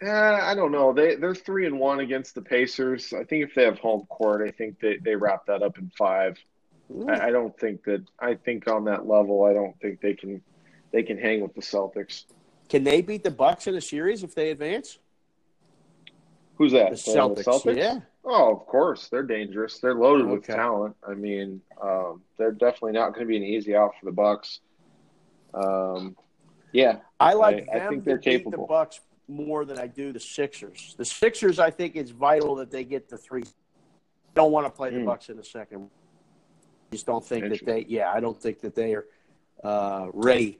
Eh, 0.00 0.08
I 0.08 0.54
don't 0.54 0.72
know. 0.72 0.92
They 0.92 1.16
they're 1.16 1.34
three 1.34 1.66
and 1.66 1.78
one 1.78 2.00
against 2.00 2.34
the 2.34 2.42
Pacers. 2.42 3.12
I 3.12 3.24
think 3.24 3.44
if 3.44 3.54
they 3.54 3.64
have 3.64 3.78
home 3.80 4.06
court, 4.06 4.46
I 4.46 4.52
think 4.52 4.78
they, 4.80 4.96
they 4.96 5.16
wrap 5.16 5.46
that 5.46 5.62
up 5.62 5.76
in 5.78 5.90
five. 5.98 6.38
I, 7.08 7.26
I 7.26 7.30
don't 7.30 7.58
think 7.58 7.84
that. 7.84 8.02
I 8.18 8.34
think 8.34 8.68
on 8.70 8.84
that 8.84 9.06
level, 9.06 9.44
I 9.44 9.52
don't 9.52 9.78
think 9.80 10.00
they 10.00 10.14
can 10.14 10.40
they 10.92 11.02
can 11.02 11.18
hang 11.18 11.42
with 11.42 11.54
the 11.54 11.60
Celtics. 11.60 12.24
Can 12.68 12.84
they 12.84 13.02
beat 13.02 13.22
the 13.24 13.30
Bucks 13.30 13.66
in 13.66 13.74
a 13.74 13.80
series 13.80 14.22
if 14.22 14.34
they 14.34 14.50
advance? 14.50 14.98
Who's 16.56 16.72
that? 16.72 16.90
The 16.90 16.96
Celtics. 16.96 17.76
Yeah. 17.76 18.00
Oh, 18.24 18.52
of 18.52 18.66
course. 18.66 19.08
They're 19.08 19.22
dangerous. 19.22 19.78
They're 19.78 19.94
loaded 19.94 20.26
with 20.26 20.44
talent. 20.44 20.96
I 21.06 21.14
mean, 21.14 21.60
um, 21.80 22.22
they're 22.36 22.52
definitely 22.52 22.92
not 22.92 23.10
going 23.14 23.26
to 23.26 23.28
be 23.28 23.36
an 23.36 23.42
easy 23.44 23.74
out 23.76 23.92
for 23.98 24.06
the 24.06 24.12
Bucks. 24.12 24.60
Um, 25.54 26.16
yeah, 26.72 26.98
I 27.20 27.32
like 27.34 27.68
I- 27.72 27.78
I 27.86 27.88
think 27.88 28.04
they're 28.04 28.18
capable. 28.18 28.50
the 28.62 28.66
Bucks 28.68 29.00
more 29.28 29.64
than 29.64 29.78
I 29.78 29.86
do 29.86 30.12
the 30.12 30.20
Sixers. 30.20 30.94
The 30.98 31.04
Sixers, 31.04 31.58
I 31.58 31.70
think 31.70 31.96
it's 31.96 32.10
vital 32.10 32.54
that 32.56 32.70
they 32.70 32.84
get 32.84 33.08
the 33.08 33.16
three. 33.16 33.44
Don't 34.34 34.52
want 34.52 34.66
to 34.66 34.70
play 34.70 34.90
the 34.90 34.98
Hmm. 35.00 35.06
Bucks 35.06 35.28
in 35.30 35.36
the 35.36 35.44
second. 35.44 35.88
Just 36.90 37.06
don't 37.06 37.24
think 37.24 37.48
that 37.50 37.64
they. 37.64 37.84
Yeah, 37.88 38.10
I 38.10 38.20
don't 38.20 38.40
think 38.40 38.60
that 38.60 38.74
they 38.74 38.94
are 38.94 39.04
uh, 39.62 40.08
ready 40.12 40.58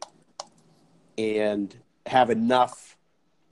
and 1.17 1.75
have 2.07 2.31
enough 2.31 2.97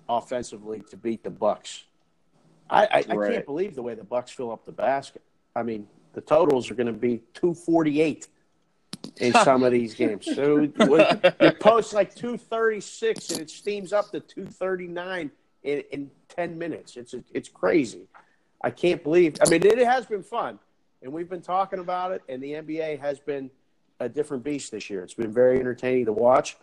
offensively 0.09 0.83
to 0.91 0.97
beat 0.97 1.23
the 1.25 1.31
Bucks. 1.31 1.85
I, 2.69 2.85
I, 2.85 3.05
I 3.11 3.15
Right. 3.15 3.33
can't 3.33 3.47
believe 3.47 3.75
the 3.75 3.83
way 3.83 3.95
the 3.95 4.05
Bucks 4.05 4.31
fill 4.31 4.51
up 4.53 4.67
the 4.67 4.73
basket. 4.73 5.23
I 5.55 5.63
mean, 5.63 5.87
the 6.13 6.21
totals 6.21 6.71
are 6.71 6.75
going 6.75 6.87
to 6.89 6.93
be 6.93 7.23
two 7.33 7.55
forty 7.55 8.01
eight 8.01 8.29
in 9.19 9.33
some 9.33 9.63
of 9.63 9.73
these 9.73 9.95
games. 9.95 10.27
So 10.35 10.69
it 11.41 11.59
posts 11.61 11.95
like 11.95 12.15
236 12.15 13.31
and 13.31 13.41
it 13.41 13.49
steams 13.49 13.93
up 13.95 14.11
to 14.11 14.21
239 14.21 15.31
in, 15.63 15.83
in 15.91 16.11
10 16.29 16.59
minutes. 16.59 16.97
It's 16.97 17.15
it's 17.33 17.49
crazy. 17.49 18.09
I 18.63 18.71
can't 18.71 19.03
believe. 19.03 19.37
I 19.41 19.49
mean, 19.49 19.65
it 19.65 19.79
has 19.79 20.05
been 20.07 20.23
fun, 20.23 20.59
and 21.03 21.13
we've 21.13 21.29
been 21.29 21.43
talking 21.43 21.79
about 21.79 22.13
it. 22.13 22.23
And 22.29 22.43
the 22.43 22.53
NBA 22.53 23.01
has 23.01 23.19
been 23.19 23.51
a 24.01 24.09
different 24.09 24.45
beast 24.45 24.73
this 24.73 24.91
year. 24.91 25.03
It's 25.03 25.15
been 25.15 25.33
very 25.33 25.59
entertaining 25.59 26.07
to 26.07 26.13
watch, 26.13 26.57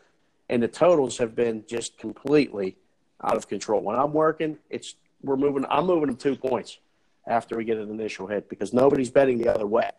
and 0.49 0.61
the 0.61 0.67
totals 0.67 1.17
have 1.17 1.35
been 1.35 1.63
just 1.67 1.97
completely 1.97 2.77
out 3.23 3.37
of 3.37 3.47
control. 3.47 3.81
When 3.81 3.95
I'm 3.95 4.13
working, 4.13 4.57
it's 4.69 4.95
we're 5.23 5.37
moving. 5.37 5.65
I'm 5.69 5.85
moving 5.85 6.07
them 6.07 6.17
two 6.17 6.35
points 6.35 6.79
after 7.25 7.55
we 7.55 7.63
get 7.63 7.77
an 7.77 7.89
initial 7.89 8.27
hit 8.27 8.49
because 8.49 8.73
nobody's 8.73 9.09
betting 9.09 9.37
the 9.37 9.47
other 9.47 9.65
way. 9.65 9.89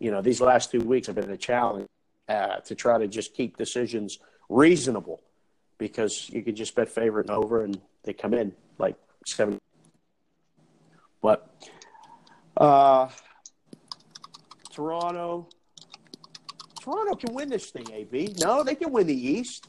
You 0.00 0.10
know, 0.10 0.20
these 0.20 0.40
last 0.40 0.70
two 0.70 0.80
weeks 0.80 1.06
have 1.06 1.16
been 1.16 1.30
a 1.30 1.36
challenge 1.36 1.88
uh, 2.28 2.56
to 2.56 2.74
try 2.74 2.98
to 2.98 3.06
just 3.06 3.34
keep 3.34 3.56
decisions 3.56 4.18
reasonable 4.48 5.22
because 5.78 6.28
you 6.30 6.42
could 6.42 6.56
just 6.56 6.74
bet 6.74 6.88
favorite 6.88 7.28
and 7.28 7.36
over 7.36 7.64
and 7.64 7.80
they 8.02 8.12
come 8.12 8.34
in 8.34 8.52
like 8.78 8.96
seven. 9.24 9.58
But 11.22 11.48
uh, 12.56 13.08
Toronto, 14.74 15.48
Toronto 16.80 17.14
can 17.14 17.32
win 17.32 17.48
this 17.48 17.70
thing. 17.70 17.86
AB, 17.92 18.34
no, 18.40 18.62
they 18.64 18.74
can 18.74 18.90
win 18.92 19.06
the 19.06 19.14
East. 19.14 19.68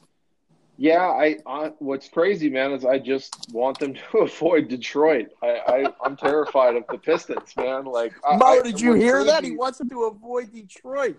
yeah. 0.76 1.04
I, 1.06 1.36
I 1.46 1.72
what's 1.78 2.08
crazy, 2.08 2.50
man, 2.50 2.72
is 2.72 2.84
I 2.84 2.98
just 2.98 3.46
want 3.52 3.78
them 3.78 3.94
to 4.12 4.18
avoid 4.18 4.68
Detroit. 4.68 5.28
I, 5.42 5.48
I 5.48 5.86
I'm 6.04 6.16
terrified 6.16 6.74
of 6.76 6.84
the 6.90 6.98
Pistons, 6.98 7.54
man. 7.56 7.84
Like, 7.84 8.12
I, 8.28 8.36
Mo, 8.36 8.46
I- 8.46 8.62
did 8.62 8.80
you 8.80 8.90
what's 8.90 9.02
hear 9.02 9.24
that? 9.24 9.44
He 9.44 9.52
wants 9.56 9.78
them 9.78 9.88
to 9.90 10.04
avoid 10.04 10.52
Detroit. 10.52 11.16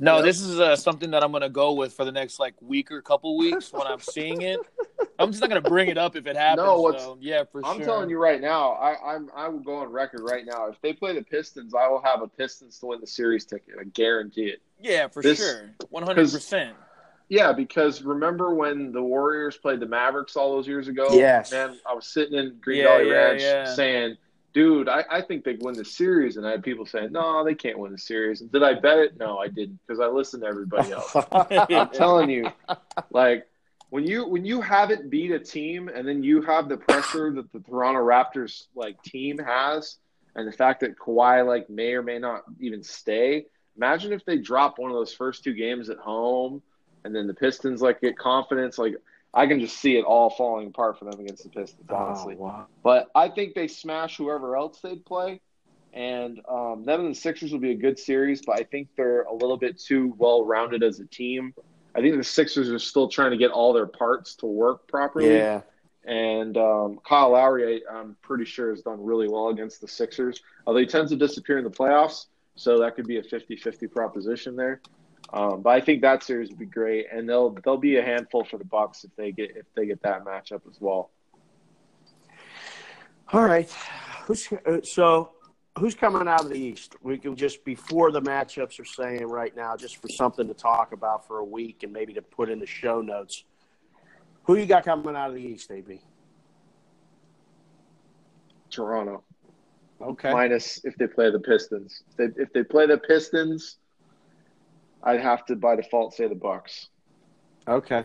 No, 0.00 0.16
Yeah. 0.16 0.22
this 0.22 0.40
is 0.40 0.58
uh, 0.58 0.74
something 0.76 1.10
that 1.12 1.22
I'm 1.22 1.30
gonna 1.32 1.48
go 1.48 1.72
with 1.72 1.92
for 1.92 2.04
the 2.04 2.10
next 2.12 2.38
like 2.40 2.54
week 2.60 2.90
or 2.90 3.00
couple 3.00 3.36
weeks 3.36 3.72
when 3.72 3.86
I'm 3.86 4.00
seeing 4.00 4.42
it. 4.42 4.58
I'm 5.18 5.30
just 5.30 5.40
not 5.40 5.48
gonna 5.48 5.60
bring 5.60 5.88
it 5.88 5.96
up 5.98 6.16
if 6.16 6.26
it 6.26 6.36
happens. 6.36 6.66
No, 6.66 6.92
so, 6.98 7.18
yeah, 7.20 7.44
for 7.44 7.62
sure. 7.62 7.70
I'm 7.70 7.80
telling 7.80 8.10
you 8.10 8.18
right 8.18 8.40
now, 8.40 8.72
I, 8.72 9.14
I'm 9.14 9.30
I 9.34 9.48
will 9.48 9.60
go 9.60 9.76
on 9.76 9.88
record 9.92 10.22
right 10.22 10.44
now. 10.44 10.66
If 10.68 10.80
they 10.80 10.92
play 10.92 11.14
the 11.14 11.22
Pistons, 11.22 11.74
I 11.74 11.86
will 11.88 12.02
have 12.02 12.22
a 12.22 12.28
Pistons 12.28 12.78
to 12.80 12.86
win 12.86 13.00
the 13.00 13.06
series 13.06 13.44
ticket. 13.44 13.74
I 13.80 13.84
guarantee 13.84 14.46
it. 14.46 14.60
yeah, 14.80 15.06
for 15.08 15.22
this- 15.22 15.38
sure, 15.38 15.70
100. 15.90 16.30
percent 16.30 16.76
Yeah, 17.28 17.52
because 17.52 18.02
remember 18.02 18.52
when 18.54 18.90
the 18.90 19.02
Warriors 19.02 19.56
played 19.56 19.78
the 19.80 19.86
Mavericks 19.86 20.34
all 20.36 20.56
those 20.56 20.66
years 20.66 20.88
ago? 20.88 21.06
Yes. 21.12 21.52
Man, 21.52 21.78
I 21.88 21.94
was 21.94 22.06
sitting 22.08 22.36
in 22.36 22.58
Green 22.60 22.80
Yeah, 22.80 22.88
Valley 22.98 23.08
yeah, 23.10 23.14
Ranch 23.14 23.42
yeah. 23.42 23.74
saying, 23.74 24.16
dude, 24.54 24.88
I, 24.88 25.04
I 25.10 25.20
think 25.20 25.44
they 25.44 25.56
win 25.60 25.74
the 25.74 25.84
series. 25.84 26.36
And 26.36 26.46
I 26.46 26.52
had 26.52 26.62
people 26.62 26.86
saying, 26.86 27.12
no, 27.12 27.44
they 27.44 27.54
can't 27.54 27.78
win 27.78 27.92
the 27.92 27.98
series. 27.98 28.40
And 28.40 28.50
did 28.50 28.62
I 28.62 28.74
bet 28.74 28.98
it? 28.98 29.18
No, 29.18 29.38
I 29.38 29.48
didn't 29.48 29.80
because 29.86 30.00
I 30.00 30.06
listened 30.06 30.44
to 30.44 30.48
everybody 30.48 30.92
else. 30.92 31.14
I'm 31.50 31.90
telling 31.90 32.30
you, 32.30 32.50
like 33.10 33.46
when 33.90 34.06
you 34.06 34.26
when 34.26 34.44
you 34.44 34.60
haven't 34.60 35.10
beat 35.10 35.32
a 35.32 35.38
team 35.38 35.88
and 35.88 36.08
then 36.08 36.22
you 36.22 36.40
have 36.42 36.68
the 36.68 36.76
pressure 36.76 37.32
that 37.32 37.52
the 37.52 37.60
Toronto 37.60 38.00
Raptors 38.00 38.68
like 38.74 39.02
team 39.02 39.38
has, 39.38 39.96
and 40.36 40.48
the 40.48 40.52
fact 40.52 40.80
that 40.80 40.96
Kawhi 40.98 41.46
like 41.46 41.68
may 41.68 41.92
or 41.92 42.02
may 42.02 42.18
not 42.18 42.44
even 42.60 42.82
stay. 42.82 43.46
Imagine 43.76 44.12
if 44.12 44.24
they 44.24 44.38
drop 44.38 44.78
one 44.78 44.92
of 44.92 44.96
those 44.96 45.12
first 45.12 45.42
two 45.42 45.52
games 45.52 45.90
at 45.90 45.98
home, 45.98 46.62
and 47.04 47.14
then 47.14 47.26
the 47.26 47.34
Pistons 47.34 47.82
like 47.82 48.00
get 48.00 48.16
confidence. 48.16 48.78
Like 48.78 48.94
I 49.34 49.46
can 49.48 49.58
just 49.58 49.78
see 49.78 49.96
it 49.96 50.04
all 50.04 50.30
falling 50.30 50.68
apart 50.68 50.98
for 50.98 51.06
them 51.06 51.20
against 51.20 51.42
the 51.42 51.50
Pistons, 51.50 51.90
honestly. 51.90 52.36
Oh, 52.38 52.44
wow. 52.44 52.66
But 52.84 53.10
I 53.14 53.28
think 53.28 53.54
they 53.54 53.66
smash 53.66 54.16
whoever 54.16 54.56
else 54.56 54.80
they'd 54.80 55.04
play. 55.04 55.40
And 55.92 56.40
um, 56.48 56.84
them 56.84 57.00
and 57.00 57.14
the 57.14 57.18
Sixers 57.18 57.52
will 57.52 57.60
be 57.60 57.72
a 57.72 57.76
good 57.76 57.98
series, 57.98 58.42
but 58.42 58.58
I 58.58 58.64
think 58.64 58.88
they're 58.96 59.22
a 59.22 59.34
little 59.34 59.56
bit 59.56 59.78
too 59.78 60.14
well 60.18 60.44
rounded 60.44 60.82
as 60.82 61.00
a 61.00 61.06
team. 61.06 61.52
I 61.94 62.00
think 62.00 62.16
the 62.16 62.24
Sixers 62.24 62.70
are 62.70 62.78
still 62.78 63.08
trying 63.08 63.32
to 63.32 63.36
get 63.36 63.50
all 63.50 63.72
their 63.72 63.86
parts 63.86 64.34
to 64.36 64.46
work 64.46 64.86
properly. 64.88 65.36
Yeah. 65.36 65.62
And 66.04 66.56
um, 66.56 67.00
Kyle 67.06 67.30
Lowry, 67.30 67.82
I, 67.88 67.92
I'm 67.92 68.16
pretty 68.22 68.44
sure, 68.44 68.70
has 68.70 68.82
done 68.82 69.02
really 69.02 69.28
well 69.28 69.48
against 69.48 69.80
the 69.80 69.88
Sixers, 69.88 70.42
although 70.66 70.80
he 70.80 70.86
tends 70.86 71.10
to 71.10 71.16
disappear 71.16 71.58
in 71.58 71.64
the 71.64 71.70
playoffs. 71.70 72.26
So 72.56 72.78
that 72.80 72.94
could 72.94 73.06
be 73.06 73.18
a 73.18 73.22
50 73.22 73.56
50 73.56 73.86
proposition 73.88 74.54
there. 74.54 74.80
Um, 75.32 75.62
but 75.62 75.70
I 75.70 75.80
think 75.80 76.02
that 76.02 76.22
series 76.22 76.50
would 76.50 76.58
be 76.58 76.66
great, 76.66 77.06
and 77.10 77.28
they'll 77.28 77.50
they'll 77.64 77.76
be 77.76 77.96
a 77.96 78.02
handful 78.02 78.44
for 78.44 78.58
the 78.58 78.64
Bucks 78.64 79.04
if 79.04 79.10
they 79.16 79.32
get 79.32 79.56
if 79.56 79.66
they 79.74 79.86
get 79.86 80.02
that 80.02 80.24
matchup 80.24 80.60
as 80.68 80.80
well. 80.80 81.10
All 83.32 83.42
right. 83.42 83.70
Who's 84.26 84.48
uh, 84.66 84.78
so? 84.82 85.30
Who's 85.78 85.96
coming 85.96 86.28
out 86.28 86.44
of 86.44 86.50
the 86.50 86.58
East? 86.58 86.94
We 87.02 87.18
can 87.18 87.34
just 87.34 87.64
before 87.64 88.12
the 88.12 88.22
matchups 88.22 88.78
are 88.78 88.84
saying 88.84 89.26
right 89.26 89.54
now, 89.56 89.76
just 89.76 89.96
for 89.96 90.08
something 90.08 90.46
to 90.46 90.54
talk 90.54 90.92
about 90.92 91.26
for 91.26 91.38
a 91.38 91.44
week 91.44 91.82
and 91.82 91.92
maybe 91.92 92.12
to 92.14 92.22
put 92.22 92.48
in 92.48 92.60
the 92.60 92.66
show 92.66 93.00
notes. 93.00 93.42
Who 94.44 94.56
you 94.56 94.66
got 94.66 94.84
coming 94.84 95.16
out 95.16 95.30
of 95.30 95.34
the 95.34 95.42
East, 95.42 95.70
AB? 95.72 96.00
Toronto. 98.70 99.24
Okay. 100.00 100.32
minus 100.32 100.84
if 100.84 100.96
they 100.96 101.06
play 101.06 101.30
the 101.30 101.40
Pistons. 101.40 102.02
If 102.10 102.16
they, 102.16 102.42
if 102.42 102.52
they 102.52 102.62
play 102.62 102.86
the 102.86 102.98
Pistons, 102.98 103.78
I'd 105.04 105.20
have 105.20 105.44
to 105.46 105.56
by 105.56 105.76
default 105.76 106.14
say 106.14 106.26
the 106.26 106.34
Bucks. 106.34 106.88
Okay. 107.68 108.04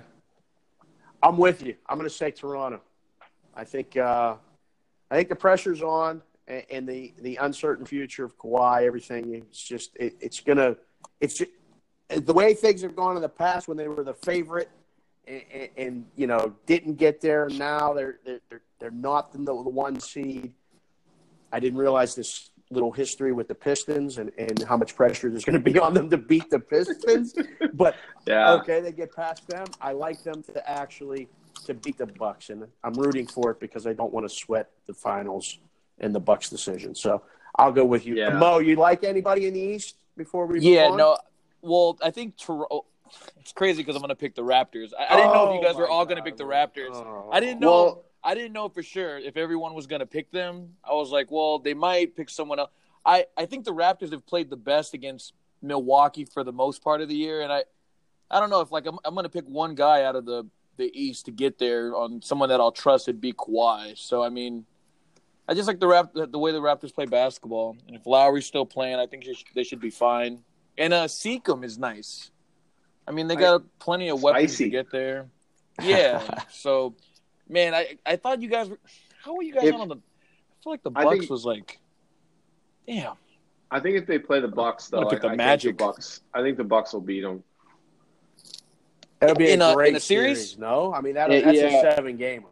I'm 1.23 1.37
with 1.37 1.65
you. 1.65 1.75
I'm 1.87 1.97
going 1.97 2.09
to 2.09 2.15
say 2.15 2.31
Toronto. 2.31 2.81
I 3.55 3.63
think 3.63 3.97
uh, 3.97 4.35
I 5.09 5.15
think 5.15 5.29
the 5.29 5.35
pressure's 5.35 5.81
on, 5.81 6.21
and, 6.47 6.63
and 6.69 6.87
the 6.87 7.13
the 7.21 7.37
uncertain 7.37 7.85
future 7.85 8.23
of 8.23 8.37
Kawhi, 8.37 8.83
everything. 8.83 9.33
It's 9.33 9.61
just 9.61 9.95
it, 9.97 10.15
it's 10.19 10.39
gonna 10.39 10.75
it's 11.19 11.35
just, 11.35 11.51
the 12.09 12.33
way 12.33 12.53
things 12.53 12.81
have 12.83 12.95
gone 12.95 13.15
in 13.15 13.21
the 13.21 13.29
past 13.29 13.67
when 13.67 13.75
they 13.75 13.87
were 13.87 14.03
the 14.03 14.13
favorite, 14.13 14.69
and, 15.27 15.41
and, 15.53 15.69
and 15.77 16.05
you 16.15 16.27
know 16.27 16.53
didn't 16.65 16.95
get 16.95 17.19
there. 17.19 17.49
Now 17.49 17.93
they're 17.93 18.19
they're 18.25 18.39
they're, 18.49 18.61
they're 18.79 18.91
not 18.91 19.33
the, 19.33 19.39
the 19.39 19.53
one 19.53 19.99
seed. 19.99 20.53
I 21.51 21.59
didn't 21.59 21.79
realize 21.79 22.15
this 22.15 22.51
little 22.71 22.91
history 22.91 23.31
with 23.31 23.47
the 23.47 23.55
Pistons 23.55 24.17
and, 24.19 24.31
and 24.37 24.61
how 24.63 24.77
much 24.77 24.95
pressure 24.95 25.29
there's 25.29 25.43
going 25.45 25.61
to 25.61 25.71
be 25.71 25.79
on 25.79 25.93
them 25.93 26.09
to 26.09 26.17
beat 26.17 26.49
the 26.49 26.59
Pistons. 26.59 27.33
but 27.73 27.95
Yeah. 28.27 28.53
okay, 28.53 28.79
they 28.79 28.91
get 28.91 29.15
past 29.15 29.47
them. 29.47 29.65
I 29.81 29.91
like 29.93 30.23
them 30.23 30.43
to 30.53 30.69
actually 30.69 31.27
to 31.65 31.73
beat 31.73 31.97
the 31.97 32.05
Bucks, 32.05 32.49
and 32.51 32.65
I'm 32.83 32.93
rooting 32.93 33.27
for 33.27 33.51
it 33.51 33.59
because 33.59 33.85
I 33.87 33.93
don't 33.93 34.13
want 34.13 34.27
to 34.29 34.33
sweat 34.33 34.69
the 34.87 34.93
finals 34.93 35.57
and 35.99 36.13
the 36.15 36.19
Bucks 36.19 36.49
decision. 36.49 36.95
So 36.95 37.21
I'll 37.57 37.71
go 37.71 37.83
with 37.85 38.05
you, 38.05 38.15
Yeah. 38.15 38.29
Mo. 38.37 38.59
You 38.59 38.75
like 38.75 39.03
anybody 39.03 39.47
in 39.47 39.53
the 39.55 39.59
East 39.59 39.95
before 40.15 40.45
we? 40.45 40.55
move 40.55 40.63
Yeah, 40.63 40.85
on? 40.89 40.97
no. 40.97 41.17
Well, 41.61 41.97
I 42.03 42.11
think 42.11 42.37
Toronto. 42.37 42.67
Oh, 42.71 42.85
it's 43.39 43.51
crazy 43.51 43.81
because 43.81 43.95
I'm 43.95 44.01
gonna 44.01 44.15
pick 44.15 44.35
the 44.35 44.43
Raptors. 44.43 44.91
I, 44.97 45.07
I 45.13 45.15
didn't 45.17 45.33
know 45.33 45.49
if 45.49 45.55
you 45.55 45.59
Oh, 45.59 45.63
guys 45.63 45.75
were 45.75 45.89
all 45.89 46.05
gonna 46.05 46.21
pick 46.23 46.37
the 46.37 46.43
Raptors. 46.45 46.93
Oh. 46.93 47.29
I 47.31 47.39
didn't 47.39 47.59
know. 47.59 47.71
Well- 47.71 48.03
I 48.23 48.35
didn't 48.35 48.53
know 48.53 48.69
for 48.69 48.83
sure 48.83 49.17
if 49.17 49.37
everyone 49.37 49.73
was 49.73 49.87
gonna 49.87 50.05
pick 50.05 50.31
them. 50.31 50.75
I 50.83 50.93
was 50.93 51.11
like, 51.11 51.31
well, 51.31 51.59
they 51.59 51.73
might 51.73 52.15
pick 52.15 52.29
someone 52.29 52.59
else. 52.59 52.71
I 53.05 53.25
I 53.37 53.45
think 53.45 53.65
the 53.65 53.73
Raptors 53.73 54.11
have 54.11 54.25
played 54.25 54.49
the 54.49 54.57
best 54.57 54.93
against 54.93 55.33
Milwaukee 55.61 56.25
for 56.25 56.43
the 56.43 56.51
most 56.51 56.83
part 56.83 57.01
of 57.01 57.09
the 57.09 57.15
year, 57.15 57.41
and 57.41 57.51
I 57.51 57.63
I 58.29 58.39
don't 58.39 58.49
know 58.49 58.61
if 58.61 58.71
like 58.71 58.85
I'm 58.85 58.97
I'm 59.05 59.15
gonna 59.15 59.29
pick 59.29 59.45
one 59.45 59.75
guy 59.75 60.03
out 60.03 60.15
of 60.15 60.25
the 60.25 60.45
the 60.77 60.91
East 60.93 61.25
to 61.25 61.31
get 61.31 61.59
there 61.59 61.95
on 61.95 62.21
someone 62.21 62.49
that 62.49 62.59
I'll 62.59 62.71
trust. 62.71 63.07
It'd 63.07 63.21
be 63.21 63.33
Kawhi. 63.33 63.97
So 63.97 64.23
I 64.23 64.29
mean. 64.29 64.65
I 65.47 65.55
just 65.55 65.67
like 65.67 65.79
the 65.79 65.87
Rap- 65.87 66.13
the 66.13 66.37
way 66.37 66.51
the 66.51 66.61
Raptors 66.61 66.93
play 66.93 67.07
basketball, 67.07 67.75
and 67.87 67.95
if 67.95 68.05
Lowry's 68.05 68.45
still 68.45 68.67
playing, 68.67 68.99
I 68.99 69.07
think 69.07 69.25
they 69.25 69.33
should, 69.33 69.47
they 69.55 69.63
should 69.63 69.79
be 69.79 69.89
fine. 69.89 70.43
And 70.77 70.93
uh, 70.93 71.05
Siakam 71.05 71.63
is 71.63 71.79
nice. 71.79 72.29
I 73.07 73.11
mean, 73.11 73.27
they 73.27 73.35
got 73.35 73.63
plenty 73.79 74.09
of 74.09 74.21
weapons 74.21 74.51
Spicy. 74.51 74.65
to 74.65 74.69
get 74.69 74.91
there. 74.91 75.27
Yeah. 75.81 76.43
so, 76.51 76.93
man, 77.49 77.73
I 77.73 77.97
I 78.05 78.15
thought 78.15 78.41
you 78.41 78.49
guys 78.49 78.69
were. 78.69 78.79
How 79.23 79.35
were 79.35 79.43
you 79.43 79.53
guys 79.53 79.65
If- 79.65 79.75
on 79.75 79.87
the? 79.89 79.95
I 79.95 80.63
feel 80.63 80.73
like 80.73 80.83
the 80.83 80.91
Bucks 80.91 81.17
think- 81.19 81.29
was 81.29 81.45
like, 81.45 81.79
damn. 82.87 83.13
I 83.71 83.79
think 83.79 83.97
if 83.97 84.07
they 84.07 84.17
play 84.19 84.39
the 84.39 84.47
Bucks, 84.47 84.87
though, 84.87 84.99
Look 85.01 85.13
at 85.13 85.21
the 85.21 85.27
I, 85.29 85.33
I 85.33 85.35
Magic. 85.35 85.69
Think 85.69 85.77
the 85.77 85.85
Bucks. 85.85 86.21
I 86.33 86.41
think 86.41 86.57
the 86.57 86.63
Bucks 86.63 86.91
will 86.93 87.01
beat 87.01 87.21
them. 87.21 87.43
That'll 89.19 89.35
be 89.35 89.51
In 89.51 89.61
a 89.61 89.69
a- 89.71 89.75
great 89.75 89.89
in 89.89 89.95
a 89.95 89.99
series? 89.99 90.57
No, 90.57 90.93
I 90.93 91.01
mean 91.01 91.15
that, 91.15 91.29
Yeah, 91.31 91.41
that's 91.41 91.57
yeah. 91.57 91.67
a 91.89 91.95
seven 91.95 92.17
game. 92.17 92.45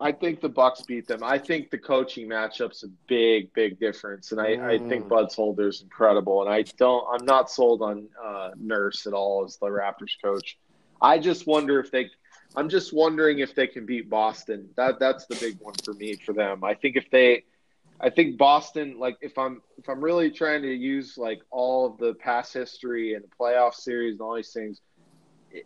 I 0.00 0.12
think 0.12 0.40
the 0.40 0.48
Bucks 0.48 0.82
beat 0.82 1.08
them. 1.08 1.24
I 1.24 1.38
think 1.38 1.70
the 1.70 1.78
coaching 1.78 2.28
matchup's 2.28 2.84
a 2.84 2.88
big, 3.08 3.52
big 3.52 3.80
difference, 3.80 4.30
and 4.30 4.40
I, 4.40 4.74
I 4.74 4.78
think 4.78 5.06
Mm. 5.06 5.08
Budenholzer's 5.08 5.82
incredible. 5.82 6.42
And 6.42 6.50
I 6.52 6.62
don't, 6.76 7.04
I'm 7.12 7.24
not 7.24 7.50
sold 7.50 7.82
on 7.82 8.08
uh, 8.24 8.50
Nurse 8.56 9.06
at 9.08 9.12
all 9.12 9.44
as 9.44 9.56
the 9.56 9.66
Raptors 9.66 10.12
coach. 10.22 10.56
I 11.00 11.18
just 11.18 11.46
wonder 11.48 11.80
if 11.80 11.90
they, 11.90 12.10
I'm 12.56 12.68
just 12.68 12.92
wondering 12.92 13.40
if 13.40 13.54
they 13.54 13.66
can 13.66 13.86
beat 13.86 14.08
Boston. 14.08 14.68
That 14.76 14.98
that's 14.98 15.26
the 15.26 15.36
big 15.36 15.58
one 15.60 15.74
for 15.84 15.94
me 15.94 16.16
for 16.16 16.32
them. 16.32 16.64
I 16.64 16.74
think 16.74 16.96
if 16.96 17.10
they, 17.10 17.44
I 18.00 18.10
think 18.10 18.38
Boston, 18.38 18.98
like 18.98 19.18
if 19.20 19.36
I'm 19.38 19.62
if 19.76 19.88
I'm 19.88 20.02
really 20.02 20.30
trying 20.30 20.62
to 20.62 20.72
use 20.72 21.18
like 21.18 21.40
all 21.50 21.86
of 21.86 21.98
the 21.98 22.14
past 22.14 22.54
history 22.54 23.14
and 23.14 23.24
the 23.24 23.28
playoff 23.28 23.74
series 23.74 24.14
and 24.14 24.22
all 24.22 24.34
these 24.34 24.52
things, 24.52 24.80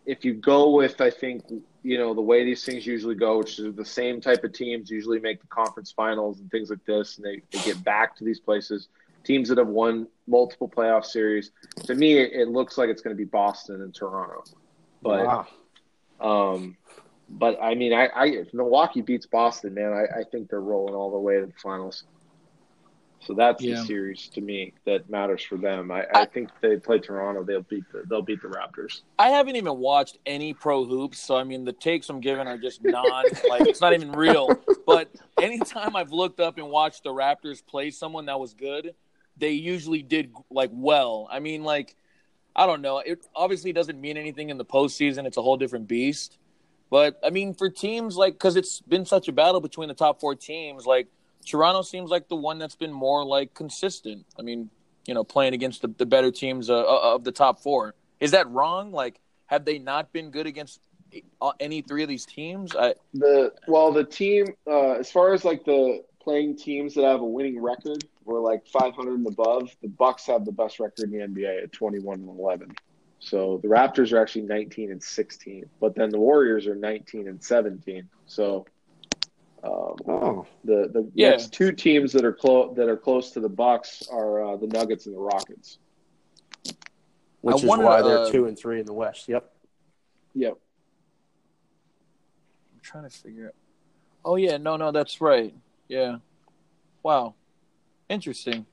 if 0.05 0.25
you 0.25 0.33
go 0.33 0.71
with 0.71 0.99
I 0.99 1.09
think 1.09 1.43
you 1.83 1.97
know 1.97 2.13
the 2.13 2.21
way 2.21 2.43
these 2.43 2.65
things 2.65 2.85
usually 2.85 3.15
go, 3.15 3.39
which 3.39 3.59
is 3.59 3.75
the 3.75 3.85
same 3.85 4.19
type 4.19 4.43
of 4.43 4.53
teams 4.53 4.91
usually 4.91 5.19
make 5.19 5.41
the 5.41 5.47
conference 5.47 5.91
finals 5.91 6.39
and 6.39 6.51
things 6.51 6.69
like 6.69 6.83
this, 6.85 7.17
and 7.17 7.25
they, 7.25 7.41
they 7.51 7.63
get 7.63 7.83
back 7.83 8.15
to 8.17 8.25
these 8.25 8.39
places. 8.39 8.89
Teams 9.23 9.47
that 9.47 9.57
have 9.57 9.67
won 9.67 10.07
multiple 10.27 10.67
playoff 10.67 11.05
series. 11.05 11.51
To 11.85 11.95
me, 11.95 12.17
it, 12.17 12.33
it 12.33 12.49
looks 12.49 12.77
like 12.77 12.89
it's 12.89 13.01
going 13.01 13.15
to 13.15 13.17
be 13.17 13.23
Boston 13.23 13.81
and 13.81 13.95
Toronto. 13.95 14.43
But 15.01 15.25
Wow. 15.25 15.47
Um, 16.19 16.77
but 17.29 17.61
I 17.61 17.75
mean, 17.75 17.93
I, 17.93 18.07
I 18.07 18.25
if 18.27 18.53
Milwaukee 18.53 19.01
beats 19.01 19.25
Boston, 19.25 19.73
man, 19.73 19.93
I, 19.93 20.19
I 20.19 20.23
think 20.31 20.49
they're 20.49 20.61
rolling 20.61 20.93
all 20.93 21.11
the 21.11 21.17
way 21.19 21.39
to 21.39 21.45
the 21.47 21.53
finals. 21.61 22.03
So 23.21 23.33
that's 23.33 23.63
Yeah. 23.63 23.75
the 23.79 23.85
series 23.85 24.27
to 24.33 24.41
me 24.41 24.73
that 24.85 25.09
matters 25.09 25.41
for 25.43 25.57
them. 25.57 25.91
I, 25.91 26.01
I 26.03 26.21
I- 26.21 26.25
think 26.25 26.49
they 26.61 26.75
play 26.75 26.99
Toronto, 26.99 27.43
they'll 27.43 27.61
beat 27.61 27.85
the, 27.93 28.03
they'll 28.09 28.21
beat 28.21 28.41
the 28.41 28.49
Raptors. 28.49 28.99
I 29.17 29.29
haven't 29.29 29.55
even 29.55 29.77
watched 29.77 30.17
any 30.25 30.53
pro 30.53 30.83
hoops, 30.83 31.19
so 31.19 31.37
I 31.37 31.45
mean 31.45 31.63
the 31.63 31.71
takes 31.71 32.09
I'm 32.09 32.19
giving 32.19 32.47
are 32.47 32.57
just 32.57 32.83
non 32.83 33.25
like 33.47 33.65
it's 33.65 33.81
not 33.81 33.93
even 33.93 34.11
real. 34.11 34.59
But 34.85 35.09
anytime 35.39 35.95
I've 35.95 36.11
looked 36.11 36.41
up 36.41 36.57
and 36.57 36.69
watched 36.69 37.03
the 37.03 37.11
Raptors 37.11 37.65
play 37.65 37.89
someone 37.89 38.25
that 38.25 38.37
was 38.37 38.53
good, 38.53 38.93
they 39.37 39.51
usually 39.51 40.01
did 40.01 40.33
like 40.51 40.71
well. 40.73 41.29
I 41.31 41.39
mean, 41.39 41.63
like 41.63 41.95
I 42.55 42.65
don't 42.65 42.81
know. 42.81 42.99
It 42.99 43.25
obviously 43.35 43.73
doesn't 43.73 43.99
mean 43.99 44.17
anything 44.17 44.49
in 44.49 44.57
the 44.57 44.65
postseason. 44.65 45.25
It's 45.25 45.37
a 45.37 45.41
whole 45.41 45.57
different 45.57 45.87
beast. 45.87 46.37
But 46.89 47.19
I 47.23 47.31
mean, 47.31 47.53
for 47.53 47.69
teams 47.69 48.15
like 48.15 48.33
because 48.33 48.55
it's 48.55 48.81
been 48.81 49.05
such 49.05 49.27
a 49.27 49.31
battle 49.31 49.61
between 49.61 49.87
the 49.87 49.95
top 49.95 50.19
four 50.19 50.35
teams, 50.35 50.85
like 50.85 51.07
Toronto 51.45 51.81
seems 51.81 52.09
like 52.09 52.27
the 52.27 52.35
one 52.35 52.59
that's 52.59 52.75
been 52.75 52.93
more 52.93 53.25
like 53.25 53.53
consistent. 53.53 54.25
I 54.37 54.43
mean, 54.43 54.69
you 55.07 55.13
know, 55.13 55.23
playing 55.23 55.53
against 55.53 55.81
the, 55.81 55.87
the 55.87 56.05
better 56.05 56.31
teams 56.31 56.69
uh, 56.69 56.83
of 56.85 57.23
the 57.23 57.31
top 57.31 57.59
four. 57.59 57.95
Is 58.19 58.31
that 58.31 58.49
wrong? 58.49 58.91
Like, 58.91 59.19
have 59.47 59.65
they 59.65 59.79
not 59.79 60.13
been 60.13 60.29
good 60.29 60.45
against 60.45 60.79
uh, 61.41 61.51
any 61.59 61.81
three 61.81 62.03
of 62.03 62.09
these 62.09 62.25
teams? 62.25 62.75
I, 62.75 62.93
The 63.13 63.53
well, 63.67 63.91
the 63.91 64.03
team 64.03 64.53
uh, 64.67 64.91
as 64.93 65.11
far 65.11 65.33
as 65.33 65.43
like 65.43 65.65
the 65.65 66.03
playing 66.23 66.55
teams 66.57 66.93
that 66.95 67.03
have 67.03 67.21
a 67.21 67.25
winning 67.25 67.61
record, 67.61 68.03
were 68.25 68.39
like 68.39 68.65
500 68.67 69.13
and 69.19 69.27
above. 69.27 69.75
The 69.81 69.89
Bucks 69.89 70.25
have 70.27 70.45
the 70.45 70.51
best 70.51 70.79
record 70.79 71.11
in 71.11 71.11
the 71.11 71.41
NBA 71.41 71.63
at 71.63 71.71
21 71.71 72.19
and 72.21 72.29
11. 72.29 72.75
So 73.19 73.59
the 73.61 73.67
Raptors 73.67 74.11
are 74.13 74.21
actually 74.21 74.43
19 74.43 74.91
and 74.91 75.01
16, 75.03 75.65
but 75.79 75.95
then 75.95 76.09
the 76.09 76.19
Warriors 76.19 76.67
are 76.67 76.75
19 76.75 77.27
and 77.27 77.41
17. 77.43 78.07
So 78.25 78.65
um, 79.63 79.95
Oh, 80.07 80.45
the 80.65 80.89
the 80.91 81.09
Yeah. 81.13 81.29
next 81.31 81.53
two 81.53 81.71
teams 81.71 82.11
that 82.13 82.25
are 82.25 82.33
close 82.33 82.75
that 82.75 82.89
are 82.89 82.97
close 82.97 83.31
to 83.31 83.39
the 83.39 83.47
Bucks 83.49 84.03
are 84.11 84.43
uh, 84.43 84.57
the 84.57 84.67
Nuggets 84.67 85.05
and 85.05 85.15
the 85.15 85.19
Rockets. 85.19 85.77
which 87.41 87.55
I 87.55 87.57
is 87.57 87.63
wonder, 87.63 87.85
why 87.85 88.01
they're 88.01 88.19
uh, 88.19 88.29
two 88.31 88.45
and 88.45 88.57
three 88.57 88.79
in 88.81 88.85
the 88.85 88.93
West. 88.93 89.27
Yep. 89.29 89.49
Yep. 90.35 90.57
I'm 92.73 92.79
trying 92.81 93.03
to 93.03 93.09
figure 93.09 93.47
out. 93.47 93.55
Oh 94.25 94.35
yeah, 94.35 94.57
no, 94.57 94.75
no, 94.77 94.91
that's 94.91 95.21
right. 95.21 95.53
Yeah. 95.93 96.17
Wow. 97.03 97.35
Interesting. 98.09 98.65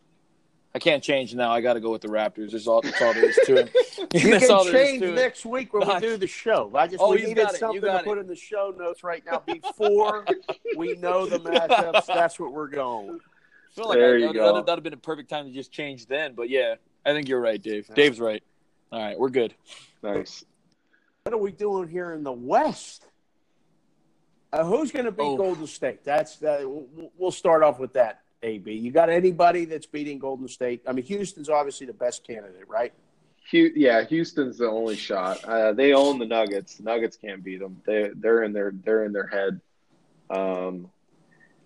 I 0.75 0.79
can't 0.79 1.03
change 1.03 1.35
now. 1.35 1.51
I 1.53 1.61
got 1.61 1.75
to 1.75 1.81
go 1.81 1.91
with 1.91 2.01
the 2.01 2.09
Raptors. 2.09 2.53
That's 2.53 2.67
all. 2.67 2.81
That's 2.81 3.03
all 3.03 3.13
there 3.13 3.29
is 3.29 3.39
to 3.45 3.57
it. 3.57 3.71
You 4.15 4.31
That's 4.31 4.47
can 4.49 4.73
change 4.73 5.03
next 5.03 5.45
week 5.45 5.73
when 5.73 5.87
No, 5.87 5.95
we 5.95 6.01
do 6.01 6.17
the 6.17 6.27
show. 6.27 6.71
I 6.75 6.87
just 6.87 7.01
Oh, 7.01 7.13
we 7.13 7.21
you 7.21 7.29
needed 7.29 7.43
got 7.43 7.55
something 7.55 7.81
got 7.81 7.93
to 7.93 7.99
it. 8.01 8.05
put 8.05 8.19
in 8.19 8.27
the 8.27 8.35
show 8.35 8.75
notes 8.77 9.05
right 9.05 9.23
now 9.25 9.39
before 9.47 10.25
we 10.77 10.95
know 10.97 11.27
the 11.27 11.39
matchups. 11.39 12.07
That's 12.07 12.41
what 12.41 12.53
we're 12.53 12.69
going. 12.69 13.21
I 13.21 13.75
feel 13.75 13.89
like 13.89 13.99
There 13.99 14.15
I, 14.15 14.19
you 14.19 14.27
that, 14.29 14.35
go. 14.35 14.53
That'd, 14.63 14.69
have 14.79 14.83
been 14.83 14.95
a 14.95 14.97
perfect 14.97 15.29
time 15.29 15.45
to 15.47 15.53
just 15.53 15.71
change 15.71 16.07
then. 16.07 16.35
But 16.35 16.49
yeah, 16.49 16.77
I 17.05 17.13
think 17.13 17.29
you're 17.29 17.41
right, 17.41 17.61
Dave. 17.63 17.89
Dave's 17.95 18.19
right. 18.19 18.43
All 18.91 19.01
right, 19.01 19.19
we're 19.19 19.29
good. 19.29 19.55
Nice. 20.03 20.45
What 21.25 21.35
are 21.35 21.39
we 21.39 21.53
doing 21.53 21.89
here 21.89 22.13
in 22.13 22.25
the 22.25 22.33
West? 22.33 23.07
Uh, 24.53 24.65
who's 24.65 24.91
going 24.91 25.05
to 25.05 25.13
beat 25.13 25.23
Oh. 25.23 25.37
Golden 25.37 25.67
State? 25.67 26.05
That's 26.05 26.37
that. 26.39 26.61
We'll 26.69 27.13
we'll 27.17 27.31
start 27.31 27.63
off 27.63 27.79
with 27.79 27.93
that. 27.95 28.23
AB, 28.43 28.73
you 28.73 28.91
got 28.91 29.11
anybody 29.11 29.67
that's 29.67 29.85
beating 29.85 30.19
Golden 30.19 30.49
State? 30.49 30.81
I 30.87 30.93
mean, 30.93 31.05
Houston's 31.05 31.51
obviously 31.51 31.87
the 31.87 31.93
best 31.93 32.27
candidate, 32.27 32.67
right? 32.69 32.91
Hu- 33.51 33.71
yeah, 33.77 34.03
Houston's 34.05 34.57
the 34.57 34.67
only 34.67 34.97
shot. 34.97 35.45
Uh, 35.45 35.73
they 35.75 35.93
own 35.93 36.19
the 36.19 36.25
Nuggets. 36.25 36.77
The 36.77 36.85
Nuggets 36.85 37.19
can't 37.19 37.45
beat 37.45 37.61
them. 37.61 37.83
They 37.85 38.11
they're 38.15 38.43
in 38.45 38.53
their 38.55 38.73
they're 38.85 39.05
in 39.05 39.13
their 39.13 39.27
head. 39.27 39.61
Um, 40.31 40.91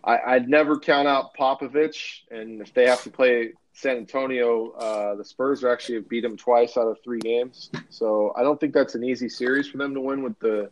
I, 0.02 0.18
I'd 0.34 0.48
never 0.48 0.78
count 0.78 1.06
out 1.08 1.34
Popovich, 1.36 2.22
and 2.30 2.60
if 2.60 2.74
they 2.74 2.86
have 2.88 3.02
to 3.04 3.10
play 3.10 3.52
San 3.72 3.96
Antonio, 3.98 4.70
uh, 4.72 5.14
the 5.14 5.24
Spurs 5.24 5.62
are 5.64 5.68
actually 5.70 6.00
beat 6.00 6.22
them 6.22 6.36
twice 6.36 6.76
out 6.76 6.88
of 6.88 6.98
three 7.04 7.20
games. 7.20 7.70
So 7.88 8.32
I 8.36 8.42
don't 8.42 8.58
think 8.58 8.74
that's 8.74 8.94
an 8.96 9.04
easy 9.04 9.28
series 9.28 9.68
for 9.68 9.78
them 9.78 9.94
to 9.94 10.00
win 10.00 10.22
with 10.24 10.38
the. 10.40 10.70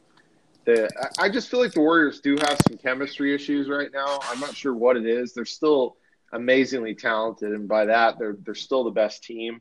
The, 0.64 0.88
I 1.18 1.28
just 1.28 1.50
feel 1.50 1.60
like 1.60 1.72
the 1.72 1.80
Warriors 1.80 2.20
do 2.20 2.36
have 2.40 2.58
some 2.68 2.78
chemistry 2.78 3.34
issues 3.34 3.68
right 3.68 3.90
now. 3.92 4.20
I'm 4.24 4.38
not 4.38 4.54
sure 4.54 4.74
what 4.74 4.96
it 4.96 5.06
is. 5.06 5.32
They're 5.32 5.44
still 5.44 5.96
amazingly 6.32 6.94
talented, 6.94 7.52
and 7.52 7.68
by 7.68 7.86
that, 7.86 8.18
they're 8.18 8.36
they're 8.44 8.54
still 8.54 8.84
the 8.84 8.90
best 8.90 9.24
team. 9.24 9.60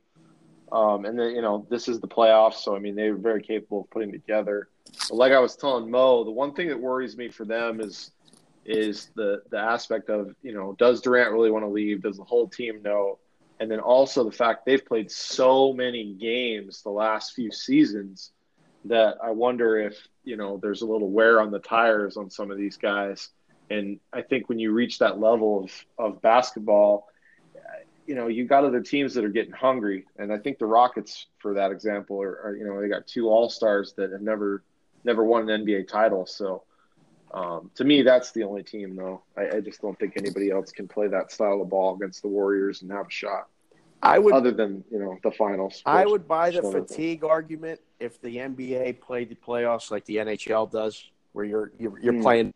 Um, 0.71 1.05
and 1.05 1.19
then 1.19 1.35
you 1.35 1.41
know 1.41 1.65
this 1.69 1.87
is 1.87 1.99
the 1.99 2.07
playoffs, 2.07 2.55
so 2.55 2.75
I 2.75 2.79
mean 2.79 2.95
they're 2.95 3.15
very 3.15 3.41
capable 3.41 3.81
of 3.81 3.89
putting 3.89 4.11
together. 4.11 4.69
But 5.09 5.17
like 5.17 5.31
I 5.31 5.39
was 5.39 5.55
telling 5.55 5.89
Mo, 5.89 6.23
the 6.23 6.31
one 6.31 6.53
thing 6.53 6.69
that 6.69 6.79
worries 6.79 7.17
me 7.17 7.29
for 7.29 7.45
them 7.45 7.81
is 7.81 8.11
is 8.63 9.09
the 9.15 9.41
the 9.49 9.57
aspect 9.57 10.09
of 10.09 10.35
you 10.43 10.53
know 10.53 10.75
does 10.77 11.01
Durant 11.01 11.33
really 11.33 11.51
want 11.51 11.65
to 11.65 11.69
leave? 11.69 12.03
Does 12.03 12.17
the 12.17 12.23
whole 12.23 12.47
team 12.47 12.81
know? 12.81 13.19
And 13.59 13.69
then 13.69 13.79
also 13.79 14.23
the 14.23 14.31
fact 14.31 14.65
they've 14.65 14.83
played 14.83 15.11
so 15.11 15.71
many 15.71 16.13
games 16.13 16.81
the 16.81 16.89
last 16.89 17.33
few 17.33 17.51
seasons 17.51 18.31
that 18.85 19.17
I 19.23 19.31
wonder 19.31 19.77
if 19.77 19.97
you 20.23 20.37
know 20.37 20.57
there's 20.57 20.81
a 20.81 20.87
little 20.87 21.09
wear 21.09 21.41
on 21.41 21.51
the 21.51 21.59
tires 21.59 22.17
on 22.17 22.29
some 22.29 22.51
of 22.51 22.57
these 22.57 22.77
guys. 22.77 23.29
And 23.69 23.99
I 24.11 24.21
think 24.21 24.49
when 24.49 24.59
you 24.59 24.71
reach 24.71 24.99
that 24.99 25.19
level 25.19 25.63
of 25.63 25.85
of 25.97 26.21
basketball, 26.21 27.07
you 28.07 28.15
know, 28.15 28.27
you 28.27 28.45
got 28.45 28.65
other 28.65 28.81
teams 28.81 29.13
that 29.13 29.23
are 29.23 29.29
getting 29.29 29.53
hungry, 29.53 30.05
and 30.17 30.33
I 30.33 30.37
think 30.37 30.59
the 30.59 30.65
Rockets, 30.65 31.27
for 31.37 31.53
that 31.53 31.71
example, 31.71 32.21
are, 32.21 32.41
are 32.43 32.55
you 32.57 32.65
know 32.65 32.81
they 32.81 32.89
got 32.89 33.07
two 33.07 33.29
All 33.29 33.49
Stars 33.49 33.93
that 33.97 34.11
have 34.11 34.21
never 34.21 34.63
never 35.03 35.23
won 35.23 35.49
an 35.49 35.65
NBA 35.65 35.87
title. 35.87 36.25
So 36.25 36.63
um, 37.33 37.71
to 37.75 37.83
me, 37.83 38.01
that's 38.01 38.31
the 38.31 38.43
only 38.43 38.63
team, 38.63 38.95
though. 38.95 39.23
I, 39.37 39.57
I 39.57 39.59
just 39.61 39.81
don't 39.81 39.97
think 39.97 40.13
anybody 40.17 40.49
else 40.49 40.71
can 40.71 40.87
play 40.87 41.07
that 41.07 41.31
style 41.31 41.61
of 41.61 41.69
ball 41.69 41.95
against 41.95 42.21
the 42.21 42.27
Warriors 42.27 42.81
and 42.81 42.91
have 42.91 43.07
a 43.07 43.11
shot, 43.11 43.47
I 44.03 44.19
would 44.19 44.33
other 44.33 44.51
than 44.51 44.83
you 44.91 44.99
know 44.99 45.17
the 45.23 45.31
finals. 45.31 45.81
I 45.85 46.05
would 46.05 46.27
buy 46.27 46.49
the 46.51 46.61
fatigue 46.63 47.23
argument 47.23 47.79
if 47.99 48.19
the 48.21 48.37
NBA 48.37 48.99
played 49.01 49.29
the 49.29 49.35
playoffs 49.35 49.91
like 49.91 50.05
the 50.05 50.17
NHL 50.17 50.71
does, 50.71 51.09
where 51.33 51.45
you're 51.45 51.71
you're, 51.79 51.99
you're 51.99 52.13
Hmm. 52.13 52.21
playing. 52.21 52.53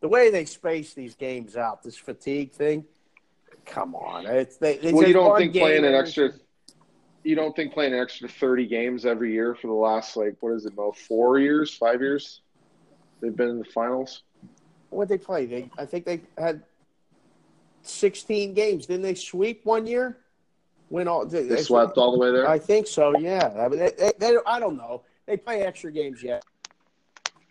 The 0.00 0.08
way 0.08 0.30
they 0.30 0.44
space 0.44 0.92
these 0.94 1.14
games 1.14 1.56
out, 1.56 1.82
this 1.82 1.96
fatigue 1.96 2.52
thing. 2.52 2.84
Come 3.64 3.94
on, 3.94 4.26
it's 4.26 4.56
they. 4.58 4.78
Well, 4.92 5.06
you 5.08 5.14
don't 5.14 5.36
think 5.36 5.54
playing 5.54 5.84
an 5.84 5.94
extra, 5.94 6.32
you 7.22 7.34
don't 7.34 7.56
think 7.56 7.72
playing 7.72 7.94
an 7.94 8.00
extra 8.00 8.28
thirty 8.28 8.66
games 8.66 9.06
every 9.06 9.32
year 9.32 9.54
for 9.54 9.66
the 9.68 9.72
last 9.72 10.16
like 10.16 10.36
what 10.40 10.52
is 10.52 10.66
it, 10.66 10.76
Mo? 10.76 10.92
Four 10.92 11.38
years, 11.38 11.74
five 11.74 12.00
years? 12.00 12.42
They've 13.20 13.34
been 13.34 13.48
in 13.48 13.58
the 13.58 13.64
finals. 13.64 14.22
What 14.90 15.08
they 15.08 15.18
play? 15.18 15.46
They 15.46 15.70
I 15.78 15.86
think 15.86 16.04
they 16.04 16.20
had 16.36 16.62
sixteen 17.84 18.54
games. 18.54 18.86
Didn't 18.86 19.02
they 19.02 19.14
sweep 19.14 19.64
one 19.64 19.86
year? 19.86 20.18
Win 20.90 21.08
all. 21.08 21.24
They, 21.26 21.44
They 21.44 21.62
swept 21.62 21.96
all 21.96 22.12
the 22.12 22.18
way 22.18 22.30
there. 22.30 22.48
I 22.48 22.58
think 22.58 22.86
so. 22.86 23.16
Yeah. 23.18 23.52
I 23.56 23.68
mean, 23.68 23.78
they, 23.78 23.90
they, 23.96 24.12
they, 24.18 24.36
I 24.46 24.60
don't 24.60 24.76
know. 24.76 25.02
They 25.26 25.36
play 25.36 25.62
extra 25.62 25.90
games 25.90 26.22
yet. 26.22 26.44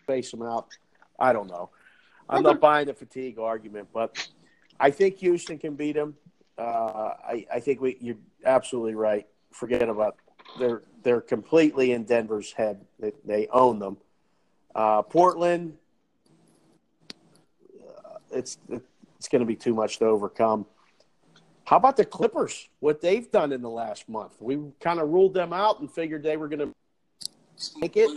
Face 0.06 0.30
them 0.30 0.42
out. 0.42 0.68
I 1.18 1.32
don't 1.32 1.48
know. 1.48 1.70
I'm 2.28 2.42
not 2.42 2.60
buying 2.60 2.86
the 2.86 2.94
fatigue 2.94 3.38
argument, 3.38 3.88
but 3.92 4.28
I 4.80 4.90
think 4.90 5.16
Houston 5.16 5.58
can 5.58 5.74
beat 5.74 5.92
them. 5.92 6.14
Uh, 6.56 6.62
I, 6.62 7.46
I 7.52 7.60
think 7.60 7.80
we. 7.80 7.96
You're 8.00 8.16
absolutely 8.44 8.94
right. 8.94 9.26
Forget 9.50 9.88
about. 9.88 10.16
They're 10.58 10.82
they're 11.02 11.20
completely 11.20 11.92
in 11.92 12.04
Denver's 12.04 12.52
head. 12.52 12.80
They, 13.00 13.12
they 13.24 13.46
own 13.48 13.78
them. 13.78 13.96
Uh, 14.74 15.02
Portland. 15.02 15.76
uh, 17.80 18.18
It's 18.30 18.58
it's 19.24 19.30
going 19.30 19.40
to 19.40 19.46
be 19.46 19.56
too 19.56 19.72
much 19.72 19.98
to 20.00 20.04
overcome. 20.04 20.66
How 21.64 21.78
about 21.78 21.96
the 21.96 22.04
Clippers? 22.04 22.68
What 22.80 23.00
they've 23.00 23.30
done 23.30 23.52
in 23.52 23.62
the 23.62 23.70
last 23.70 24.06
month? 24.06 24.34
We 24.38 24.58
kind 24.80 25.00
of 25.00 25.08
ruled 25.08 25.32
them 25.32 25.54
out 25.54 25.80
and 25.80 25.90
figured 25.90 26.22
they 26.22 26.36
were 26.36 26.46
going 26.46 26.58
to 26.58 26.72
make 27.80 27.96
it. 27.96 28.10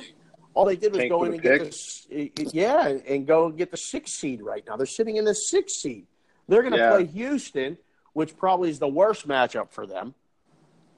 All 0.54 0.66
they 0.66 0.76
did 0.76 0.92
was 0.92 1.00
Tank 1.00 1.12
go 1.12 1.24
in 1.24 1.32
and 1.32 1.42
get 1.42 1.60
the 1.60 2.32
yeah, 2.52 2.90
and 3.08 3.26
go 3.26 3.46
and 3.46 3.58
get 3.58 3.72
the 3.72 3.78
sixth 3.78 4.16
seed 4.16 4.42
right 4.42 4.66
now. 4.68 4.76
They're 4.76 4.86
sitting 4.86 5.16
in 5.16 5.24
the 5.24 5.34
sixth 5.34 5.78
seed. 5.78 6.08
They're 6.50 6.62
going 6.62 6.74
to 6.74 6.80
Yeah. 6.80 6.90
play 6.90 7.06
Houston, 7.06 7.78
which 8.12 8.36
probably 8.36 8.70
is 8.70 8.80
the 8.80 8.88
worst 8.90 9.30
matchup 9.30 9.72
for 9.72 9.88
them. 9.88 10.14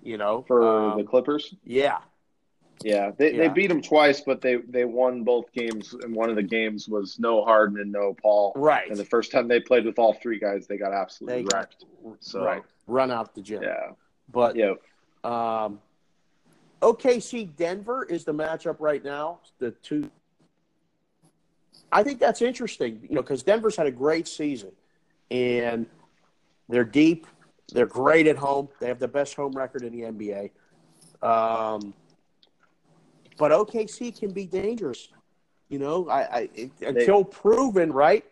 You 0.02 0.18
know, 0.18 0.42
for 0.48 0.64
Um, 0.66 0.98
the 0.98 1.04
Clippers. 1.04 1.54
yeah, 1.64 2.00
Yeah, 2.84 3.12
they, 3.18 3.36
they 3.36 3.50
beat 3.50 3.68
them 3.68 3.82
twice, 3.82 4.22
but 4.22 4.40
they, 4.42 4.56
they 4.56 4.86
won 4.86 5.24
both 5.26 5.52
games, 5.52 5.94
and 6.02 6.16
one 6.16 6.30
of 6.30 6.38
the 6.38 6.44
games 6.44 6.88
was 6.88 7.20
no 7.20 7.44
Harden 7.44 7.80
and 7.80 7.92
no 7.92 8.16
Paul. 8.22 8.54
right, 8.56 8.88
And 8.90 8.98
the 8.98 9.04
first 9.04 9.32
time 9.34 9.50
they 9.50 9.60
played 9.60 9.86
with 9.86 10.00
all 10.00 10.14
three 10.14 10.40
guys, 10.40 10.66
they 10.66 10.78
got 10.78 10.94
absolutely 10.94 11.44
They 11.44 11.50
got- 11.50 11.54
wrecked. 11.58 11.86
So 12.22 12.44
right, 12.44 12.64
run 12.88 13.12
out 13.12 13.36
the 13.36 13.42
gym. 13.42 13.64
yeah, 13.64 13.92
But 14.32 14.56
yeah, 14.56 14.74
Um, 15.26 15.80
OKC 16.82 17.54
Denver 17.58 18.06
is 18.06 18.24
the 18.24 18.34
matchup 18.34 18.78
right 18.80 19.04
now. 19.04 19.40
The 19.60 19.72
two. 19.72 20.10
I 21.92 22.04
think 22.04 22.20
that's 22.20 22.42
interesting, 22.42 23.00
you 23.10 23.16
know, 23.16 23.22
because 23.22 23.44
Denver's 23.44 23.76
had 23.76 23.88
a 23.88 23.92
great 23.92 24.28
season, 24.28 24.72
and 25.32 25.86
they're 26.70 26.86
deep. 26.86 27.28
They're 27.74 27.86
great 27.86 28.28
at 28.28 28.38
home. 28.38 28.70
They 28.80 28.88
have 28.88 29.00
the 29.00 29.08
best 29.10 29.36
home 29.36 29.52
record 29.52 29.84
in 29.84 29.92
the 29.92 30.04
NBA. 30.04 30.52
Um, 31.22 31.94
but 33.40 33.52
OKC 33.52 34.18
can 34.18 34.32
be 34.32 34.46
dangerous. 34.46 35.08
You 35.70 35.80
know, 35.80 36.10
I, 36.10 36.22
I 36.22 36.50
it, 36.56 36.72
until 36.82 37.24
proven, 37.24 37.92
right? 37.92 38.24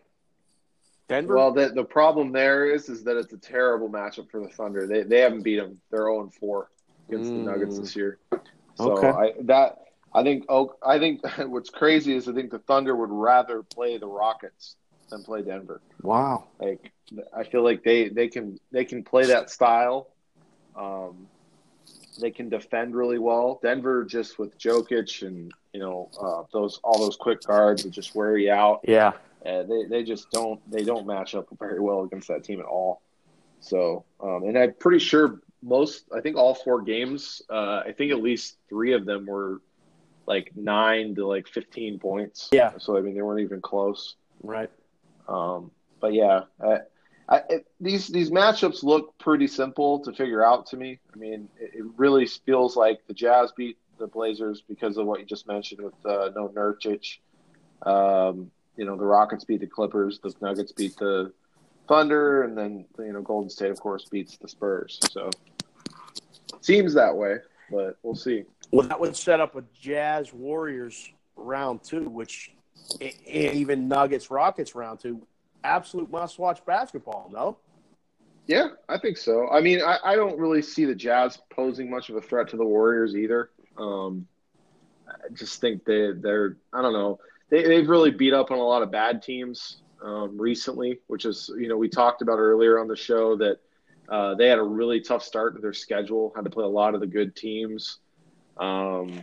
Denver. 1.08 1.36
Well, 1.36 1.52
the 1.52 1.70
the 1.70 1.84
problem 1.84 2.32
there 2.32 2.66
is 2.70 2.88
is 2.88 3.02
that 3.04 3.16
it's 3.16 3.32
a 3.32 3.38
terrible 3.38 3.88
matchup 3.88 4.30
for 4.30 4.40
the 4.40 4.48
Thunder. 4.48 4.86
They 4.86 5.02
they 5.02 5.20
haven't 5.20 5.42
beat 5.42 5.56
them. 5.56 5.80
They're 5.90 6.00
zero 6.00 6.20
and 6.20 6.32
four 6.34 6.70
against 7.08 7.32
Mm. 7.32 7.44
the 7.44 7.50
Nuggets 7.50 7.78
this 7.78 7.96
year. 7.96 8.18
So 8.76 8.92
Okay. 8.92 9.08
I 9.08 9.32
that 9.42 9.78
I 10.12 10.22
think 10.22 10.44
oh 10.48 10.74
I 10.84 10.98
think 10.98 11.22
what's 11.46 11.70
crazy 11.70 12.14
is 12.14 12.28
I 12.28 12.32
think 12.34 12.50
the 12.50 12.58
Thunder 12.58 12.94
would 12.94 13.10
rather 13.10 13.62
play 13.62 13.96
the 13.96 14.06
Rockets 14.06 14.76
than 15.08 15.22
play 15.22 15.40
Denver. 15.42 15.80
wow. 16.02 16.44
Like 16.60 16.92
I 17.34 17.44
feel 17.44 17.62
like 17.62 17.82
they 17.84 18.08
they 18.10 18.28
can 18.28 18.58
they 18.72 18.84
can 18.84 19.02
play 19.02 19.26
that 19.26 19.48
style. 19.48 20.08
Um, 20.76 21.26
they 22.18 22.30
can 22.30 22.48
defend 22.48 22.94
really 22.94 23.18
well. 23.18 23.60
Denver 23.62 24.04
just 24.04 24.38
with 24.38 24.58
Jokic 24.58 25.26
and 25.26 25.52
you 25.72 25.80
know 25.80 26.10
uh, 26.20 26.42
those 26.52 26.80
all 26.82 26.98
those 26.98 27.16
quick 27.16 27.42
guards 27.42 27.84
that 27.84 27.90
just 27.90 28.14
wear 28.14 28.36
you 28.36 28.52
out. 28.52 28.80
Yeah. 28.84 29.12
Uh, 29.44 29.62
they 29.62 29.84
they 29.88 30.02
just 30.02 30.30
don't 30.30 30.60
they 30.70 30.84
don't 30.84 31.06
match 31.06 31.34
up 31.34 31.46
very 31.58 31.80
well 31.80 32.02
against 32.02 32.28
that 32.28 32.44
team 32.44 32.60
at 32.60 32.66
all. 32.66 33.02
So 33.60 34.04
um, 34.20 34.44
and 34.44 34.58
I'm 34.58 34.74
pretty 34.74 34.98
sure 34.98 35.40
most 35.62 36.04
I 36.14 36.20
think 36.20 36.36
all 36.36 36.54
four 36.54 36.82
games 36.82 37.42
uh, 37.50 37.82
I 37.86 37.92
think 37.96 38.12
at 38.12 38.22
least 38.22 38.56
three 38.68 38.92
of 38.92 39.04
them 39.04 39.26
were 39.26 39.60
like 40.26 40.52
nine 40.56 41.14
to 41.14 41.26
like 41.26 41.48
fifteen 41.48 41.98
points. 41.98 42.48
Yeah. 42.52 42.72
So 42.78 42.96
I 42.96 43.00
mean 43.00 43.14
they 43.14 43.22
weren't 43.22 43.40
even 43.40 43.60
close. 43.60 44.16
Right. 44.42 44.70
Um, 45.28 45.70
but 46.00 46.14
yeah, 46.14 46.42
I, 46.60 46.78
I, 47.28 47.42
it, 47.50 47.66
these 47.80 48.08
these 48.08 48.30
matchups 48.30 48.82
look 48.82 49.18
pretty 49.18 49.46
simple 49.46 50.00
to 50.00 50.12
figure 50.12 50.44
out 50.44 50.66
to 50.68 50.76
me. 50.76 50.98
I 51.12 51.16
mean, 51.18 51.48
it, 51.60 51.72
it 51.74 51.84
really 51.96 52.26
feels 52.26 52.76
like 52.76 53.06
the 53.06 53.14
Jazz 53.14 53.52
beat 53.56 53.76
the 53.98 54.06
Blazers 54.06 54.62
because 54.66 54.96
of 54.96 55.06
what 55.06 55.20
you 55.20 55.26
just 55.26 55.46
mentioned 55.46 55.82
with 55.82 55.94
uh, 56.06 56.30
no 56.34 56.48
Nurkic. 56.48 57.18
Um, 57.82 58.50
you 58.76 58.84
know, 58.84 58.96
the 58.96 59.04
Rockets 59.04 59.44
beat 59.44 59.60
the 59.60 59.66
Clippers, 59.66 60.20
the 60.20 60.32
Nuggets 60.40 60.72
beat 60.72 60.96
the 60.96 61.32
Thunder, 61.86 62.42
and 62.42 62.56
then 62.56 62.86
you 62.98 63.12
know 63.12 63.20
Golden 63.20 63.50
State, 63.50 63.70
of 63.70 63.80
course, 63.80 64.06
beats 64.08 64.36
the 64.38 64.48
Spurs. 64.48 64.98
So 65.10 65.30
seems 66.60 66.94
that 66.94 67.14
way, 67.14 67.36
but 67.70 67.98
we'll 68.02 68.14
see. 68.14 68.44
Well, 68.70 68.86
that 68.88 69.00
would 69.00 69.16
set 69.16 69.40
up 69.40 69.56
a 69.56 69.64
Jazz 69.78 70.32
Warriors 70.32 71.10
round 71.36 71.82
two, 71.82 72.08
which 72.08 72.52
even 73.26 73.88
Nuggets 73.88 74.30
Rockets 74.30 74.74
round 74.74 75.00
two. 75.00 75.26
Absolute 75.64 76.10
must 76.10 76.38
watch 76.38 76.64
basketball, 76.64 77.30
no? 77.32 77.58
Yeah, 78.46 78.68
I 78.88 78.98
think 78.98 79.18
so. 79.18 79.48
I 79.50 79.60
mean, 79.60 79.82
I, 79.82 79.98
I 80.02 80.16
don't 80.16 80.38
really 80.38 80.62
see 80.62 80.86
the 80.86 80.94
Jazz 80.94 81.38
posing 81.50 81.90
much 81.90 82.08
of 82.08 82.16
a 82.16 82.20
threat 82.20 82.48
to 82.48 82.56
the 82.56 82.64
Warriors 82.64 83.14
either. 83.14 83.50
Um, 83.76 84.26
I 85.06 85.32
just 85.34 85.60
think 85.60 85.84
they 85.84 86.12
they're 86.12 86.56
I 86.72 86.82
don't 86.82 86.92
know 86.92 87.18
they 87.50 87.62
they've 87.64 87.88
really 87.88 88.10
beat 88.10 88.32
up 88.32 88.50
on 88.50 88.58
a 88.58 88.62
lot 88.62 88.82
of 88.82 88.90
bad 88.90 89.22
teams 89.22 89.82
um, 90.02 90.38
recently, 90.40 91.00
which 91.06 91.24
is 91.24 91.50
you 91.58 91.68
know 91.68 91.76
we 91.76 91.88
talked 91.88 92.22
about 92.22 92.38
earlier 92.38 92.78
on 92.78 92.88
the 92.88 92.96
show 92.96 93.36
that 93.36 93.58
uh, 94.08 94.34
they 94.34 94.48
had 94.48 94.58
a 94.58 94.62
really 94.62 95.00
tough 95.00 95.22
start 95.22 95.54
to 95.54 95.60
their 95.60 95.74
schedule, 95.74 96.32
had 96.34 96.44
to 96.44 96.50
play 96.50 96.64
a 96.64 96.68
lot 96.68 96.94
of 96.94 97.00
the 97.00 97.06
good 97.06 97.36
teams, 97.36 97.98
um, 98.56 99.20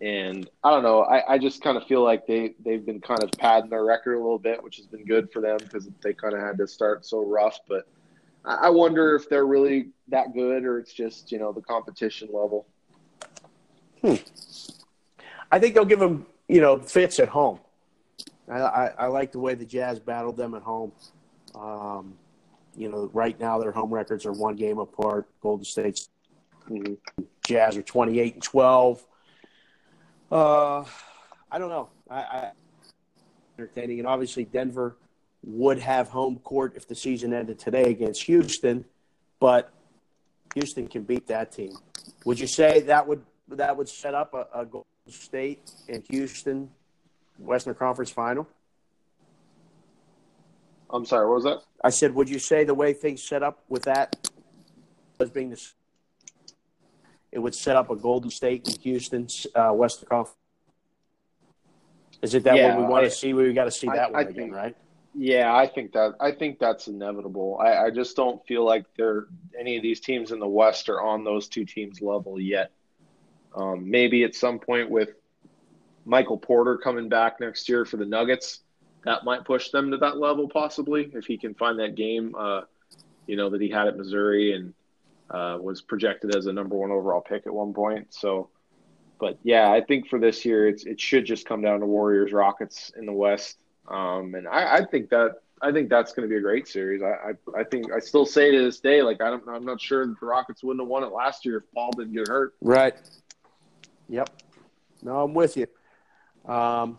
and 0.00 0.48
I 0.62 0.70
don't 0.70 0.82
know. 0.82 1.02
I, 1.02 1.34
I 1.34 1.38
just 1.38 1.62
kind 1.62 1.76
of 1.76 1.86
feel 1.86 2.02
like 2.02 2.26
they 2.26 2.54
they've 2.64 2.84
been 2.84 3.00
kind 3.00 3.22
of 3.22 3.30
padding 3.32 3.70
their 3.70 3.84
record 3.84 4.14
a 4.14 4.18
little 4.18 4.38
bit, 4.38 4.62
which 4.62 4.76
has 4.76 4.86
been 4.86 5.04
good 5.04 5.30
for 5.32 5.40
them 5.40 5.56
because 5.58 5.88
they 6.02 6.12
kind 6.12 6.34
of 6.34 6.40
had 6.40 6.58
to 6.58 6.66
start 6.66 7.04
so 7.06 7.24
rough, 7.24 7.58
but. 7.68 7.86
I 8.44 8.66
I 8.66 8.68
wonder 8.68 9.16
if 9.16 9.26
they're 9.30 9.46
really 9.46 9.88
that 10.08 10.34
good 10.34 10.64
or 10.66 10.78
it's 10.78 10.92
just, 10.92 11.32
you 11.32 11.38
know, 11.38 11.50
the 11.52 11.62
competition 11.62 12.28
level. 12.30 12.66
Hmm. 14.02 14.16
I 15.50 15.58
think 15.58 15.74
they'll 15.74 15.86
give 15.86 15.98
them, 15.98 16.26
you 16.46 16.60
know, 16.60 16.78
fits 16.78 17.18
at 17.20 17.28
home. 17.30 17.58
I, 18.46 18.58
I, 18.60 18.86
I 18.98 19.06
like 19.06 19.32
the 19.32 19.38
way 19.38 19.54
the 19.54 19.64
Jazz 19.64 19.98
battled 19.98 20.36
them 20.36 20.54
at 20.54 20.60
home. 20.60 20.92
Um, 21.54 22.18
you 22.76 22.90
know, 22.90 23.08
right 23.14 23.38
now 23.40 23.58
their 23.58 23.72
home 23.72 23.88
records 23.94 24.26
are 24.26 24.32
one 24.32 24.56
game 24.56 24.78
apart. 24.78 25.26
Golden 25.40 25.64
State's 25.64 26.10
Mhm. 26.68 26.98
Jazz 27.46 27.78
are 27.78 27.82
twenty 27.82 28.20
eight 28.20 28.34
and 28.34 28.42
twelve. 28.42 29.02
Uh, 30.30 30.84
I 31.50 31.58
don't 31.58 31.68
know. 31.68 31.88
I, 32.10 32.16
I 32.16 32.50
entertaining, 33.58 33.98
and 33.98 34.08
obviously 34.08 34.44
Denver 34.44 34.96
would 35.44 35.78
have 35.78 36.08
home 36.08 36.38
court 36.38 36.72
if 36.76 36.88
the 36.88 36.94
season 36.94 37.32
ended 37.32 37.58
today 37.58 37.84
against 37.84 38.24
Houston, 38.24 38.84
but 39.40 39.72
Houston 40.54 40.88
can 40.88 41.02
beat 41.02 41.26
that 41.28 41.52
team. 41.52 41.72
Would 42.24 42.40
you 42.40 42.46
say 42.46 42.80
that 42.80 43.06
would 43.06 43.22
that 43.48 43.76
would 43.76 43.88
set 43.88 44.14
up 44.14 44.34
a, 44.34 44.46
a 44.54 44.64
Golden 44.64 44.84
State 45.08 45.70
and 45.88 46.02
Houston 46.10 46.70
Western 47.38 47.74
Conference 47.74 48.10
final? 48.10 48.48
I'm 50.90 51.04
sorry, 51.04 51.26
what 51.28 51.36
was 51.36 51.44
that? 51.44 51.58
I 51.82 51.90
said, 51.90 52.14
would 52.14 52.28
you 52.30 52.38
say 52.38 52.64
the 52.64 52.74
way 52.74 52.92
things 52.92 53.22
set 53.22 53.42
up 53.42 53.64
with 53.68 53.82
that 53.82 54.28
as 55.20 55.30
being 55.30 55.50
the 55.50 55.60
it 57.34 57.40
would 57.40 57.54
set 57.54 57.76
up 57.76 57.90
a 57.90 57.96
Golden 57.96 58.30
State 58.30 58.66
and 58.68 58.76
Houston 58.78 59.26
uh, 59.56 59.70
Western 59.72 60.08
Conference? 60.08 60.38
Is 62.22 62.34
it 62.34 62.44
that 62.44 62.56
Yeah, 62.56 62.76
one 62.76 62.86
we 62.86 62.92
want 62.92 63.04
I- 63.04 63.08
to 63.08 63.14
see? 63.14 63.34
We 63.34 63.52
got 63.52 63.64
to 63.64 63.70
see 63.70 63.88
I- 63.88 63.96
that 63.96 64.12
one 64.12 64.18
I 64.20 64.22
again, 64.22 64.34
think- 64.34 64.54
right? 64.54 64.76
Yeah, 65.16 65.54
I 65.54 65.68
think 65.68 65.92
that 65.92 66.14
I 66.18 66.32
think 66.32 66.58
that's 66.58 66.88
inevitable. 66.88 67.56
I, 67.60 67.84
I 67.86 67.90
just 67.90 68.16
don't 68.16 68.44
feel 68.46 68.64
like 68.64 68.84
they're 68.96 69.26
any 69.56 69.76
of 69.76 69.82
these 69.84 70.00
teams 70.00 70.32
in 70.32 70.40
the 70.40 70.48
West 70.48 70.88
are 70.88 71.00
on 71.00 71.22
those 71.22 71.46
two 71.46 71.64
teams 71.64 72.00
level 72.02 72.40
yet. 72.40 72.72
Um, 73.54 73.88
maybe 73.88 74.24
at 74.24 74.34
some 74.34 74.58
point 74.58 74.90
with 74.90 75.10
Michael 76.04 76.36
Porter 76.36 76.76
coming 76.78 77.08
back 77.08 77.38
next 77.38 77.68
year 77.68 77.84
for 77.84 77.96
the 77.96 78.04
Nuggets, 78.04 78.62
that 79.04 79.22
might 79.24 79.44
push 79.44 79.70
them 79.70 79.92
to 79.92 79.96
that 79.98 80.16
level 80.16 80.48
possibly 80.48 81.08
if 81.14 81.26
he 81.26 81.38
can 81.38 81.54
find 81.54 81.78
that 81.78 81.94
game. 81.94 82.34
Uh, 82.36 82.62
you 83.28 83.36
know 83.36 83.48
that 83.50 83.60
he 83.60 83.68
had 83.68 83.86
at 83.86 83.96
Missouri 83.96 84.52
and 84.54 84.74
uh, 85.30 85.58
was 85.60 85.82
projected 85.82 86.34
as 86.36 86.46
a 86.46 86.52
number 86.52 86.76
one 86.76 86.90
overall 86.90 87.20
pick 87.20 87.46
at 87.46 87.52
one 87.52 87.72
point. 87.72 88.12
So, 88.12 88.50
but 89.18 89.38
yeah, 89.42 89.70
I 89.70 89.80
think 89.80 90.08
for 90.08 90.18
this 90.18 90.44
year, 90.44 90.68
it's 90.68 90.84
it 90.84 91.00
should 91.00 91.24
just 91.24 91.46
come 91.46 91.62
down 91.62 91.80
to 91.80 91.86
Warriors 91.86 92.32
Rockets 92.32 92.92
in 92.96 93.06
the 93.06 93.12
West. 93.12 93.58
Um, 93.88 94.34
and 94.34 94.48
I, 94.48 94.76
I 94.76 94.84
think 94.84 95.10
that 95.10 95.36
I 95.62 95.72
think 95.72 95.88
that's 95.88 96.12
going 96.12 96.28
to 96.28 96.32
be 96.32 96.36
a 96.36 96.42
great 96.42 96.68
series. 96.68 97.02
I, 97.02 97.30
I 97.30 97.60
I 97.60 97.64
think 97.64 97.92
I 97.92 97.98
still 97.98 98.26
say 98.26 98.50
to 98.50 98.62
this 98.62 98.80
day, 98.80 99.02
like 99.02 99.20
I 99.20 99.30
don't, 99.30 99.42
I'm 99.48 99.64
not 99.64 99.80
sure 99.80 100.06
the 100.06 100.14
Rockets 100.20 100.62
wouldn't 100.62 100.82
have 100.82 100.88
won 100.88 101.04
it 101.04 101.12
last 101.12 101.44
year 101.44 101.58
if 101.58 101.64
Paul 101.74 101.90
didn't 101.92 102.12
get 102.14 102.28
hurt. 102.28 102.54
Right. 102.60 102.94
Yep. 104.08 104.30
No, 105.02 105.22
I'm 105.22 105.34
with 105.34 105.56
you. 105.56 105.66
Um, 106.50 106.98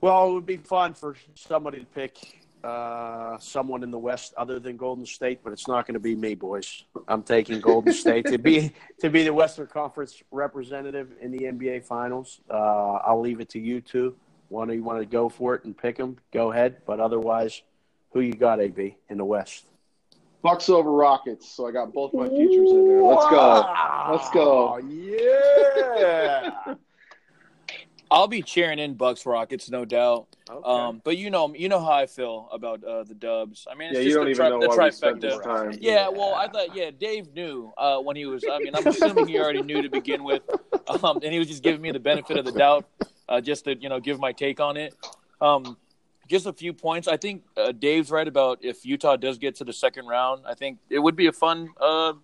well, 0.00 0.30
it 0.30 0.34
would 0.34 0.46
be 0.46 0.56
fun 0.56 0.94
for 0.94 1.16
somebody 1.34 1.80
to 1.80 1.86
pick 1.86 2.45
uh, 2.64 3.38
someone 3.38 3.82
in 3.82 3.90
the 3.90 3.98
West 3.98 4.34
other 4.36 4.58
than 4.58 4.76
Golden 4.76 5.06
State, 5.06 5.40
but 5.44 5.52
it's 5.52 5.68
not 5.68 5.86
going 5.86 5.94
to 5.94 6.00
be 6.00 6.14
me, 6.14 6.34
boys. 6.34 6.84
I'm 7.08 7.22
taking 7.22 7.60
Golden 7.60 7.92
State 7.92 8.26
to 8.26 8.38
be 8.38 8.72
to 9.00 9.10
be 9.10 9.24
the 9.24 9.32
Western 9.32 9.66
Conference 9.66 10.22
representative 10.30 11.12
in 11.20 11.30
the 11.30 11.44
NBA 11.44 11.84
Finals. 11.84 12.40
Uh, 12.50 12.94
I'll 13.04 13.20
leave 13.20 13.40
it 13.40 13.48
to 13.50 13.58
you 13.58 13.80
two. 13.80 14.16
One 14.48 14.70
of 14.70 14.76
you 14.76 14.82
want 14.82 15.00
to 15.00 15.06
go 15.06 15.28
for 15.28 15.54
it 15.54 15.64
and 15.64 15.76
pick 15.76 15.96
them? 15.96 16.18
Go 16.32 16.52
ahead. 16.52 16.78
But 16.86 17.00
otherwise, 17.00 17.62
who 18.12 18.20
you 18.20 18.32
got, 18.32 18.60
AB, 18.60 18.96
in 19.08 19.18
the 19.18 19.24
West? 19.24 19.66
Bucks 20.42 20.68
over 20.68 20.92
Rockets. 20.92 21.50
So 21.50 21.66
I 21.66 21.72
got 21.72 21.92
both 21.92 22.14
my 22.14 22.28
futures 22.28 22.70
in 22.70 22.88
there. 22.88 23.02
Let's 23.02 23.26
go. 23.30 23.74
Let's 24.12 24.30
go. 24.30 24.78
Yeah. 24.78 26.74
I'll 28.10 28.28
be 28.28 28.42
cheering 28.42 28.78
in 28.78 28.94
Bucks 28.94 29.26
Rockets, 29.26 29.68
no 29.70 29.84
doubt. 29.84 30.26
Okay. 30.48 30.60
Um, 30.68 31.00
but 31.04 31.16
you 31.18 31.28
know, 31.30 31.52
you 31.54 31.68
know 31.68 31.80
how 31.80 31.92
I 31.92 32.06
feel 32.06 32.48
about 32.52 32.82
uh, 32.84 33.02
the 33.02 33.14
Dubs. 33.14 33.66
I 33.70 33.74
mean, 33.74 33.88
it's 33.88 33.98
Yeah, 33.98 34.04
just 34.04 34.08
you 34.10 34.14
don't 34.14 34.24
the, 34.26 34.30
even 34.30 34.36
tri- 34.42 34.48
know 34.50 34.60
the 34.60 34.68
why 34.68 34.84
we 34.84 34.90
spent 34.92 35.20
this 35.20 35.34
trifecta. 35.36 35.42
time. 35.70 35.78
Yeah, 35.80 36.08
well, 36.08 36.34
I 36.34 36.46
thought, 36.48 36.74
yeah, 36.76 36.90
Dave 36.96 37.34
knew 37.34 37.72
uh, 37.76 37.98
when 37.98 38.14
he 38.16 38.26
was. 38.26 38.44
I 38.50 38.58
mean, 38.58 38.74
I'm 38.76 38.86
assuming 38.86 39.26
he 39.26 39.38
already 39.40 39.62
knew 39.62 39.82
to 39.82 39.88
begin 39.88 40.22
with, 40.22 40.42
um, 41.02 41.18
and 41.22 41.32
he 41.32 41.38
was 41.38 41.48
just 41.48 41.62
giving 41.64 41.80
me 41.80 41.90
the 41.90 41.98
benefit 41.98 42.36
of 42.36 42.44
the 42.44 42.52
doubt, 42.52 42.86
uh, 43.28 43.40
just 43.40 43.64
to 43.64 43.74
you 43.76 43.88
know 43.88 43.98
give 43.98 44.20
my 44.20 44.30
take 44.32 44.60
on 44.60 44.76
it. 44.76 44.94
Um, 45.40 45.76
just 46.28 46.46
a 46.46 46.52
few 46.52 46.72
points. 46.72 47.08
I 47.08 47.16
think 47.16 47.42
uh, 47.56 47.72
Dave's 47.72 48.10
right 48.10 48.26
about 48.26 48.58
if 48.62 48.84
Utah 48.86 49.16
does 49.16 49.38
get 49.38 49.56
to 49.56 49.64
the 49.64 49.72
second 49.72 50.06
round. 50.06 50.44
I 50.46 50.54
think 50.54 50.78
it 50.90 50.98
would 50.98 51.14
be 51.16 51.26
a 51.26 51.32
fun, 51.32 51.68
uh, 51.80 52.14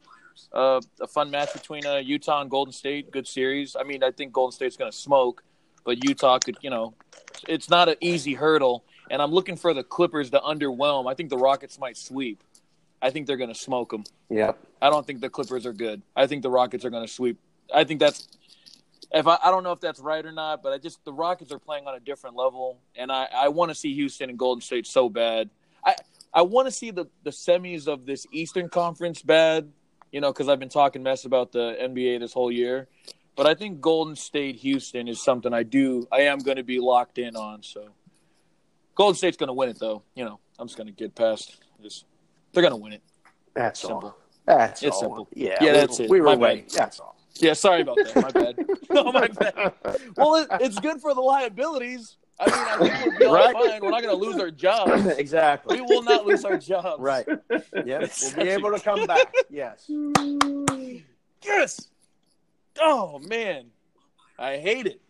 uh, 0.53 0.81
a 1.01 1.07
fun 1.07 1.31
match 1.31 1.53
between 1.53 1.87
uh, 1.87 1.97
Utah 1.97 2.41
and 2.41 2.51
Golden 2.51 2.73
State. 2.73 3.11
Good 3.11 3.27
series. 3.27 3.77
I 3.79 3.83
mean, 3.85 4.03
I 4.03 4.11
think 4.11 4.33
Golden 4.33 4.53
State's 4.53 4.77
going 4.77 4.91
to 4.91 4.97
smoke, 4.97 5.45
but 5.85 6.05
Utah 6.05 6.39
could, 6.39 6.57
you 6.61 6.71
know, 6.71 6.95
it's 7.49 7.69
not 7.69 7.89
an 7.89 7.97
easy 8.01 8.35
hurdle. 8.35 8.85
And 9.11 9.21
I'm 9.21 9.31
looking 9.31 9.57
for 9.57 9.75
the 9.75 9.83
Clippers 9.83 10.31
to 10.31 10.41
underwhelm. 10.41 11.11
I 11.11 11.15
think 11.15 11.29
the 11.29 11.37
Rockets 11.37 11.79
might 11.79 11.97
sweep. 11.97 12.43
I 13.03 13.11
think 13.11 13.27
they're 13.27 13.37
going 13.37 13.53
to 13.53 13.59
smoke 13.59 13.91
them. 13.91 14.05
Yep. 14.31 14.59
I 14.81 14.91
don't 14.91 15.07
think 15.07 15.21
the 15.21 15.29
Clippers 15.29 15.67
are 15.67 15.73
good. 15.73 16.03
I 16.15 16.27
think 16.27 16.43
the 16.43 16.51
Rockets 16.51 16.85
are 16.85 16.91
going 16.91 17.07
to 17.07 17.13
sweep. 17.13 17.39
I 17.75 17.85
think 17.85 18.01
that's 18.01 18.29
if 19.13 19.27
I, 19.27 19.39
I 19.43 19.51
don't 19.51 19.63
know 19.63 19.73
if 19.73 19.81
that's 19.81 20.01
right 20.01 20.25
or 20.25 20.33
not, 20.33 20.63
but 20.63 20.73
I 20.73 20.79
just 20.79 21.05
the 21.05 21.13
Rockets 21.13 21.53
are 21.53 21.59
playing 21.59 21.87
on 21.87 21.95
a 21.95 22.01
different 22.01 22.37
level, 22.37 22.79
and 22.97 23.13
I, 23.13 23.29
I 23.33 23.49
want 23.49 23.71
to 23.71 23.75
see 23.75 23.95
Houston 23.95 24.31
and 24.31 24.39
Golden 24.39 24.63
State 24.63 24.87
so 24.87 25.09
bad. 25.09 25.51
I 25.85 25.97
I 26.33 26.43
want 26.43 26.67
to 26.67 26.73
see 26.73 26.91
the 26.91 27.07
the 27.25 27.31
semis 27.31 27.89
of 27.89 28.07
this 28.07 28.27
Eastern 28.33 28.69
Conference 28.69 29.23
bad, 29.23 29.71
you 30.13 30.21
know, 30.21 30.33
because 30.33 30.49
I've 30.49 30.59
been 30.59 30.69
talking 30.69 31.03
mess 31.03 31.25
about 31.25 31.53
the 31.53 31.77
NBA 31.81 32.21
this 32.21 32.33
whole 32.33 32.51
year. 32.51 32.89
But 33.37 33.47
I 33.47 33.55
think 33.55 33.81
Golden 33.81 34.15
State 34.17 34.57
Houston 34.57 35.09
is 35.09 35.23
something 35.23 35.53
I 35.55 35.63
do 35.63 36.07
I 36.13 36.23
am 36.23 36.39
going 36.39 36.59
to 36.59 36.63
be 36.63 36.79
locked 36.79 37.19
in 37.19 37.35
on. 37.37 37.63
So 37.63 37.89
Golden 38.95 39.17
State's 39.17 39.37
going 39.37 39.49
to 39.49 39.55
win 39.55 39.69
it 39.71 39.79
though. 39.79 40.03
You 40.15 40.25
know, 40.25 40.39
I'm 40.59 40.67
just 40.67 40.77
going 40.77 40.87
to 40.89 40.93
get 40.93 41.15
past. 41.15 41.57
Just 41.83 42.05
they're 42.53 42.63
going 42.63 42.73
to 42.73 42.77
win 42.77 42.93
it. 42.93 43.03
That's 43.55 43.81
Simple. 43.81 43.97
all. 44.09 44.19
That's 44.47 44.83
It's 44.83 44.95
all. 44.97 45.01
simple. 45.01 45.29
Yeah, 45.35 45.57
Yeah, 45.61 45.73
we- 45.73 45.79
that's 45.79 46.01
it. 46.01 46.11
We 46.11 46.21
were 46.21 46.37
waiting. 46.37 46.67
That's 46.75 47.01
all. 47.01 47.17
Yeah, 47.37 47.55
sorry 47.55 47.81
about 47.81 47.97
that. 47.97 48.15
My 48.17 48.31
bad. 48.31 48.57
no, 48.91 49.11
my 49.11 49.27
bad. 49.29 49.73
Well, 50.19 50.35
it, 50.37 50.49
it's 50.61 50.79
good 50.79 51.01
for 51.01 51.15
the 51.15 51.21
liabilities. 51.23 52.19
I 52.39 52.47
mean, 52.47 52.55
I 52.55 52.77
think 53.01 53.07
we'll 53.07 53.19
be 53.19 53.25
all 53.27 53.35
Right. 53.35 53.53
fine. 53.55 53.81
We're 53.81 53.91
not 53.91 54.03
going 54.03 54.19
to 54.19 54.23
lose 54.27 54.39
our 54.39 54.51
jobs. 54.51 55.07
exactly. 55.19 55.81
We 55.81 55.87
will 55.87 56.03
not 56.03 56.27
lose 56.27 56.45
our 56.45 56.59
jobs. 56.59 57.01
Right. 57.01 57.25
Yep. 57.27 58.03
It's 58.03 58.35
We'll 58.37 58.45
be 58.45 58.51
a- 58.51 58.55
able 58.59 58.73
to 58.73 58.81
come 58.81 59.07
back. 59.07 59.33
Yes. 59.49 59.91
Yes. 61.45 61.89
Oh 62.81 63.19
man, 63.19 63.67
I 64.39 64.57
hate 64.59 64.87
it. 64.87 65.01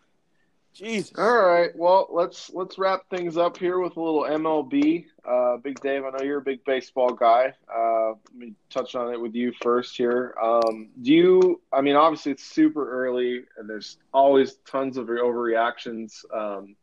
Jesus. 0.74 1.12
All 1.18 1.42
right. 1.42 1.70
Well, 1.76 2.08
let's 2.10 2.50
let's 2.54 2.78
wrap 2.78 3.02
things 3.10 3.36
up 3.36 3.58
here 3.58 3.78
with 3.78 3.96
a 3.96 4.00
little 4.00 4.22
MLB. 4.22 5.04
Uh, 5.22 5.58
big 5.58 5.78
Dave, 5.80 6.02
I 6.04 6.10
know 6.10 6.24
you're 6.24 6.38
a 6.38 6.42
big 6.42 6.64
baseball 6.64 7.10
guy. 7.12 7.52
Uh, 7.72 8.08
let 8.08 8.34
me 8.34 8.54
touch 8.70 8.94
on 8.94 9.12
it 9.12 9.20
with 9.20 9.34
you 9.34 9.52
first 9.60 9.96
here. 9.98 10.34
Um, 10.42 10.88
do 11.02 11.12
you? 11.12 11.60
I 11.72 11.82
mean, 11.82 11.94
obviously 11.94 12.32
it's 12.32 12.44
super 12.44 12.90
early, 12.90 13.42
and 13.58 13.68
there's 13.68 13.98
always 14.14 14.54
tons 14.66 14.96
of 14.96 15.08
overreactions. 15.08 16.24
Um, 16.34 16.74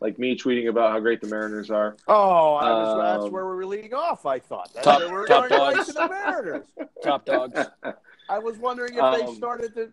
like 0.00 0.18
me 0.18 0.36
tweeting 0.36 0.68
about 0.68 0.92
how 0.92 1.00
great 1.00 1.20
the 1.22 1.26
Mariners 1.28 1.70
are. 1.70 1.96
Oh, 2.08 2.54
I 2.54 2.70
was, 2.70 2.98
that's 3.02 3.24
Um, 3.24 3.32
where 3.32 3.46
we 3.48 3.54
were 3.56 3.66
leading 3.66 3.92
off. 3.94 4.24
I 4.26 4.38
thought 4.38 4.70
that's 4.74 4.84
Top- 4.84 4.98
where 5.00 5.08
we 5.08 5.14
were 5.14 5.26
top 5.26 5.48
going 5.48 5.74
dogs. 5.76 5.86
to 5.88 5.92
the 5.94 6.08
Mariners. 6.08 6.66
Top 7.02 7.24
dogs. 7.26 7.58
I 8.30 8.38
was 8.38 8.56
wondering 8.58 8.94
if 8.94 9.00
they 9.18 9.26
Um, 9.26 9.34
started 9.34 9.74
the 9.74 9.90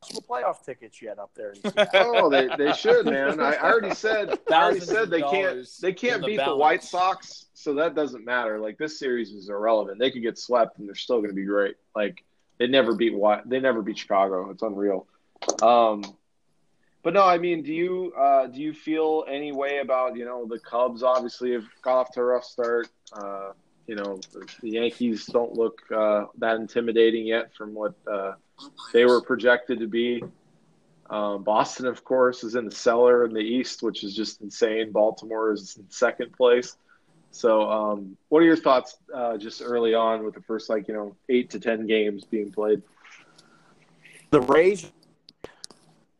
possible 0.00 0.24
playoff 0.28 0.64
tickets 0.64 1.00
yet 1.00 1.18
up 1.18 1.30
there. 1.34 1.54
oh, 1.94 2.30
they, 2.30 2.48
they 2.56 2.72
should, 2.72 3.06
man. 3.06 3.40
I, 3.40 3.54
I 3.54 3.70
already 3.70 3.94
said 3.94 4.38
I 4.50 4.62
already 4.62 4.80
said 4.80 5.10
they 5.10 5.22
can't 5.22 5.66
they 5.80 5.92
can't 5.92 6.20
the 6.20 6.26
beat 6.26 6.40
the. 6.44 6.56
White 6.56 6.82
Sox, 6.82 7.46
so 7.54 7.74
that 7.74 7.94
doesn't 7.94 8.24
matter. 8.24 8.58
Like 8.58 8.78
this 8.78 8.98
series 8.98 9.32
is 9.32 9.48
irrelevant. 9.48 9.98
They 9.98 10.10
could 10.10 10.22
get 10.22 10.38
swept 10.38 10.78
and 10.78 10.88
they're 10.88 10.94
still 10.94 11.18
going 11.18 11.30
to 11.30 11.36
be 11.36 11.44
great. 11.44 11.76
Like 11.94 12.24
they 12.58 12.66
never 12.66 12.94
beat 12.94 13.14
White, 13.14 13.48
they 13.48 13.60
never 13.60 13.82
beat 13.82 13.98
Chicago. 13.98 14.50
It's 14.50 14.62
unreal. 14.62 15.06
Um, 15.62 16.02
but 17.02 17.14
no, 17.14 17.24
I 17.24 17.38
mean, 17.38 17.62
do 17.62 17.72
you 17.72 18.12
uh, 18.18 18.46
do 18.46 18.60
you 18.60 18.74
feel 18.74 19.24
any 19.28 19.52
way 19.52 19.78
about 19.78 20.16
you 20.16 20.24
know 20.24 20.46
the 20.46 20.58
Cubs? 20.58 21.02
Obviously, 21.02 21.52
have 21.52 21.64
got 21.82 21.98
off 21.98 22.12
to 22.12 22.20
a 22.20 22.24
rough 22.24 22.44
start. 22.44 22.88
Uh, 23.12 23.52
you 23.86 23.96
know, 23.96 24.20
the, 24.32 24.46
the 24.60 24.70
Yankees 24.70 25.26
don't 25.26 25.54
look 25.54 25.80
uh, 25.90 26.26
that 26.38 26.56
intimidating 26.56 27.26
yet 27.26 27.54
from 27.54 27.74
what 27.74 27.94
uh, 28.10 28.34
they 28.92 29.04
were 29.04 29.20
projected 29.20 29.78
to 29.80 29.86
be. 29.86 30.22
Um, 31.08 31.42
Boston, 31.42 31.86
of 31.86 32.04
course, 32.04 32.44
is 32.44 32.54
in 32.54 32.66
the 32.66 32.74
cellar 32.74 33.24
in 33.24 33.32
the 33.32 33.40
East, 33.40 33.82
which 33.82 34.04
is 34.04 34.14
just 34.14 34.40
insane. 34.42 34.92
Baltimore 34.92 35.52
is 35.52 35.76
in 35.76 35.90
second 35.90 36.32
place. 36.32 36.76
So, 37.32 37.68
um, 37.70 38.16
what 38.28 38.42
are 38.42 38.46
your 38.46 38.56
thoughts 38.56 38.96
uh, 39.14 39.36
just 39.36 39.60
early 39.62 39.94
on 39.94 40.24
with 40.24 40.34
the 40.34 40.40
first, 40.42 40.68
like, 40.68 40.88
you 40.88 40.94
know, 40.94 41.16
eight 41.28 41.50
to 41.50 41.60
10 41.60 41.86
games 41.86 42.24
being 42.24 42.50
played? 42.52 42.82
The 44.30 44.40
Rays, 44.40 44.90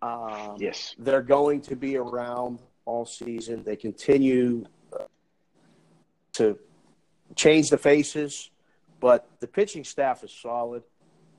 um, 0.03 0.57
Yes. 0.59 0.95
they're 0.99 1.23
going 1.23 1.61
to 1.63 1.77
be 1.77 1.97
around 1.97 2.59
all 2.85 3.05
season. 3.07 3.63
They 3.63 3.77
continue 3.77 4.65
uh, 4.93 5.05
to 6.35 6.59
change 7.37 7.71
the 7.71 7.79
faces, 7.79 8.51
but 8.99 9.29
the 9.41 9.47
pitching 9.47 9.85
staff 9.85 10.25
is 10.25 10.33
solid, 10.33 10.83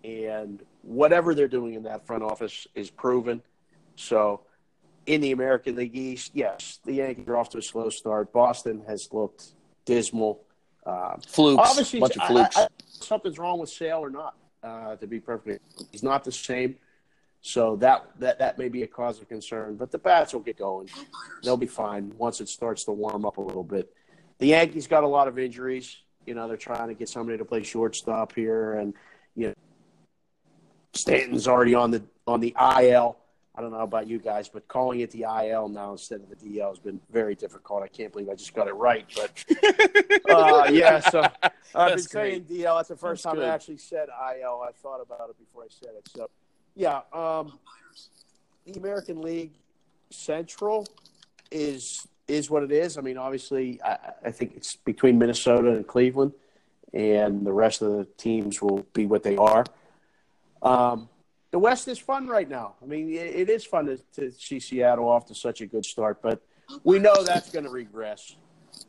and 0.03 0.63
whatever 0.81 1.35
they're 1.35 1.47
doing 1.47 1.73
in 1.75 1.83
that 1.83 2.05
front 2.05 2.23
office 2.23 2.67
is 2.75 2.89
proven. 2.89 3.41
So, 3.95 4.41
in 5.05 5.21
the 5.21 5.31
American 5.31 5.75
League 5.75 5.95
East, 5.95 6.31
yes, 6.33 6.79
the 6.85 6.93
Yankees 6.93 7.27
are 7.27 7.37
off 7.37 7.49
to 7.49 7.57
a 7.57 7.61
slow 7.61 7.89
start. 7.89 8.31
Boston 8.31 8.83
has 8.87 9.09
looked 9.11 9.47
dismal. 9.85 10.43
Um, 10.85 11.19
Flukes. 11.27 11.69
obviously, 11.69 11.99
bunch 11.99 12.15
of 12.17 12.23
flukes. 12.23 12.57
I- 12.57 12.63
I- 12.63 12.67
something's 12.85 13.37
wrong 13.37 13.59
with 13.59 13.69
Sale 13.69 13.99
or 13.99 14.09
not. 14.09 14.35
Uh, 14.63 14.95
to 14.97 15.07
be 15.07 15.19
perfectly, 15.19 15.57
he's 15.91 16.03
not 16.03 16.23
the 16.23 16.31
same. 16.31 16.75
So 17.41 17.75
that 17.77 18.05
that 18.19 18.37
that 18.37 18.59
may 18.59 18.69
be 18.69 18.83
a 18.83 18.87
cause 18.87 19.19
of 19.19 19.27
concern. 19.27 19.75
But 19.75 19.89
the 19.91 19.97
bats 19.97 20.33
will 20.33 20.41
get 20.41 20.57
going. 20.59 20.87
They'll 21.43 21.57
be 21.57 21.65
fine 21.65 22.13
once 22.17 22.39
it 22.41 22.47
starts 22.49 22.83
to 22.83 22.91
warm 22.91 23.25
up 23.25 23.37
a 23.37 23.41
little 23.41 23.63
bit. 23.63 23.91
The 24.37 24.47
Yankees 24.47 24.85
got 24.85 25.03
a 25.03 25.07
lot 25.07 25.27
of 25.27 25.39
injuries. 25.39 25.97
You 26.27 26.35
know, 26.35 26.47
they're 26.47 26.57
trying 26.57 26.87
to 26.89 26.93
get 26.93 27.09
somebody 27.09 27.39
to 27.39 27.45
play 27.45 27.63
shortstop 27.63 28.35
here, 28.35 28.73
and 28.73 28.93
Stanton's 30.93 31.47
already 31.47 31.75
on 31.75 31.91
the 31.91 32.03
on 32.27 32.39
the 32.39 32.55
IL. 32.79 33.17
I 33.53 33.61
don't 33.61 33.71
know 33.71 33.79
about 33.79 34.07
you 34.07 34.17
guys, 34.17 34.47
but 34.47 34.67
calling 34.67 35.01
it 35.01 35.11
the 35.11 35.23
IL 35.23 35.67
now 35.67 35.91
instead 35.91 36.21
of 36.21 36.29
the 36.29 36.35
DL 36.35 36.69
has 36.69 36.79
been 36.79 37.01
very 37.11 37.35
difficult. 37.35 37.83
I 37.83 37.87
can't 37.87 38.11
believe 38.11 38.29
I 38.29 38.35
just 38.35 38.53
got 38.53 38.67
it 38.67 38.73
right, 38.73 39.05
but 39.15 39.45
uh, 40.29 40.69
yeah. 40.71 40.99
So 40.99 41.21
I've 41.21 41.41
been 41.41 41.51
That's 41.73 42.11
saying 42.11 42.45
DL. 42.45 42.77
That's 42.77 42.89
the 42.89 42.95
first 42.95 43.23
That's 43.23 43.33
time 43.33 43.41
good. 43.41 43.49
I 43.49 43.53
actually 43.53 43.77
said 43.77 44.07
IL. 44.07 44.63
I 44.67 44.71
thought 44.81 45.01
about 45.01 45.29
it 45.29 45.37
before 45.37 45.63
I 45.63 45.67
said 45.69 45.91
it. 45.97 46.09
So 46.15 46.29
yeah, 46.75 47.01
um, 47.13 47.59
the 48.65 48.79
American 48.79 49.21
League 49.21 49.51
Central 50.09 50.87
is 51.51 52.07
is 52.27 52.49
what 52.49 52.63
it 52.63 52.71
is. 52.71 52.97
I 52.97 53.01
mean, 53.01 53.17
obviously, 53.17 53.81
I, 53.83 53.97
I 54.25 54.31
think 54.31 54.53
it's 54.55 54.75
between 54.75 55.19
Minnesota 55.19 55.71
and 55.71 55.85
Cleveland, 55.85 56.31
and 56.93 57.45
the 57.45 57.51
rest 57.51 57.81
of 57.81 57.91
the 57.91 58.05
teams 58.17 58.61
will 58.61 58.85
be 58.93 59.05
what 59.05 59.23
they 59.23 59.35
are. 59.35 59.65
Um, 60.61 61.09
the 61.51 61.59
West 61.59 61.87
is 61.87 61.99
fun 61.99 62.27
right 62.27 62.49
now. 62.49 62.75
I 62.81 62.85
mean, 62.85 63.09
it, 63.09 63.35
it 63.35 63.49
is 63.49 63.65
fun 63.65 63.85
to, 63.87 63.97
to 64.13 64.31
see 64.31 64.59
Seattle 64.59 65.07
off 65.07 65.25
to 65.27 65.35
such 65.35 65.61
a 65.61 65.65
good 65.65 65.85
start, 65.85 66.21
but 66.21 66.41
we 66.83 66.99
know 66.99 67.23
that's 67.23 67.51
going 67.51 67.65
to 67.65 67.71
regress. 67.71 68.35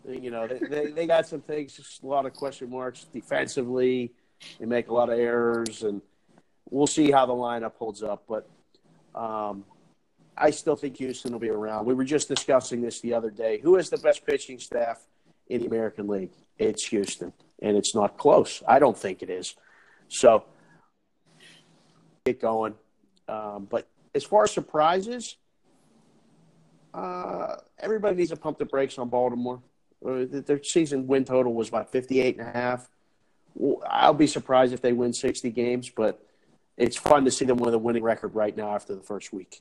You 0.08 0.30
know, 0.30 0.46
they, 0.46 0.58
they, 0.58 0.86
they 0.92 1.06
got 1.06 1.26
some 1.26 1.40
things, 1.40 2.00
a 2.02 2.06
lot 2.06 2.24
of 2.24 2.32
question 2.34 2.70
marks 2.70 3.04
defensively. 3.12 4.12
They 4.60 4.66
make 4.66 4.88
a 4.88 4.94
lot 4.94 5.08
of 5.08 5.18
errors, 5.18 5.82
and 5.82 6.00
we'll 6.70 6.86
see 6.86 7.10
how 7.10 7.26
the 7.26 7.32
lineup 7.32 7.74
holds 7.74 8.02
up. 8.02 8.24
But 8.28 8.48
um, 9.14 9.64
I 10.36 10.50
still 10.50 10.76
think 10.76 10.96
Houston 10.98 11.32
will 11.32 11.40
be 11.40 11.50
around. 11.50 11.86
We 11.86 11.94
were 11.94 12.04
just 12.04 12.28
discussing 12.28 12.80
this 12.80 13.00
the 13.00 13.14
other 13.14 13.30
day. 13.30 13.58
Who 13.62 13.76
has 13.76 13.90
the 13.90 13.98
best 13.98 14.24
pitching 14.24 14.58
staff 14.58 15.04
in 15.48 15.62
the 15.62 15.66
American 15.66 16.06
League? 16.06 16.32
It's 16.58 16.86
Houston, 16.86 17.32
and 17.60 17.76
it's 17.76 17.94
not 17.94 18.16
close. 18.16 18.62
I 18.68 18.78
don't 18.78 18.96
think 18.96 19.22
it 19.22 19.30
is. 19.30 19.56
So 20.08 20.44
get 22.24 22.40
going. 22.40 22.74
Um, 23.28 23.66
but 23.68 23.88
as 24.14 24.24
far 24.24 24.44
as 24.44 24.50
surprises, 24.50 25.36
uh, 26.94 27.56
everybody 27.78 28.16
needs 28.16 28.30
to 28.30 28.36
pump 28.36 28.58
the 28.58 28.64
brakes 28.64 28.98
on 28.98 29.08
Baltimore. 29.08 29.60
Uh, 30.06 30.24
Their 30.28 30.62
season 30.62 31.06
win 31.06 31.24
total 31.24 31.54
was 31.54 31.68
about 31.68 31.90
58 31.90 32.38
and 32.38 32.48
a 32.48 32.52
half. 32.52 32.88
I'll 33.88 34.14
be 34.14 34.26
surprised 34.26 34.72
if 34.72 34.80
they 34.80 34.92
win 34.92 35.12
60 35.12 35.50
games, 35.50 35.90
but 35.90 36.24
it's 36.76 36.96
fun 36.96 37.24
to 37.24 37.30
see 37.30 37.44
them 37.44 37.58
with 37.58 37.74
a 37.74 37.78
winning 37.78 38.02
record 38.02 38.34
right 38.34 38.56
now 38.56 38.74
after 38.74 38.94
the 38.94 39.02
first 39.02 39.32
week. 39.32 39.60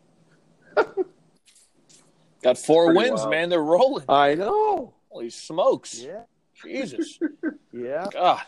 Got 2.41 2.57
four 2.57 2.93
wins, 2.95 3.19
wild. 3.19 3.29
man. 3.29 3.49
They're 3.49 3.61
rolling. 3.61 4.05
I 4.09 4.33
know. 4.35 4.93
Holy 5.09 5.29
smokes. 5.29 5.99
Yeah. 6.01 6.21
Jesus. 6.63 7.19
Yeah. 7.73 8.05
God. 8.11 8.41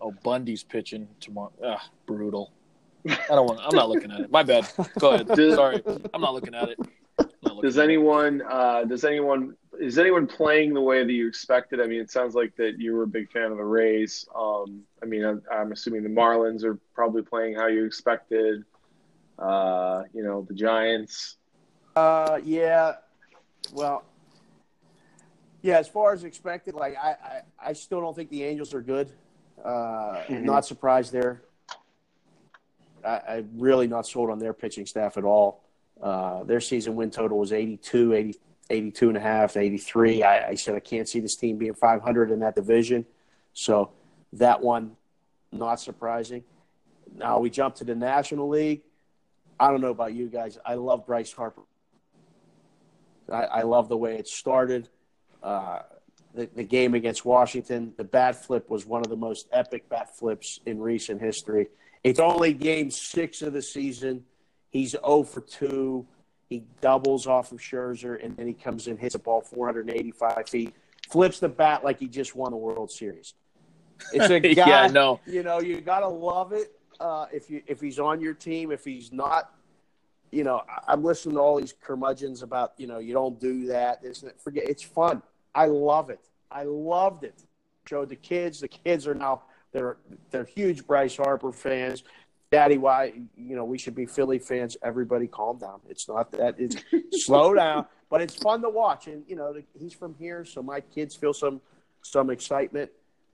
Oh, 0.00 0.12
Bundy's 0.22 0.62
pitching 0.62 1.08
tomorrow. 1.20 1.52
Ah, 1.64 1.88
brutal. 2.06 2.52
I 3.08 3.16
don't 3.30 3.46
want. 3.46 3.60
I'm 3.62 3.74
not 3.74 3.88
looking 3.88 4.10
at 4.12 4.20
it. 4.20 4.30
My 4.30 4.42
bad. 4.42 4.68
Go 4.98 5.12
ahead. 5.12 5.28
Does- 5.34 5.54
Sorry, 5.54 5.82
I'm 6.14 6.20
not 6.20 6.34
looking 6.34 6.54
at 6.54 6.68
it. 6.68 6.78
Looking 7.42 7.62
Does 7.62 7.78
at 7.78 7.82
it. 7.82 7.84
anyone 7.84 8.42
uh, 8.48 8.84
does 8.84 9.04
anyone 9.04 9.56
is 9.80 9.98
anyone 9.98 10.26
playing 10.26 10.74
the 10.74 10.80
way 10.80 11.04
that 11.04 11.12
you 11.12 11.26
expected? 11.26 11.80
I 11.80 11.86
mean, 11.86 12.00
it 12.00 12.10
sounds 12.10 12.34
like 12.34 12.54
that 12.56 12.78
you 12.78 12.94
were 12.94 13.04
a 13.04 13.06
big 13.08 13.30
fan 13.30 13.50
of 13.50 13.56
the 13.56 13.64
Rays. 13.64 14.26
Um, 14.36 14.82
I 15.02 15.06
mean, 15.06 15.24
I'm, 15.24 15.42
I'm 15.50 15.72
assuming 15.72 16.02
the 16.02 16.08
Marlins 16.08 16.64
are 16.64 16.78
probably 16.94 17.22
playing 17.22 17.54
how 17.56 17.66
you 17.68 17.84
expected. 17.84 18.64
Uh, 19.38 20.02
you 20.12 20.22
know, 20.22 20.44
the 20.48 20.54
Giants. 20.54 21.36
Uh, 21.96 22.40
yeah. 22.44 22.94
Well, 23.72 24.04
yeah. 25.62 25.78
As 25.78 25.88
far 25.88 26.12
as 26.12 26.24
expected, 26.24 26.74
like 26.74 26.96
I, 26.96 27.10
I, 27.10 27.40
I 27.70 27.72
still 27.72 28.00
don't 28.00 28.14
think 28.16 28.30
the 28.30 28.42
Angels 28.44 28.74
are 28.74 28.82
good. 28.82 29.10
Uh, 29.64 30.22
Mhm. 30.28 30.42
Not 30.42 30.64
surprised 30.64 31.12
there. 31.12 31.42
I, 33.04 33.20
I'm 33.28 33.50
really 33.56 33.86
not 33.86 34.06
sold 34.06 34.30
on 34.30 34.38
their 34.38 34.52
pitching 34.52 34.86
staff 34.86 35.16
at 35.16 35.24
all. 35.24 35.62
Uh, 36.00 36.44
their 36.44 36.60
season 36.60 36.94
win 36.94 37.10
total 37.10 37.38
was 37.38 37.52
82, 37.52 38.12
80, 38.14 38.38
82 38.70 39.08
and 39.08 39.16
a 39.16 39.20
half, 39.20 39.56
83. 39.56 40.22
I, 40.22 40.48
I 40.50 40.54
said 40.54 40.74
I 40.74 40.80
can't 40.80 41.08
see 41.08 41.20
this 41.20 41.36
team 41.36 41.58
being 41.58 41.74
500 41.74 42.30
in 42.30 42.40
that 42.40 42.54
division. 42.54 43.04
So 43.52 43.90
that 44.34 44.60
one, 44.62 44.96
not 45.52 45.80
surprising. 45.80 46.44
Now 47.16 47.38
we 47.38 47.50
jump 47.50 47.74
to 47.76 47.84
the 47.84 47.94
National 47.94 48.48
League. 48.48 48.82
I 49.58 49.70
don't 49.70 49.80
know 49.80 49.90
about 49.90 50.12
you 50.14 50.28
guys. 50.28 50.58
I 50.64 50.74
love 50.74 51.06
Bryce 51.06 51.32
Harper. 51.32 51.62
I, 53.32 53.42
I 53.44 53.62
love 53.62 53.88
the 53.88 53.96
way 53.96 54.16
it 54.16 54.28
started. 54.28 54.88
Uh, 55.42 55.80
the, 56.38 56.48
the 56.54 56.62
game 56.62 56.94
against 56.94 57.24
Washington, 57.24 57.92
the 57.96 58.04
bat 58.04 58.44
flip 58.44 58.70
was 58.70 58.86
one 58.86 59.00
of 59.00 59.08
the 59.08 59.16
most 59.16 59.48
epic 59.52 59.88
bat 59.88 60.16
flips 60.16 60.60
in 60.66 60.78
recent 60.78 61.20
history. 61.20 61.66
It's 62.04 62.20
only 62.20 62.52
game 62.54 62.92
six 62.92 63.42
of 63.42 63.52
the 63.52 63.60
season. 63.60 64.24
He's 64.70 64.92
0 64.92 65.24
for 65.24 65.40
2. 65.40 66.06
He 66.48 66.62
doubles 66.80 67.26
off 67.26 67.50
of 67.50 67.58
Scherzer, 67.58 68.24
and 68.24 68.36
then 68.36 68.46
he 68.46 68.52
comes 68.52 68.86
in, 68.86 68.96
hits 68.96 69.16
a 69.16 69.18
ball 69.18 69.40
485 69.40 70.48
feet, 70.48 70.74
flips 71.10 71.40
the 71.40 71.48
bat 71.48 71.82
like 71.82 71.98
he 71.98 72.06
just 72.06 72.36
won 72.36 72.52
the 72.52 72.56
World 72.56 72.92
Series. 72.92 73.34
It's 74.12 74.30
a 74.30 74.38
guy, 74.54 74.68
yeah, 74.68 74.86
no. 74.86 75.18
you 75.26 75.42
know, 75.42 75.60
you 75.60 75.80
gotta 75.80 76.08
love 76.08 76.52
it. 76.52 76.72
Uh, 77.00 77.26
if 77.32 77.50
you 77.50 77.62
if 77.66 77.80
he's 77.80 77.98
on 77.98 78.20
your 78.20 78.34
team, 78.34 78.70
if 78.70 78.84
he's 78.84 79.12
not, 79.12 79.52
you 80.30 80.44
know, 80.44 80.62
I'm 80.86 81.02
listening 81.02 81.34
to 81.34 81.40
all 81.40 81.60
these 81.60 81.74
curmudgeons 81.80 82.42
about, 82.42 82.74
you 82.76 82.86
know, 82.86 82.98
you 82.98 83.12
don't 83.12 83.40
do 83.40 83.66
that. 83.66 84.02
That. 84.02 84.40
Forget 84.40 84.68
it's 84.68 84.84
fun. 84.84 85.22
I 85.54 85.66
love 85.66 86.10
it. 86.10 86.20
I 86.50 86.64
loved 86.64 87.24
it. 87.24 87.42
Showed 87.86 88.08
the 88.08 88.16
kids. 88.16 88.60
The 88.60 88.68
kids 88.68 89.06
are 89.06 89.14
now 89.14 89.42
they're 89.72 89.96
they're 90.30 90.44
huge 90.44 90.86
Bryce 90.86 91.16
Harper 91.16 91.52
fans. 91.52 92.02
Daddy, 92.50 92.78
why 92.78 93.12
you 93.36 93.56
know 93.56 93.64
we 93.64 93.78
should 93.78 93.94
be 93.94 94.06
Philly 94.06 94.38
fans? 94.38 94.76
Everybody, 94.82 95.26
calm 95.26 95.58
down. 95.58 95.80
It's 95.88 96.08
not 96.08 96.30
that. 96.32 96.54
It's 96.58 96.76
slow 97.24 97.54
down, 97.54 97.86
but 98.08 98.22
it's 98.22 98.34
fun 98.34 98.62
to 98.62 98.70
watch. 98.70 99.06
And 99.06 99.24
you 99.28 99.36
know 99.36 99.54
he's 99.78 99.92
from 99.92 100.14
here, 100.18 100.44
so 100.44 100.62
my 100.62 100.80
kids 100.80 101.14
feel 101.14 101.34
some 101.34 101.60
some 102.02 102.30
excitement 102.30 102.90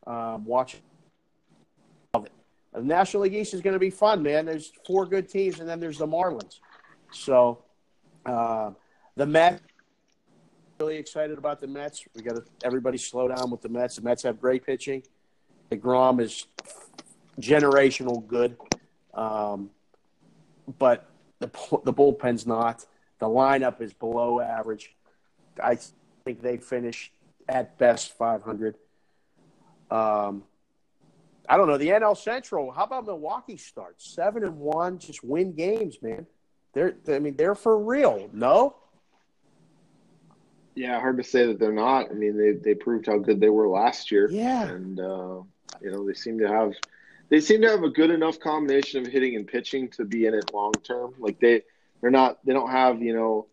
um, 0.06 0.44
watching. 0.44 0.80
Love 2.14 2.26
it. 2.26 2.32
The 2.72 2.82
National 2.82 3.22
League 3.22 3.34
East 3.34 3.54
is 3.54 3.60
going 3.60 3.74
to 3.74 3.80
be 3.80 3.90
fun, 3.90 4.22
man. 4.22 4.46
There's 4.46 4.72
four 4.84 5.06
good 5.06 5.28
teams, 5.28 5.60
and 5.60 5.68
then 5.68 5.78
there's 5.78 5.98
the 5.98 6.08
Marlins. 6.08 6.58
So 7.12 7.62
uh, 8.26 8.70
the 9.16 9.26
Mets. 9.26 9.62
Really 10.84 10.98
excited 10.98 11.38
about 11.38 11.62
the 11.62 11.66
Mets. 11.66 12.04
We 12.14 12.20
got 12.20 12.36
to 12.36 12.44
everybody 12.62 12.98
slow 12.98 13.26
down 13.26 13.50
with 13.50 13.62
the 13.62 13.70
Mets. 13.70 13.96
The 13.96 14.02
Mets 14.02 14.22
have 14.24 14.38
great 14.38 14.66
pitching. 14.66 15.02
Degrom 15.70 16.20
is 16.20 16.46
generational 17.40 18.26
good, 18.26 18.58
um, 19.14 19.70
but 20.78 21.08
the 21.38 21.46
the 21.84 21.92
bullpen's 21.92 22.46
not. 22.46 22.84
The 23.18 23.26
lineup 23.26 23.80
is 23.80 23.94
below 23.94 24.40
average. 24.40 24.94
I 25.62 25.78
think 26.26 26.42
they 26.42 26.58
finish 26.58 27.10
at 27.48 27.78
best 27.78 28.12
500. 28.18 28.74
Um, 29.90 30.42
I 31.48 31.56
don't 31.56 31.66
know 31.66 31.78
the 31.78 31.88
NL 31.88 32.14
Central. 32.14 32.72
How 32.72 32.84
about 32.84 33.06
Milwaukee 33.06 33.56
starts 33.56 34.14
seven 34.14 34.44
and 34.44 34.58
one? 34.58 34.98
Just 34.98 35.24
win 35.24 35.54
games, 35.54 35.96
man. 36.02 36.26
They're 36.74 36.96
I 37.08 37.20
mean 37.20 37.36
they're 37.36 37.54
for 37.54 37.78
real. 37.78 38.28
No, 38.34 38.76
Yeah, 40.74 40.98
hard 41.00 41.18
to 41.18 41.24
say 41.24 41.46
that 41.46 41.58
they're 41.58 41.72
not. 41.72 42.10
I 42.10 42.14
mean, 42.14 42.36
they 42.36 42.52
they 42.52 42.74
proved 42.74 43.06
how 43.06 43.18
good 43.18 43.40
they 43.40 43.48
were 43.48 43.68
last 43.68 44.10
year. 44.10 44.28
Yeah. 44.30 44.68
and 44.68 44.98
uh, 44.98 45.42
you 45.80 45.90
know 45.90 46.06
they 46.06 46.14
seem 46.14 46.38
to 46.40 46.48
have 46.48 46.72
they 47.28 47.40
seem 47.40 47.62
to 47.62 47.68
have 47.68 47.82
a 47.82 47.90
good 47.90 48.10
enough 48.10 48.38
combination 48.40 49.04
of 49.04 49.10
hitting 49.10 49.36
and 49.36 49.46
pitching 49.46 49.88
to 49.90 50.04
be 50.04 50.26
in 50.26 50.34
it 50.34 50.52
long 50.52 50.72
term. 50.72 51.14
Like 51.18 51.38
they 51.40 51.62
they're 52.00 52.10
not 52.10 52.44
they 52.44 52.52
don't 52.52 52.70
have 52.70 53.02
you 53.02 53.14
know 53.14 53.46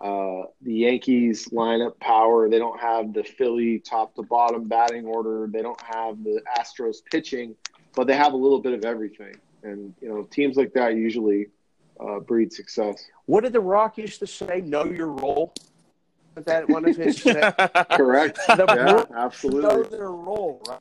uh, 0.00 0.48
the 0.62 0.74
Yankees 0.74 1.48
lineup 1.48 1.98
power. 2.00 2.48
They 2.48 2.58
don't 2.58 2.80
have 2.80 3.12
the 3.12 3.24
Philly 3.24 3.78
top 3.78 4.14
to 4.16 4.22
bottom 4.22 4.68
batting 4.68 5.06
order. 5.06 5.48
They 5.50 5.62
don't 5.62 5.80
have 5.80 6.22
the 6.22 6.42
Astros 6.58 6.96
pitching, 7.04 7.54
but 7.94 8.06
they 8.06 8.16
have 8.16 8.32
a 8.32 8.36
little 8.36 8.60
bit 8.60 8.72
of 8.72 8.84
everything. 8.84 9.36
And 9.62 9.94
you 10.00 10.08
know 10.08 10.24
teams 10.24 10.56
like 10.56 10.72
that 10.74 10.96
usually 10.96 11.46
uh, 12.00 12.20
breed 12.20 12.52
success. 12.52 13.04
what 13.26 13.44
did 13.44 13.52
the 13.52 13.60
Rock 13.60 13.96
used 13.96 14.18
to 14.18 14.26
say? 14.26 14.60
Know 14.60 14.84
your 14.84 15.08
role. 15.08 15.54
Is 16.36 16.44
that 16.46 16.68
one 16.68 16.88
of 16.88 16.96
his 16.96 17.22
Correct. 17.22 18.38
The 18.48 18.64
yeah, 18.68 18.84
know 18.84 19.06
absolutely. 19.16 19.96
their 19.96 20.10
role, 20.10 20.62
right? 20.68 20.78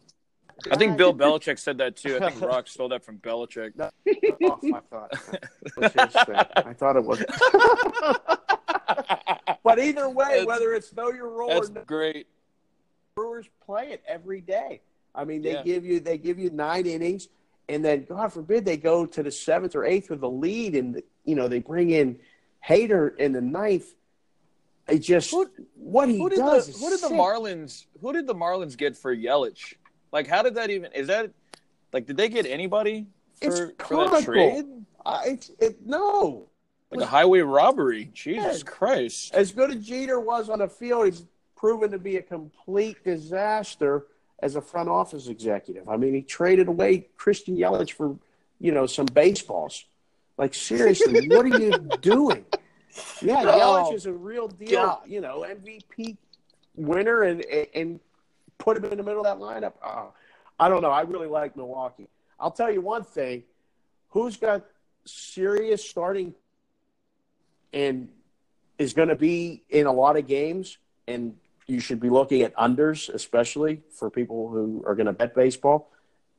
I 0.71 0.77
think 0.77 0.97
Bill 0.97 1.13
Belichick 1.13 1.59
said 1.59 1.77
that 1.79 1.95
too. 1.97 2.17
I 2.21 2.29
think 2.29 2.41
Rock 2.49 2.67
stole 2.67 2.89
that 2.89 3.03
from 3.03 3.17
Belichick. 3.19 3.73
Oh, 3.79 3.89
I 4.73 4.79
thought 4.89 5.11
it 5.11 5.15
was. 5.77 5.91
I 6.55 6.73
thought 6.73 6.95
it 6.95 7.03
was. 7.03 7.23
but 9.63 9.79
either 9.79 10.09
way, 10.09 10.25
That's- 10.25 10.45
whether 10.45 10.73
it's 10.73 10.93
know 10.95 11.11
your 11.11 11.29
role 11.29 11.49
That's 11.49 11.69
or 11.69 11.73
not, 11.73 11.87
great. 11.87 12.27
Brewers 13.15 13.47
play 13.65 13.91
it 13.91 14.03
every 14.07 14.41
day. 14.41 14.81
I 15.13 15.25
mean, 15.25 15.41
they 15.43 15.53
Yeah. 15.53 15.63
give 15.63 15.85
you 15.85 15.99
they 15.99 16.17
give 16.17 16.39
you 16.39 16.49
nine 16.49 16.85
innings, 16.87 17.27
and 17.69 17.83
then 17.85 18.05
God 18.05 18.33
forbid 18.33 18.65
they 18.65 18.77
go 18.77 19.05
to 19.05 19.21
the 19.21 19.31
seventh 19.31 19.75
or 19.75 19.85
eighth 19.85 20.09
with 20.09 20.21
the 20.21 20.29
lead, 20.29 20.75
and 20.75 21.01
you 21.25 21.35
know 21.35 21.47
they 21.47 21.59
bring 21.59 21.91
in 21.91 22.19
Hader 22.65 23.15
in 23.17 23.31
the 23.33 23.41
ninth. 23.41 23.93
It 24.87 24.99
just 24.99 25.31
Who- 25.31 25.49
what 25.75 26.09
he 26.09 26.17
Who 26.17 26.29
did 26.29 26.37
does. 26.39 26.67
the 26.67 26.77
Who 26.79 26.89
did 26.89 26.99
the. 27.01 27.07
Marlins? 27.15 27.85
Who 28.01 28.11
did 28.13 28.27
the 28.27 28.35
Marlins 28.35 28.75
get 28.77 28.97
for 28.97 29.15
Yelich? 29.15 29.75
Like, 30.11 30.27
how 30.27 30.41
did 30.41 30.55
that 30.55 30.69
even? 30.69 30.91
Is 30.93 31.07
that 31.07 31.31
like? 31.93 32.05
Did 32.05 32.17
they 32.17 32.29
get 32.29 32.45
anybody 32.45 33.07
for, 33.41 33.47
It's 33.47 33.59
for 33.87 34.09
that 34.09 34.23
trade? 34.23 34.65
Uh, 35.05 35.21
it's 35.25 35.51
it, 35.59 35.85
no. 35.85 36.47
Like 36.91 37.01
a 37.01 37.05
highway 37.05 37.39
robbery? 37.39 38.11
Jesus 38.13 38.59
Yeah. 38.59 38.69
Christ! 38.71 39.33
As 39.33 39.51
good 39.51 39.71
as 39.71 39.85
Jeter 39.85 40.19
was 40.19 40.49
on 40.49 40.59
the 40.59 40.67
field, 40.67 41.05
he's 41.05 41.23
proven 41.55 41.89
to 41.91 41.97
be 41.97 42.17
a 42.17 42.21
complete 42.21 43.03
disaster 43.03 44.05
as 44.43 44.55
a 44.57 44.61
front 44.61 44.89
office 44.89 45.27
executive. 45.27 45.87
I 45.89 45.95
mean, 45.97 46.13
he 46.13 46.21
traded 46.21 46.67
away 46.67 47.07
Christian 47.17 47.55
Yelich 47.57 47.91
for, 47.93 48.15
you 48.59 48.71
know, 48.73 48.85
some 48.85 49.05
baseballs. 49.07 49.85
Like 50.37 50.53
seriously, 50.53 51.27
what 51.29 51.45
are 51.45 51.59
you 51.59 51.71
doing? 52.01 52.45
Yeah, 53.21 53.43
Oh, 53.45 53.87
Yelich 53.89 53.95
is 53.95 54.05
a 54.05 54.13
real 54.13 54.47
deal. 54.47 54.85
God. 54.85 55.01
You 55.05 55.21
know, 55.21 55.45
MVP 55.47 56.17
winner, 56.75 57.23
and 57.23 57.41
and 57.73 57.99
put 58.57 58.77
him 58.77 58.85
in 58.85 58.97
the 58.97 59.03
middle 59.03 59.25
of 59.25 59.25
that 59.25 59.43
lineup. 59.43 59.73
Oh, 59.83 60.13
I 60.59 60.69
don't 60.69 60.81
know. 60.81 60.91
I 60.91 61.01
really 61.01 61.27
like 61.27 61.55
Milwaukee. 61.55 62.07
I'll 62.39 62.51
tell 62.51 62.71
you 62.71 62.81
one 62.81 63.03
thing: 63.03 63.43
who's 64.09 64.37
got 64.37 64.65
serious 65.05 65.87
starting 65.87 66.33
and 67.73 68.09
is 68.77 68.93
going 68.93 69.09
to 69.09 69.15
be 69.15 69.63
in 69.69 69.85
a 69.87 69.91
lot 69.91 70.17
of 70.17 70.27
games, 70.27 70.77
and 71.07 71.35
you 71.67 71.79
should 71.79 71.99
be 71.99 72.09
looking 72.09 72.41
at 72.41 72.55
unders, 72.55 73.09
especially 73.09 73.81
for 73.91 74.09
people 74.09 74.49
who 74.49 74.83
are 74.85 74.95
going 74.95 75.05
to 75.07 75.13
bet 75.13 75.33
baseball, 75.33 75.89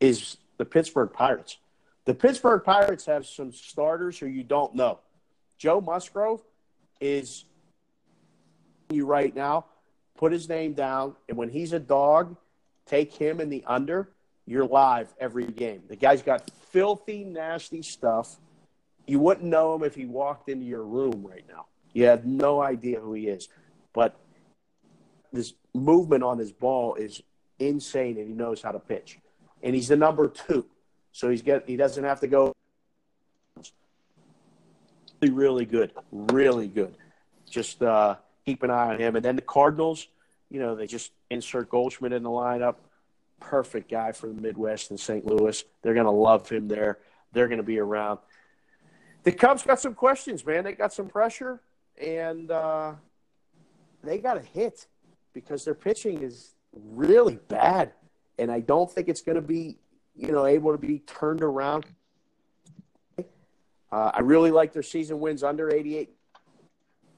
is 0.00 0.36
the 0.58 0.64
Pittsburgh 0.64 1.12
Pirates. 1.12 1.58
The 2.04 2.14
Pittsburgh 2.14 2.62
Pirates 2.62 3.06
have 3.06 3.26
some 3.26 3.52
starters 3.52 4.18
who 4.18 4.26
you 4.26 4.42
don't 4.42 4.74
know. 4.74 4.98
Joe 5.58 5.80
Musgrove 5.80 6.42
is 7.00 7.44
you 8.90 9.06
right 9.06 9.34
now. 9.34 9.66
Put 10.16 10.32
his 10.32 10.48
name 10.48 10.74
down, 10.74 11.16
and 11.28 11.36
when 11.36 11.48
he's 11.48 11.72
a 11.72 11.80
dog, 11.80 12.36
take 12.86 13.12
him 13.12 13.40
in 13.40 13.50
the 13.50 13.64
under. 13.66 14.10
You're 14.46 14.66
live 14.66 15.12
every 15.18 15.46
game. 15.46 15.82
The 15.88 15.96
guy's 15.96 16.22
got 16.22 16.50
filthy, 16.70 17.24
nasty 17.24 17.82
stuff. 17.82 18.36
You 19.06 19.18
wouldn't 19.18 19.46
know 19.46 19.74
him 19.74 19.82
if 19.82 19.94
he 19.94 20.06
walked 20.06 20.48
into 20.48 20.64
your 20.64 20.84
room 20.84 21.26
right 21.28 21.44
now. 21.48 21.66
You 21.92 22.06
have 22.06 22.24
no 22.26 22.62
idea 22.62 23.00
who 23.00 23.14
he 23.14 23.28
is. 23.28 23.48
But 23.92 24.16
this 25.32 25.54
movement 25.74 26.22
on 26.22 26.38
his 26.38 26.52
ball 26.52 26.94
is 26.94 27.22
insane, 27.58 28.18
and 28.18 28.28
he 28.28 28.34
knows 28.34 28.62
how 28.62 28.72
to 28.72 28.78
pitch. 28.78 29.18
And 29.62 29.74
he's 29.74 29.88
the 29.88 29.96
number 29.96 30.28
two, 30.28 30.66
so 31.12 31.30
he's 31.30 31.42
get 31.42 31.66
he 31.66 31.76
doesn't 31.76 32.04
have 32.04 32.20
to 32.20 32.26
go. 32.26 32.52
Really, 35.30 35.64
good, 35.64 35.92
really 36.12 36.68
good. 36.68 36.96
Just 37.48 37.82
uh, 37.82 38.16
keep 38.44 38.62
an 38.62 38.70
eye 38.70 38.92
on 38.92 38.98
him. 39.00 39.16
And 39.16 39.24
then 39.24 39.36
the 39.36 39.42
Cardinals, 39.42 40.08
you 40.50 40.60
know, 40.60 40.74
they 40.74 40.86
just 40.86 41.12
insert 41.30 41.68
Goldschmidt 41.68 42.12
in 42.12 42.22
the 42.22 42.30
lineup. 42.30 42.76
Perfect 43.40 43.90
guy 43.90 44.12
for 44.12 44.28
the 44.28 44.40
Midwest 44.40 44.90
and 44.90 44.98
St. 44.98 45.26
Louis. 45.26 45.64
They're 45.82 45.94
going 45.94 46.06
to 46.06 46.10
love 46.10 46.48
him 46.48 46.68
there. 46.68 46.98
They're 47.32 47.48
going 47.48 47.58
to 47.58 47.64
be 47.64 47.78
around. 47.78 48.20
the 49.24 49.32
Cubs 49.32 49.62
got 49.62 49.80
some 49.80 49.94
questions, 49.94 50.44
man. 50.46 50.64
They 50.64 50.72
got 50.72 50.92
some 50.92 51.08
pressure, 51.08 51.60
and 52.00 52.50
uh, 52.50 52.92
they 54.02 54.18
got 54.18 54.36
a 54.36 54.40
hit 54.40 54.86
because 55.32 55.64
their 55.64 55.74
pitching 55.74 56.22
is 56.22 56.54
really 56.72 57.36
bad, 57.48 57.92
and 58.38 58.50
I 58.50 58.60
don't 58.60 58.90
think 58.90 59.08
it's 59.08 59.22
going 59.22 59.36
to 59.36 59.42
be, 59.42 59.78
you 60.14 60.32
know, 60.32 60.46
able 60.46 60.72
to 60.72 60.78
be 60.78 61.00
turned 61.00 61.42
around. 61.42 61.86
Uh, 63.94 64.10
I 64.12 64.20
really 64.22 64.50
like 64.50 64.72
their 64.72 64.82
season 64.82 65.20
wins 65.20 65.44
under 65.44 65.72
88. 65.72 66.10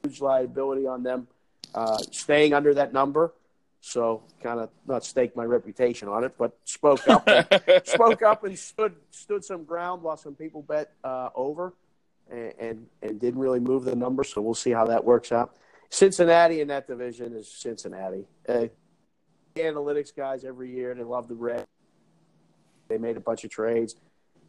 Huge 0.03 0.20
liability 0.20 0.87
on 0.87 1.03
them 1.03 1.27
uh, 1.74 1.97
staying 2.11 2.53
under 2.53 2.74
that 2.74 2.93
number. 2.93 3.33
So 3.81 4.24
kind 4.43 4.61
of 4.61 4.68
not 4.87 5.03
stake 5.03 5.35
my 5.35 5.45
reputation 5.45 6.07
on 6.09 6.22
it, 6.22 6.35
but 6.37 6.55
spoke 6.64 7.09
up, 7.09 7.27
spoke 7.87 8.20
up 8.20 8.45
and 8.45 8.59
stood 8.59 8.95
stood 9.11 9.43
some 9.43 9.64
ground 9.64 10.03
while 10.03 10.18
some 10.18 10.35
people 10.35 10.61
bet 10.61 10.93
uh, 11.03 11.31
over, 11.35 11.72
and, 12.31 12.53
and, 12.59 12.87
and 13.01 13.18
didn't 13.18 13.41
really 13.41 13.61
move 13.61 13.85
the 13.85 13.97
number. 13.97 14.22
So 14.22 14.43
we'll 14.43 14.53
see 14.53 14.72
how 14.72 14.85
that 14.85 15.03
works 15.03 15.33
out. 15.33 15.57
Cincinnati 15.89 16.61
in 16.61 16.68
that 16.68 16.87
division 16.87 17.35
is 17.35 17.51
Cincinnati. 17.51 18.27
Uh, 18.47 18.66
analytics 19.55 20.14
guys 20.14 20.45
every 20.45 20.74
year. 20.74 20.95
They 20.95 21.05
love 21.05 21.27
the 21.27 21.37
red. 21.37 21.64
They 22.89 22.99
made 22.99 23.16
a 23.16 23.20
bunch 23.20 23.45
of 23.45 23.51
trades. 23.51 23.95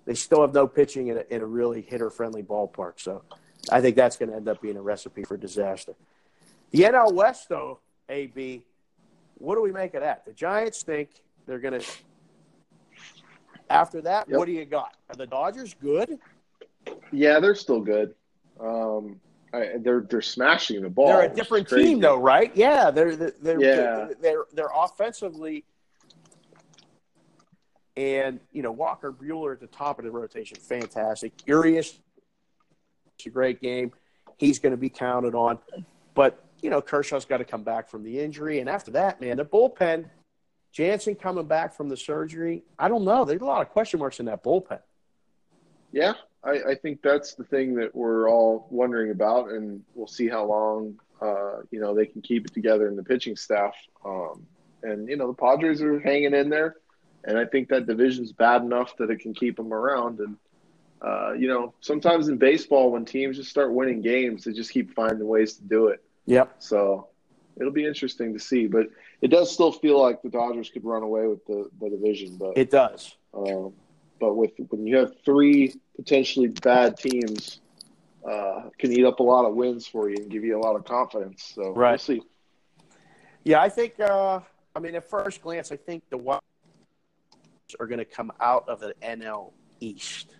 They 0.07 0.13
still 0.13 0.39
have 0.39 0.53
no 0.53 0.67
pitching 0.67 1.09
in 1.09 1.17
a, 1.17 1.23
in 1.29 1.41
a 1.41 1.45
really 1.45 1.81
hitter 1.81 2.09
friendly 2.09 2.41
ballpark. 2.41 2.93
So 2.95 3.23
I 3.69 3.81
think 3.81 3.97
that's 3.97 4.15
going 4.15 4.29
to 4.29 4.37
end 4.37 4.47
up 4.47 4.61
being 4.61 4.77
a 4.77 4.81
recipe 4.81 5.25
for 5.25 5.35
disaster. 5.35 5.95
The 6.71 6.83
NL 6.83 7.11
West, 7.13 7.49
though, 7.49 7.79
AB, 8.07 8.63
what 9.37 9.55
do 9.55 9.61
we 9.61 9.73
make 9.73 9.95
of 9.95 10.01
that? 10.01 10.25
The 10.25 10.31
Giants 10.31 10.81
think 10.81 11.09
they're 11.45 11.59
going 11.59 11.81
to. 11.81 11.85
After 13.69 13.99
that, 14.03 14.29
Yep. 14.29 14.37
what 14.39 14.45
do 14.45 14.53
you 14.53 14.63
got? 14.63 14.95
Are 15.09 15.15
the 15.17 15.27
Dodgers 15.27 15.73
good? 15.81 16.17
Yeah, 17.11 17.41
they're 17.41 17.53
still 17.53 17.81
good. 17.81 18.15
Um, 18.61 19.19
I, 19.53 19.73
they're 19.79 20.05
they're 20.09 20.21
smashing 20.21 20.81
the 20.83 20.89
ball. 20.89 21.07
they're 21.07 21.29
a 21.29 21.35
different 21.35 21.67
team, 21.67 21.99
though, 21.99 22.17
right? 22.17 22.55
Yeah, 22.55 22.91
they're 22.91 23.17
they're 23.17 23.33
they're, 23.41 23.61
Yeah. 23.61 24.07
they're, 24.21 24.45
they're 24.53 24.69
offensively. 24.73 25.65
And 27.97 28.39
you 28.51 28.61
know 28.61 28.71
Walker 28.71 29.11
Buehler 29.11 29.51
at 29.53 29.59
the 29.59 29.67
top 29.67 29.97
of 29.99 30.05
the 30.05 30.11
rotation, 30.11 30.57
fantastic. 30.57 31.33
Urias, 31.45 31.99
it's 33.15 33.25
a 33.25 33.29
great 33.29 33.59
game. 33.59 33.91
He's 34.37 34.59
going 34.59 34.71
to 34.71 34.77
be 34.77 34.89
counted 34.89 35.33
on, 35.33 35.57
but 36.13 36.45
you 36.61 36.69
know 36.69 36.79
Kershaw's 36.79 37.25
got 37.25 37.37
to 37.37 37.45
come 37.45 37.63
back 37.63 37.89
from 37.89 38.03
the 38.03 38.19
injury, 38.19 38.59
and 38.59 38.69
after 38.69 38.91
that, 38.91 39.19
man, 39.19 39.37
the 39.37 39.45
bullpen. 39.45 40.05
Jansen 40.73 41.15
coming 41.15 41.47
back 41.47 41.73
from 41.73 41.89
the 41.89 41.97
surgery. 41.97 42.61
I 42.77 42.87
don't 42.87 43.03
know. 43.03 43.25
There's 43.25 43.41
a 43.41 43.45
lot 43.45 43.63
of 43.63 43.69
question 43.69 43.99
marks 43.99 44.19
in 44.19 44.27
that 44.27 44.43
bullpen. 44.43 44.79
Yeah, 45.91 46.13
I, 46.43 46.51
I 46.51 46.75
think 46.75 47.01
that's 47.01 47.33
the 47.33 47.43
thing 47.43 47.73
that 47.75 47.95
we're 47.95 48.29
all 48.29 48.67
wondering 48.69 49.11
about, 49.11 49.49
and 49.49 49.81
we'll 49.95 50.07
see 50.07 50.27
how 50.27 50.45
long 50.45 50.99
uh, 51.21 51.61
you 51.71 51.79
know 51.79 51.95
they 51.95 52.05
can 52.05 52.21
keep 52.21 52.45
it 52.45 52.53
together 52.53 52.87
in 52.87 52.95
the 52.95 53.03
pitching 53.03 53.35
staff. 53.35 53.73
Um, 54.05 54.45
and 54.83 55.09
you 55.09 55.17
know 55.17 55.27
the 55.27 55.33
Padres 55.33 55.81
are 55.81 55.99
hanging 55.99 56.33
in 56.33 56.49
there, 56.49 56.75
and 57.27 57.37
I 57.37 57.45
think 57.45 57.67
that 57.69 57.85
division's 57.85 58.31
bad 58.31 58.63
enough 58.63 58.95
that 58.97 59.11
it 59.11 59.19
can 59.19 59.33
keep 59.35 59.57
them 59.57 59.71
around. 59.73 60.19
And 60.19 60.37
uh, 61.01 61.33
you 61.33 61.47
know 61.47 61.73
sometimes 61.81 62.27
in 62.29 62.37
baseball, 62.37 62.91
when 62.91 63.05
teams 63.05 63.37
just 63.37 63.51
start 63.51 63.71
winning 63.73 64.01
games, 64.01 64.45
they 64.45 64.53
just 64.53 64.71
keep 64.71 64.95
finding 64.95 65.27
ways 65.27 65.53
to 65.57 65.63
do 65.63 65.87
it. 65.87 66.01
Yep. 66.25 66.55
So 66.59 67.09
it'll 67.59 67.71
be 67.73 67.85
interesting 67.85 68.33
to 68.33 68.39
see, 68.39 68.65
but 68.67 68.87
it 69.21 69.27
does 69.27 69.51
still 69.51 69.71
feel 69.71 70.01
like 70.01 70.21
the 70.21 70.29
Dodgers 70.29 70.69
could 70.69 70.83
run 70.85 71.03
away 71.03 71.27
with 71.27 71.45
the, 71.45 71.69
the 71.81 71.89
division, 71.89 72.37
but 72.37 72.57
It 72.57 72.71
does. 72.71 73.15
um, 73.33 73.73
but 74.19 74.33
with 74.35 74.51
when 74.69 74.87
you 74.87 74.97
have 74.97 75.11
three 75.23 75.75
potentially 75.95 76.47
bad 76.47 76.97
teams, 76.97 77.59
uh, 78.27 78.69
can 78.79 78.91
eat 78.91 79.05
up 79.05 79.19
a 79.19 79.23
lot 79.23 79.45
of 79.45 79.53
wins 79.55 79.87
for 79.87 80.09
you 80.09 80.15
and 80.17 80.29
give 80.29 80.43
you 80.43 80.57
a 80.57 80.61
lot 80.61 80.75
of 80.75 80.83
confidence. 80.85 81.51
So 81.55 81.61
we'll 81.61 81.73
Right. 81.73 82.01
see. 82.01 82.21
Yeah, 83.43 83.61
I 83.61 83.69
think. 83.69 83.99
Uh, 83.99 84.39
I 84.75 84.79
mean, 84.79 84.95
at 84.95 85.09
first 85.09 85.41
glance, 85.41 85.71
I 85.71 85.77
think 85.77 86.03
the 86.09 86.17
are 87.79 87.87
going 87.87 87.99
to 87.99 88.05
come 88.05 88.31
out 88.39 88.67
of 88.67 88.79
the 88.79 88.93
NL 89.01 89.51
East. 89.79 90.35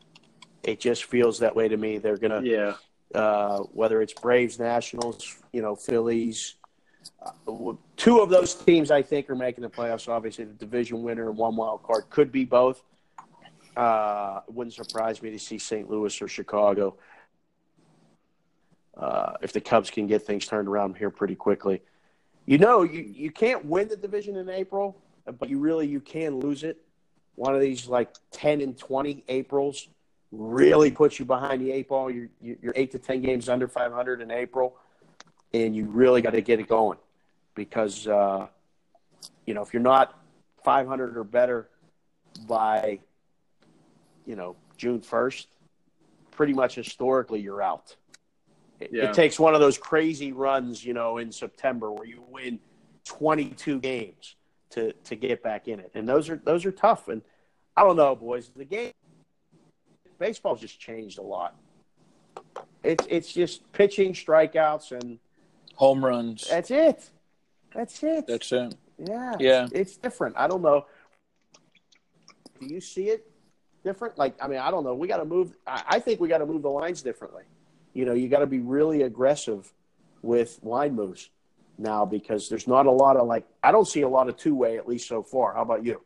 It 0.64 0.80
just 0.80 1.06
feels 1.06 1.40
that 1.40 1.56
way 1.56 1.68
to 1.68 1.78
me. 1.78 1.98
They're 1.98 2.18
going 2.18 2.44
to, 2.44 2.50
Yeah, 2.50 3.20
uh, 3.20 3.60
whether 3.74 4.02
it's 4.02 4.14
Braves, 4.14 4.60
Nationals, 4.60 5.38
you 5.52 5.62
know, 5.62 5.76
Phillies. 5.76 6.56
Uh, 7.26 7.74
two 7.96 8.20
of 8.20 8.30
those 8.30 8.54
teams, 8.54 8.92
I 8.92 9.02
think, 9.02 9.30
are 9.30 9.36
making 9.36 9.62
the 9.62 9.70
playoffs. 9.70 10.10
Obviously, 10.10 10.46
the 10.46 10.54
division 10.54 11.04
winner 11.04 11.30
and 11.30 11.38
one 11.38 11.56
wild 11.56 11.84
card 11.84 12.06
could 12.10 12.32
be 12.32 12.46
both. 12.46 12.84
Uh, 13.76 14.42
it 14.48 14.54
wouldn't 14.54 14.74
surprise 14.74 15.22
me 15.22 15.30
to 15.32 15.40
see 15.40 15.58
St. 15.58 15.90
Louis 15.90 16.22
or 16.22 16.28
Chicago 16.28 16.98
uh, 18.98 19.34
if 19.42 19.54
the 19.54 19.62
Cubs 19.62 19.90
can 19.90 20.08
get 20.08 20.24
things 20.24 20.48
turned 20.48 20.68
around 20.68 20.98
here 20.98 21.10
pretty 21.10 21.36
quickly. 21.36 21.82
You 22.46 22.58
know, 22.58 22.84
you, 22.84 23.02
you 23.02 23.32
can't 23.32 23.66
win 23.66 23.88
the 23.88 23.96
division 23.96 24.38
in 24.38 24.50
April, 24.50 24.98
but 25.40 25.50
you 25.50 25.60
really 25.60 25.88
you 25.88 26.00
can 26.00 26.40
lose 26.40 26.64
it. 26.64 26.82
One 27.38 27.54
of 27.54 27.62
these 27.62 27.88
like 27.88 28.10
ten 28.32 28.62
and 28.62 28.76
twenty 28.76 29.24
Aprils 29.28 29.88
really 30.32 30.90
puts 30.90 31.20
you 31.20 31.26
behind 31.26 31.62
the 31.62 31.72
eight 31.72 31.88
ball. 31.88 32.10
You're 32.10 32.30
you're 32.42 32.74
eight 32.76 32.92
to 32.94 33.00
ten 33.00 33.22
games 33.22 33.48
under 33.48 33.68
five 33.68 33.94
hundred 33.94 34.22
in 34.22 34.32
April, 34.32 34.76
and 35.54 35.76
you 35.76 35.86
really 35.86 36.24
got 36.24 36.32
to 36.32 36.42
get 36.42 36.60
it 36.60 36.68
going 36.68 36.98
because 37.54 38.08
uh, 38.08 38.48
you 39.46 39.54
know 39.54 39.62
if 39.62 39.72
you're 39.72 39.84
not 39.84 40.20
five 40.64 40.88
hundred 40.88 41.16
or 41.16 41.24
better 41.24 41.70
by 42.48 42.98
you 44.26 44.36
know 44.36 44.56
June 44.76 45.00
first, 45.00 45.48
pretty 46.32 46.54
much 46.54 46.74
historically 46.74 47.40
you're 47.40 47.62
out. 47.62 47.96
It, 48.80 48.90
Yeah. 48.92 49.04
it 49.06 49.14
takes 49.14 49.40
one 49.40 49.54
of 49.54 49.62
those 49.62 49.78
crazy 49.78 50.32
runs, 50.32 50.84
you 50.84 50.96
know, 50.96 51.20
in 51.20 51.32
September 51.32 51.92
where 51.92 52.06
you 52.06 52.24
win 52.32 52.60
22 53.06 53.80
games 53.80 54.37
to 54.72 54.94
to 54.94 55.16
get 55.16 55.44
back 55.44 55.68
in 55.68 55.80
it, 55.80 55.92
and 55.94 56.08
those 56.08 56.30
are 56.30 56.38
those 56.44 56.66
are 56.66 56.72
tough. 56.72 57.08
And 57.08 57.22
I 57.76 57.84
don't 57.84 57.96
know, 57.96 58.16
boys, 58.16 58.52
the 58.56 58.66
game 58.66 58.92
baseball's 60.20 60.62
just 60.62 60.80
changed 60.80 61.20
a 61.20 61.22
lot. 61.22 61.56
It's 62.84 63.06
it's 63.10 63.32
just 63.32 63.72
pitching, 63.72 64.14
strikeouts, 64.14 64.92
and 64.92 65.20
Home 65.76 66.04
runs. 66.04 66.48
that's 66.50 66.72
it. 66.72 67.10
That's 67.74 68.02
it. 68.02 68.26
That's 68.28 68.52
it. 68.52 68.76
yeah, 68.98 69.36
Yeah. 69.40 69.64
It's, 69.66 69.74
it's 69.74 69.98
different. 69.98 70.36
I 70.38 70.48
don't 70.48 70.62
know. 70.64 70.86
Do 72.60 72.66
you 72.66 72.82
see 72.82 73.10
it 73.10 73.30
different? 73.84 74.18
Like, 74.18 74.36
I 74.42 74.48
mean, 74.48 74.58
I 74.58 74.72
don't 74.72 74.84
know. 74.84 74.96
We 74.96 75.08
got 75.08 75.18
to 75.18 75.26
move. 75.26 75.56
I, 75.68 75.84
I 75.88 76.00
think 76.00 76.20
we 76.20 76.28
got 76.28 76.40
to 76.40 76.48
move 76.48 76.64
the 76.64 76.70
lines 76.70 77.04
differently. 77.04 77.44
You 77.94 78.06
know, 78.06 78.14
you 78.14 78.28
got 78.28 78.40
to 78.40 78.48
be 78.48 78.60
really 78.60 79.04
aggressive 79.04 79.72
with 80.24 80.60
line 80.64 80.96
moves 80.96 81.30
now 81.78 82.06
because 82.06 82.50
there's 82.50 82.68
not 82.68 82.86
a 82.86 82.92
lot 82.92 83.18
of 83.18 83.28
like. 83.28 83.46
I 83.64 83.72
don't 83.72 83.88
see 83.88 84.02
a 84.02 84.10
lot 84.10 84.30
of 84.30 84.38
two 84.38 84.56
way 84.56 84.78
at 84.78 84.88
least 84.88 85.08
so 85.08 85.24
far. 85.24 85.54
How 85.54 85.62
about 85.62 85.86
you? 85.86 86.02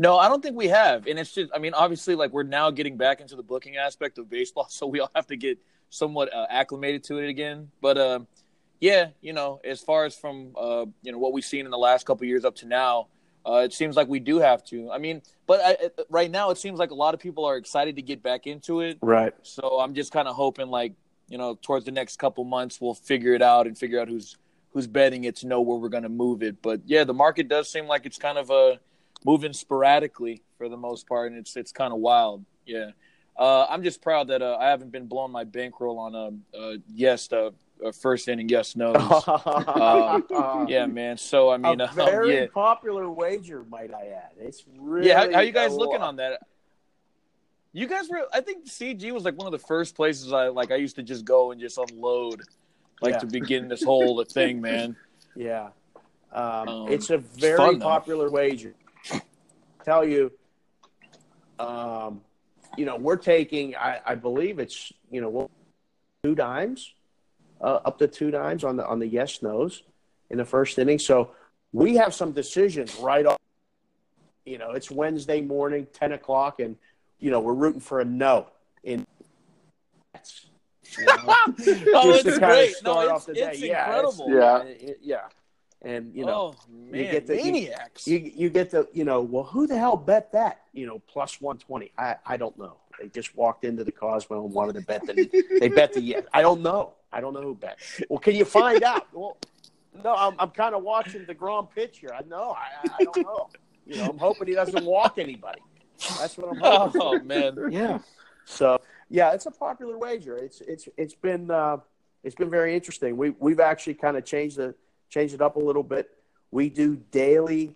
No, 0.00 0.16
I 0.16 0.28
don't 0.28 0.42
think 0.42 0.56
we 0.56 0.68
have. 0.68 1.06
And 1.08 1.18
it's 1.18 1.34
just, 1.34 1.50
I 1.52 1.58
mean, 1.58 1.74
obviously, 1.74 2.14
like 2.14 2.32
we're 2.32 2.44
now 2.44 2.70
getting 2.70 2.96
back 2.96 3.20
into 3.20 3.34
the 3.34 3.42
booking 3.42 3.76
aspect 3.76 4.18
of 4.18 4.30
baseball, 4.30 4.66
so 4.70 4.86
we 4.86 5.00
all 5.00 5.10
have 5.14 5.26
to 5.28 5.36
get 5.36 5.58
somewhat 5.90 6.32
uh, 6.32 6.46
acclimated 6.50 7.04
to 7.04 7.18
it 7.18 7.28
again. 7.28 7.70
But 7.80 7.98
uh, 7.98 8.20
yeah, 8.80 9.08
you 9.20 9.32
know, 9.32 9.60
as 9.64 9.80
far 9.80 10.04
as 10.04 10.14
from 10.16 10.52
uh, 10.56 10.86
you 11.02 11.12
know 11.12 11.18
what 11.18 11.32
we've 11.32 11.44
seen 11.44 11.64
in 11.64 11.70
the 11.70 11.78
last 11.78 12.06
couple 12.06 12.24
of 12.24 12.28
years 12.28 12.44
up 12.44 12.54
to 12.56 12.66
now, 12.66 13.08
uh, 13.44 13.62
it 13.64 13.72
seems 13.72 13.96
like 13.96 14.06
we 14.08 14.20
do 14.20 14.38
have 14.38 14.62
to. 14.66 14.90
I 14.92 14.98
mean, 14.98 15.22
but 15.46 15.60
I, 15.64 15.70
I- 15.70 16.04
right 16.08 16.30
now 16.30 16.50
it 16.50 16.58
seems 16.58 16.78
like 16.78 16.90
a 16.92 16.94
lot 16.94 17.14
of 17.14 17.20
people 17.20 17.44
are 17.44 17.56
excited 17.56 17.96
to 17.96 18.02
get 18.02 18.22
back 18.22 18.46
into 18.46 18.80
it. 18.82 18.98
Right. 19.02 19.34
So 19.42 19.80
I'm 19.80 19.94
just 19.94 20.12
kind 20.12 20.28
of 20.28 20.36
hoping, 20.36 20.68
like 20.68 20.92
you 21.28 21.38
know, 21.38 21.58
towards 21.60 21.84
the 21.84 21.92
next 21.92 22.16
couple 22.18 22.44
months, 22.44 22.80
we'll 22.80 22.94
figure 22.94 23.34
it 23.34 23.42
out 23.42 23.66
and 23.66 23.76
figure 23.76 24.00
out 24.00 24.08
who's 24.08 24.36
who's 24.72 24.86
betting 24.86 25.24
it 25.24 25.36
to 25.36 25.46
know 25.46 25.60
where 25.60 25.78
we're 25.78 25.88
going 25.88 26.02
to 26.02 26.08
move 26.08 26.42
it. 26.42 26.60
But 26.62 26.80
yeah, 26.86 27.04
the 27.04 27.14
market 27.14 27.48
does 27.48 27.70
seem 27.70 27.86
like 27.86 28.06
it's 28.06 28.18
kind 28.18 28.38
of 28.38 28.50
uh, 28.50 28.76
moving 29.24 29.52
sporadically 29.52 30.42
for 30.56 30.68
the 30.68 30.76
most 30.76 31.06
part, 31.06 31.30
and 31.30 31.38
it's 31.38 31.56
it's 31.56 31.72
kind 31.72 31.92
of 31.92 32.00
wild. 32.00 32.44
Yeah, 32.66 32.90
uh, 33.36 33.66
I'm 33.68 33.82
just 33.82 34.02
proud 34.02 34.28
that 34.28 34.42
uh, 34.42 34.56
I 34.60 34.68
haven't 34.68 34.90
been 34.90 35.06
blowing 35.06 35.32
my 35.32 35.44
bankroll 35.44 35.98
on 35.98 36.14
a, 36.14 36.58
a 36.58 36.76
yes, 36.92 37.30
uh, 37.32 37.50
a 37.84 37.92
first 37.92 38.28
inning 38.28 38.48
yes 38.48 38.74
no. 38.76 38.92
yeah, 40.68 40.86
man. 40.86 41.16
So 41.16 41.50
I 41.50 41.56
mean, 41.56 41.80
a 41.80 41.84
um, 41.88 41.94
very 41.94 42.34
yeah, 42.34 42.46
popular 42.52 43.10
wager, 43.10 43.64
might 43.68 43.92
I 43.92 44.08
add. 44.08 44.32
It's 44.38 44.64
really 44.76 45.08
yeah. 45.08 45.26
How, 45.26 45.32
how 45.34 45.40
you 45.40 45.52
guys 45.52 45.72
looking 45.72 46.00
lot. 46.00 46.08
on 46.08 46.16
that? 46.16 46.40
You 47.78 47.86
guys 47.86 48.08
were. 48.08 48.26
I 48.32 48.40
think 48.40 48.66
CG 48.66 49.12
was 49.12 49.24
like 49.24 49.36
one 49.36 49.46
of 49.46 49.52
the 49.52 49.64
first 49.64 49.94
places 49.94 50.32
I 50.32 50.48
like. 50.48 50.72
I 50.72 50.74
used 50.74 50.96
to 50.96 51.02
just 51.04 51.24
go 51.24 51.52
and 51.52 51.60
just 51.60 51.78
unload, 51.78 52.42
like 53.00 53.12
Yeah. 53.14 53.18
to 53.20 53.26
begin 53.26 53.68
this 53.68 53.84
whole 53.84 54.24
thing, 54.28 54.60
man. 54.60 54.96
Yeah. 55.36 55.68
Um, 56.32 56.68
Um, 56.68 56.88
it's 56.88 57.10
a 57.10 57.18
very 57.18 57.56
fun, 57.56 57.78
popular 57.78 58.30
wager. 58.30 58.74
Tell 59.84 60.04
you, 60.04 60.32
um, 61.60 62.20
you 62.76 62.84
know, 62.84 62.96
we're 62.96 63.16
taking, 63.16 63.76
I, 63.76 64.00
I 64.04 64.14
believe 64.16 64.58
it's, 64.58 64.92
you 65.12 65.20
know 65.20 65.48
two 66.24 66.34
dimes, 66.34 66.94
uh, 67.60 67.78
up 67.84 67.96
to 68.00 68.08
two 68.08 68.32
dimes 68.32 68.64
on 68.64 68.76
the 68.76 68.84
on 68.88 68.98
the 68.98 69.06
yes 69.06 69.40
nos 69.40 69.84
in 70.30 70.36
the 70.36 70.44
first 70.44 70.80
inning. 70.80 70.98
So 70.98 71.30
we 71.72 71.94
have 71.94 72.12
some 72.12 72.32
decisions 72.32 72.96
right 72.96 73.24
off. 73.24 73.38
You 74.44 74.58
know, 74.58 74.72
it's 74.72 74.90
Wednesday 74.90 75.40
morning, 75.40 75.86
ten 75.92 76.10
o'clock, 76.10 76.58
and 76.58 76.74
you 77.20 77.30
know 77.30 77.40
we're 77.40 77.54
rooting 77.54 77.80
for 77.80 78.00
a 78.00 78.04
no 78.04 78.46
in 78.84 79.06
You 80.98 81.04
know? 81.06 81.14
oh, 81.26 81.52
it's 81.58 82.38
great. 82.38 82.74
start 82.74 83.06
No, 83.08 83.14
off 83.14 83.16
it's, 83.16 83.26
the 83.26 83.34
day. 83.34 83.50
it's 83.52 83.60
Yeah, 83.60 83.84
incredible. 83.86 84.26
Yeah. 84.30 84.62
It- 84.62 84.98
yeah. 85.02 85.20
And 85.82 86.12
you 86.12 86.24
know, 86.24 86.54
oh 86.56 86.56
man, 86.68 87.02
get 87.12 87.26
the- 87.28 87.36
you- 87.36 87.52
maniacs. 87.52 88.06
you 88.08 88.18
you 88.34 88.50
get 88.50 88.70
the 88.70 88.88
you 88.92 89.04
know, 89.04 89.20
well, 89.22 89.44
who 89.44 89.68
the 89.68 89.78
hell 89.78 89.96
bet 89.96 90.32
that? 90.32 90.62
You 90.72 90.86
know, 90.86 90.98
plus 91.06 91.40
one 91.40 91.56
twenty. 91.58 91.92
I 91.96 92.16
I 92.26 92.36
don't 92.36 92.58
know. 92.58 92.78
They 93.00 93.06
just 93.08 93.36
walked 93.36 93.64
into 93.64 93.84
the 93.84 93.92
Cosmo 93.92 94.44
and 94.44 94.52
wanted 94.52 94.74
to 94.74 94.80
bet 94.80 95.06
the 95.06 95.14
they 95.60 95.68
bet 95.68 95.92
the. 95.92 96.24
I 96.34 96.42
don't 96.42 96.62
know. 96.62 96.94
I 97.12 97.20
don't 97.20 97.32
know 97.32 97.42
who 97.42 97.54
bet. 97.54 97.78
Well, 98.08 98.18
can 98.18 98.34
you 98.34 98.44
find 98.44 98.82
out? 98.82 99.06
Well, 99.12 99.36
no, 100.02 100.16
I'm 100.16 100.34
I'm 100.40 100.50
kind 100.50 100.74
of 100.74 100.82
watching 100.82 101.24
the 101.26 101.34
Grom 101.34 101.68
pitch 101.68 101.98
here. 101.98 102.10
I 102.12 102.22
know. 102.28 102.56
I 102.58 102.88
I 102.98 103.04
don't 103.04 103.16
know. 103.18 103.48
You 103.86 103.98
know, 103.98 104.06
I'm 104.06 104.18
hoping 104.18 104.48
he 104.48 104.54
doesn't 104.54 104.84
walk 104.84 105.16
anybody. 105.18 105.60
That's 106.18 106.36
what 106.38 106.50
I'm 106.52 106.56
hoping. 106.62 107.00
oh 107.02 107.18
man, 107.20 107.58
yeah. 107.72 107.98
So 108.44 108.80
yeah, 109.08 109.32
it's 109.32 109.46
a 109.46 109.50
popular 109.50 109.98
wager. 109.98 110.36
It's 110.36 110.60
it's 110.60 110.88
it's 110.96 111.14
been 111.14 111.50
uh, 111.50 111.78
it's 112.24 112.34
been 112.34 112.50
very 112.50 112.74
interesting. 112.74 113.16
We 113.16 113.30
we've 113.30 113.60
actually 113.60 113.94
kind 113.94 114.16
of 114.16 114.24
changed 114.24 114.56
the 114.56 114.74
changed 115.10 115.34
it 115.34 115.40
up 115.42 115.56
a 115.56 115.60
little 115.60 115.82
bit. 115.82 116.10
We 116.50 116.68
do 116.70 116.96
daily 117.10 117.74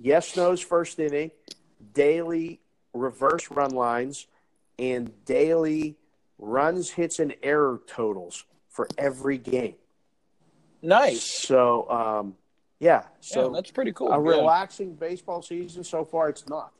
yes 0.00 0.36
nos 0.36 0.60
first 0.60 0.98
inning, 0.98 1.30
daily 1.94 2.60
reverse 2.92 3.50
run 3.50 3.70
lines, 3.70 4.26
and 4.78 5.10
daily 5.24 5.96
runs, 6.38 6.90
hits, 6.90 7.18
and 7.18 7.34
error 7.42 7.80
totals 7.86 8.44
for 8.68 8.88
every 8.98 9.38
game. 9.38 9.76
nice. 10.82 11.22
So 11.22 11.88
um, 11.90 12.34
yeah, 12.80 13.04
so 13.20 13.46
yeah, 13.48 13.54
that's 13.54 13.70
pretty 13.70 13.92
cool. 13.92 14.10
a 14.12 14.22
Yeah. 14.22 14.30
relaxing 14.38 14.94
baseball 14.94 15.40
season 15.42 15.84
so 15.84 16.04
far. 16.04 16.28
It's 16.28 16.46
not. 16.48 16.72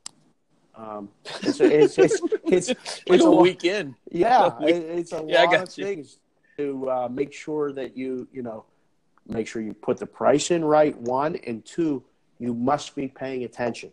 Um, 0.77 1.09
it's, 1.43 1.61
it's, 1.61 1.99
it's, 1.99 2.21
it's, 2.45 2.69
Like 3.09 3.17
it's 3.17 3.25
a 3.25 3.29
a 3.29 3.31
lot- 3.31 3.43
weekend. 3.43 3.95
yeah, 4.11 4.51
it, 4.61 4.75
it's 4.77 5.13
a 5.13 5.25
Yeah, 5.27 5.43
I 5.43 5.45
lot 5.45 5.53
got 5.53 5.69
of 5.69 5.79
you. 5.79 5.85
things 5.85 6.19
to 6.57 6.91
uh, 6.91 7.09
make 7.11 7.33
sure 7.33 7.73
that 7.73 7.97
you 7.97 8.27
you 8.33 8.43
know 8.43 8.65
make 9.29 9.47
sure 9.47 9.63
you 9.63 9.73
put 9.75 9.99
the 9.99 10.07
price 10.07 10.51
in 10.51 10.65
right. 10.65 10.97
One 10.99 11.37
and 11.47 11.65
two, 11.65 12.03
you 12.39 12.55
must 12.55 12.95
be 12.95 13.09
paying 13.09 13.45
attention 13.45 13.91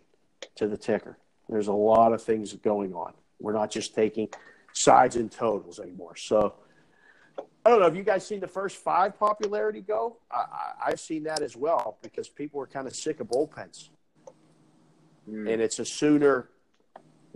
to 0.55 0.67
the 0.67 0.77
ticker. 0.77 1.17
There's 1.49 1.67
a 1.67 1.73
lot 1.73 2.13
of 2.13 2.21
things 2.23 2.53
going 2.53 2.93
on. 2.93 3.13
We're 3.39 3.53
not 3.53 3.71
just 3.71 3.93
taking 3.95 4.29
sides 4.73 5.15
and 5.15 5.31
totals 5.31 5.79
anymore. 5.79 6.15
So 6.15 6.53
I 7.65 7.69
don't 7.69 7.79
know. 7.79 7.85
Have 7.85 7.95
you 7.95 8.03
guys 8.03 8.25
seen 8.25 8.39
the 8.39 8.47
first 8.47 8.77
five 8.77 9.19
popularity 9.19 9.81
go? 9.81 10.17
I, 10.31 10.35
I, 10.37 10.73
I've 10.87 10.99
seen 10.99 11.23
that 11.23 11.41
as 11.41 11.55
well 11.55 11.97
because 12.01 12.27
people 12.29 12.59
are 12.61 12.67
kind 12.67 12.87
of 12.87 12.95
sick 12.95 13.19
of 13.19 13.27
bullpens 13.27 13.89
Mm. 15.29 15.53
and 15.53 15.61
it's 15.61 15.77
a 15.77 15.85
sooner 15.85 16.49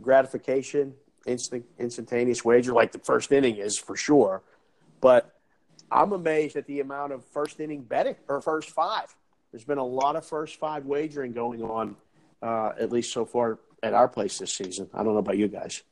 gratification, 0.01 0.93
instant 1.25 1.65
instantaneous 1.79 2.43
wager, 2.43 2.73
like 2.73 2.91
the 2.91 2.99
first 2.99 3.31
inning 3.31 3.57
is 3.57 3.77
for 3.77 3.95
sure. 3.95 4.41
But 5.01 5.33
I'm 5.91 6.11
amazed 6.11 6.55
at 6.55 6.65
the 6.65 6.79
amount 6.79 7.13
of 7.13 7.23
first 7.25 7.59
inning 7.59 7.81
betting 7.81 8.15
or 8.27 8.41
first 8.41 8.71
five. 8.71 9.13
There's 9.51 9.65
been 9.65 9.77
a 9.77 9.85
lot 9.85 10.15
of 10.15 10.25
first 10.25 10.57
five 10.57 10.85
wagering 10.85 11.33
going 11.33 11.63
on, 11.63 11.95
uh, 12.41 12.73
at 12.79 12.91
least 12.91 13.13
so 13.13 13.25
far 13.25 13.59
at 13.81 13.93
our 13.93 14.07
place 14.07 14.39
this 14.39 14.53
season. 14.53 14.89
I 14.93 15.03
don't 15.03 15.13
know 15.13 15.19
about 15.19 15.37
you 15.37 15.47
guys. 15.47 15.83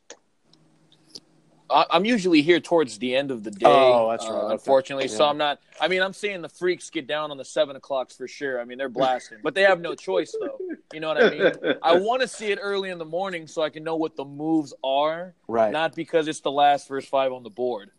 I- 1.73 1.85
I'm 1.89 2.05
usually 2.05 2.41
here 2.41 2.59
towards 2.59 2.99
the 2.99 3.15
end 3.15 3.31
of 3.31 3.43
the 3.43 3.51
day. 3.51 3.65
Oh, 3.65 4.09
that's 4.11 4.25
right. 4.25 4.31
uh, 4.31 4.43
Okay. 4.45 4.53
Unfortunately, 4.53 5.07
so 5.07 5.25
I'm 5.25 5.37
not. 5.37 5.59
I 5.81 5.87
mean, 5.87 6.01
I'm 6.01 6.13
seeing 6.13 6.41
the 6.41 6.49
freaks 6.49 6.89
get 6.89 7.07
down 7.07 7.31
on 7.31 7.37
the 7.37 7.45
seven 7.45 7.75
o'clocks 7.75 8.15
for 8.15 8.27
sure. 8.27 8.61
I 8.61 8.65
mean, 8.65 8.77
they're 8.77 8.89
blasting, 8.89 9.39
but 9.43 9.55
they 9.55 9.63
have 9.63 9.81
no 9.81 9.95
choice 9.95 10.35
though. 10.39 10.59
You 10.93 10.99
know 10.99 11.07
what 11.07 11.23
I 11.23 11.29
mean? 11.29 11.75
I 11.81 11.95
want 11.97 12.21
to 12.21 12.27
see 12.27 12.51
it 12.51 12.59
early 12.61 12.89
in 12.91 12.97
the 12.99 13.05
morning 13.05 13.47
so 13.47 13.61
I 13.63 13.69
can 13.69 13.83
know 13.83 13.95
what 13.95 14.15
the 14.15 14.25
moves 14.25 14.73
are, 14.83 15.33
Right. 15.47 15.71
not 15.71 15.95
because 15.95 16.27
it's 16.27 16.41
the 16.41 16.51
last 16.51 16.87
first 16.87 17.09
five 17.09 17.33
on 17.33 17.43
the 17.43 17.49
board. 17.49 17.89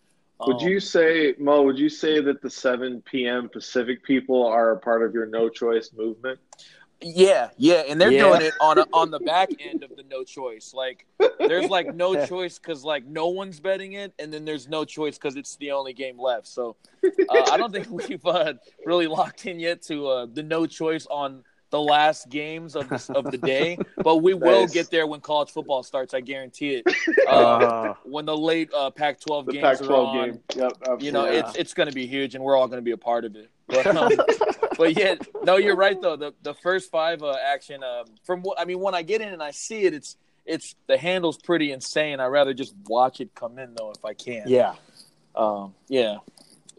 Would 0.46 0.62
Um, 0.62 0.68
you 0.68 0.80
say, 0.80 1.34
Mo? 1.38 1.62
Would 1.62 1.78
you 1.78 1.88
say 1.88 2.20
that 2.20 2.42
the 2.42 2.50
7 2.50 3.02
p.m. 3.02 3.48
Pacific 3.48 4.02
people 4.04 4.44
are 4.46 4.72
a 4.72 4.78
part 4.78 5.02
of 5.02 5.14
your 5.14 5.26
no 5.26 5.48
choice 5.48 5.90
movement? 5.96 6.38
Yeah, 7.06 7.50
yeah, 7.58 7.82
and 7.86 8.00
they're 8.00 8.10
Yeah. 8.10 8.28
doing 8.30 8.40
it 8.40 8.54
on 8.60 8.78
a, 8.78 8.86
on 8.94 9.10
the 9.10 9.20
back 9.20 9.50
end 9.60 9.82
of 9.82 9.94
the 9.94 10.04
no 10.04 10.24
choice. 10.24 10.72
Like, 10.72 11.06
there's 11.38 11.68
like 11.68 11.94
no 11.94 12.14
choice 12.26 12.58
because 12.58 12.82
like 12.82 13.04
no 13.04 13.28
one's 13.28 13.60
betting 13.60 13.92
it, 13.92 14.14
and 14.18 14.32
then 14.32 14.46
there's 14.46 14.68
no 14.68 14.86
choice 14.86 15.18
because 15.18 15.36
it's 15.36 15.56
the 15.56 15.72
only 15.72 15.92
game 15.92 16.18
left. 16.18 16.46
So, 16.46 16.76
uh, 17.04 17.44
I 17.50 17.58
don't 17.58 17.72
think 17.72 17.90
we've 18.08 18.24
uh, 18.24 18.54
really 18.86 19.06
locked 19.06 19.44
in 19.44 19.60
yet 19.60 19.82
to 19.82 20.06
uh, 20.08 20.26
the 20.32 20.42
no 20.42 20.64
choice 20.66 21.06
on 21.10 21.44
the 21.74 21.80
last 21.80 22.28
games 22.30 22.76
of 22.76 22.88
the, 22.88 23.12
of 23.16 23.24
the 23.32 23.36
day, 23.38 23.76
but 23.98 24.18
we 24.18 24.32
will 24.32 24.60
Nice. 24.62 24.72
get 24.72 24.90
there 24.92 25.08
when 25.08 25.20
college 25.20 25.50
football 25.50 25.82
starts. 25.82 26.14
I 26.14 26.20
guarantee 26.20 26.76
it. 26.76 26.84
Uh, 27.28 27.30
Uh, 27.34 27.94
when 28.04 28.24
the 28.26 28.36
late 28.36 28.70
uh, 28.72 28.90
Pac-12 28.90 29.46
The 29.46 29.52
games 29.54 29.80
Pac-12 29.80 29.90
are 29.90 29.94
on, 29.94 30.14
game. 30.30 30.40
Yep. 30.54 30.72
Absolutely. 30.72 31.06
you 31.06 31.12
know, 31.12 31.24
Yeah. 31.26 31.40
it's 31.40 31.56
it's 31.56 31.74
going 31.74 31.88
to 31.88 31.94
be 31.94 32.06
huge, 32.06 32.34
and 32.36 32.44
we're 32.44 32.56
all 32.56 32.68
going 32.68 32.78
to 32.78 32.82
be 32.84 32.92
a 32.92 32.96
part 32.96 33.24
of 33.24 33.34
it. 33.36 33.50
But, 33.66 33.86
um, 33.96 34.12
but 34.78 34.96
yeah, 34.96 35.14
no, 35.42 35.56
you're 35.56 35.74
right 35.76 36.00
though. 36.00 36.16
The 36.16 36.32
the 36.42 36.54
first 36.54 36.90
five 36.90 37.22
uh, 37.22 37.34
action, 37.54 37.82
um, 37.82 38.04
from 38.24 38.42
what 38.42 38.60
I 38.60 38.64
mean, 38.66 38.78
when 38.78 38.94
I 38.94 39.02
get 39.02 39.20
in 39.22 39.30
and 39.32 39.42
I 39.42 39.50
see 39.52 39.84
it, 39.84 39.94
it's 39.94 40.16
it's 40.44 40.74
the 40.86 40.96
handle's 40.98 41.38
pretty 41.38 41.72
insane. 41.72 42.20
I'd 42.20 42.26
rather 42.26 42.52
just 42.54 42.74
watch 42.86 43.20
it 43.22 43.34
come 43.34 43.58
in 43.58 43.74
though 43.74 43.90
if 43.96 44.04
I 44.04 44.12
can. 44.14 44.44
yeah. 44.46 44.74
um, 45.34 45.74
yeah, 45.88 46.18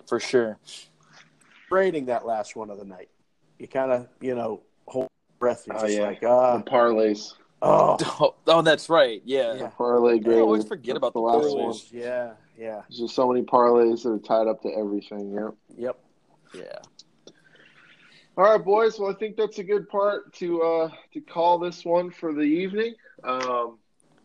for 0.07 0.19
sure. 0.19 0.57
Rating 1.71 2.05
that 2.05 2.25
last 2.25 2.55
one 2.55 2.69
of 2.69 2.77
the 2.77 2.85
night. 2.85 3.09
You 3.57 3.67
kind 3.67 3.91
of, 3.91 4.07
you 4.21 4.35
know, 4.35 4.51
hold 4.51 4.61
your 4.61 4.74
breath. 5.39 5.63
You're 5.67 5.77
Oh, 5.77 5.81
just 5.81 5.93
yeah. 5.97 6.03
like, 6.07 6.23
uh, 6.23 6.57
the 6.57 6.63
parlays. 6.63 7.33
oh. 7.61 7.97
Oh, 8.19 8.35
oh, 8.47 8.61
that's 8.61 8.89
right. 8.89 9.21
Yeah, 9.25 9.55
Yeah. 9.55 9.67
Parlay 9.77 10.19
I 10.25 10.39
always 10.39 10.65
forget 10.67 10.95
about 10.95 11.13
the 11.13 11.19
last 11.19 11.45
parlays. 11.45 11.63
one. 11.63 12.01
Yeah, 12.01 12.31
yeah, 12.57 12.81
There's 12.89 12.99
just 12.99 13.15
so 13.15 13.27
many 13.31 13.43
parlays 13.45 14.03
that 14.03 14.09
are 14.09 14.19
tied 14.19 14.47
up 14.47 14.61
to 14.63 14.69
everything. 14.69 15.31
Yep. 15.33 15.55
yep. 15.77 15.99
yeah. 16.55 16.79
All 18.37 18.43
right, 18.43 18.63
boys. 18.63 18.99
Well, 18.99 19.09
I 19.11 19.13
think 19.13 19.37
that's 19.37 19.59
a 19.59 19.63
good 19.63 19.87
part 19.87 20.33
to 20.35 20.61
uh, 20.61 20.89
to 21.13 21.21
call 21.21 21.57
this 21.57 21.85
one 21.85 22.11
for 22.11 22.33
the 22.33 22.41
evening. 22.41 22.93
Um, 23.23 23.77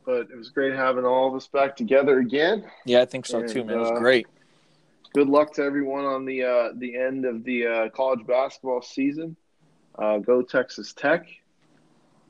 but 0.05 0.23
it 0.31 0.37
was 0.37 0.51
great 0.51 0.75
having 0.75 1.05
all 1.05 1.29
of 1.29 1.35
us 1.35 1.47
back 1.47 1.77
together 1.77 2.19
again. 2.19 2.69
Yeah, 2.85 3.03
I 3.03 3.05
think 3.05 3.25
so 3.27 3.47
too, 3.47 3.63
man. 3.65 3.77
It 3.77 3.81
was 3.81 3.91
uh, 3.93 3.99
great. 4.01 4.27
Good 5.15 5.29
luck 5.29 5.53
to 5.55 5.63
everyone 5.63 6.05
on 6.05 6.25
the 6.25 6.43
uh, 6.43 6.69
the 6.77 6.97
end 6.97 7.25
of 7.25 7.45
the 7.45 7.67
uh, 7.67 7.89
college 7.91 8.27
basketball 8.27 8.83
season. 8.83 9.37
Uh, 9.99 10.19
go 10.19 10.43
Texas 10.43 10.93
Tech. 10.93 11.27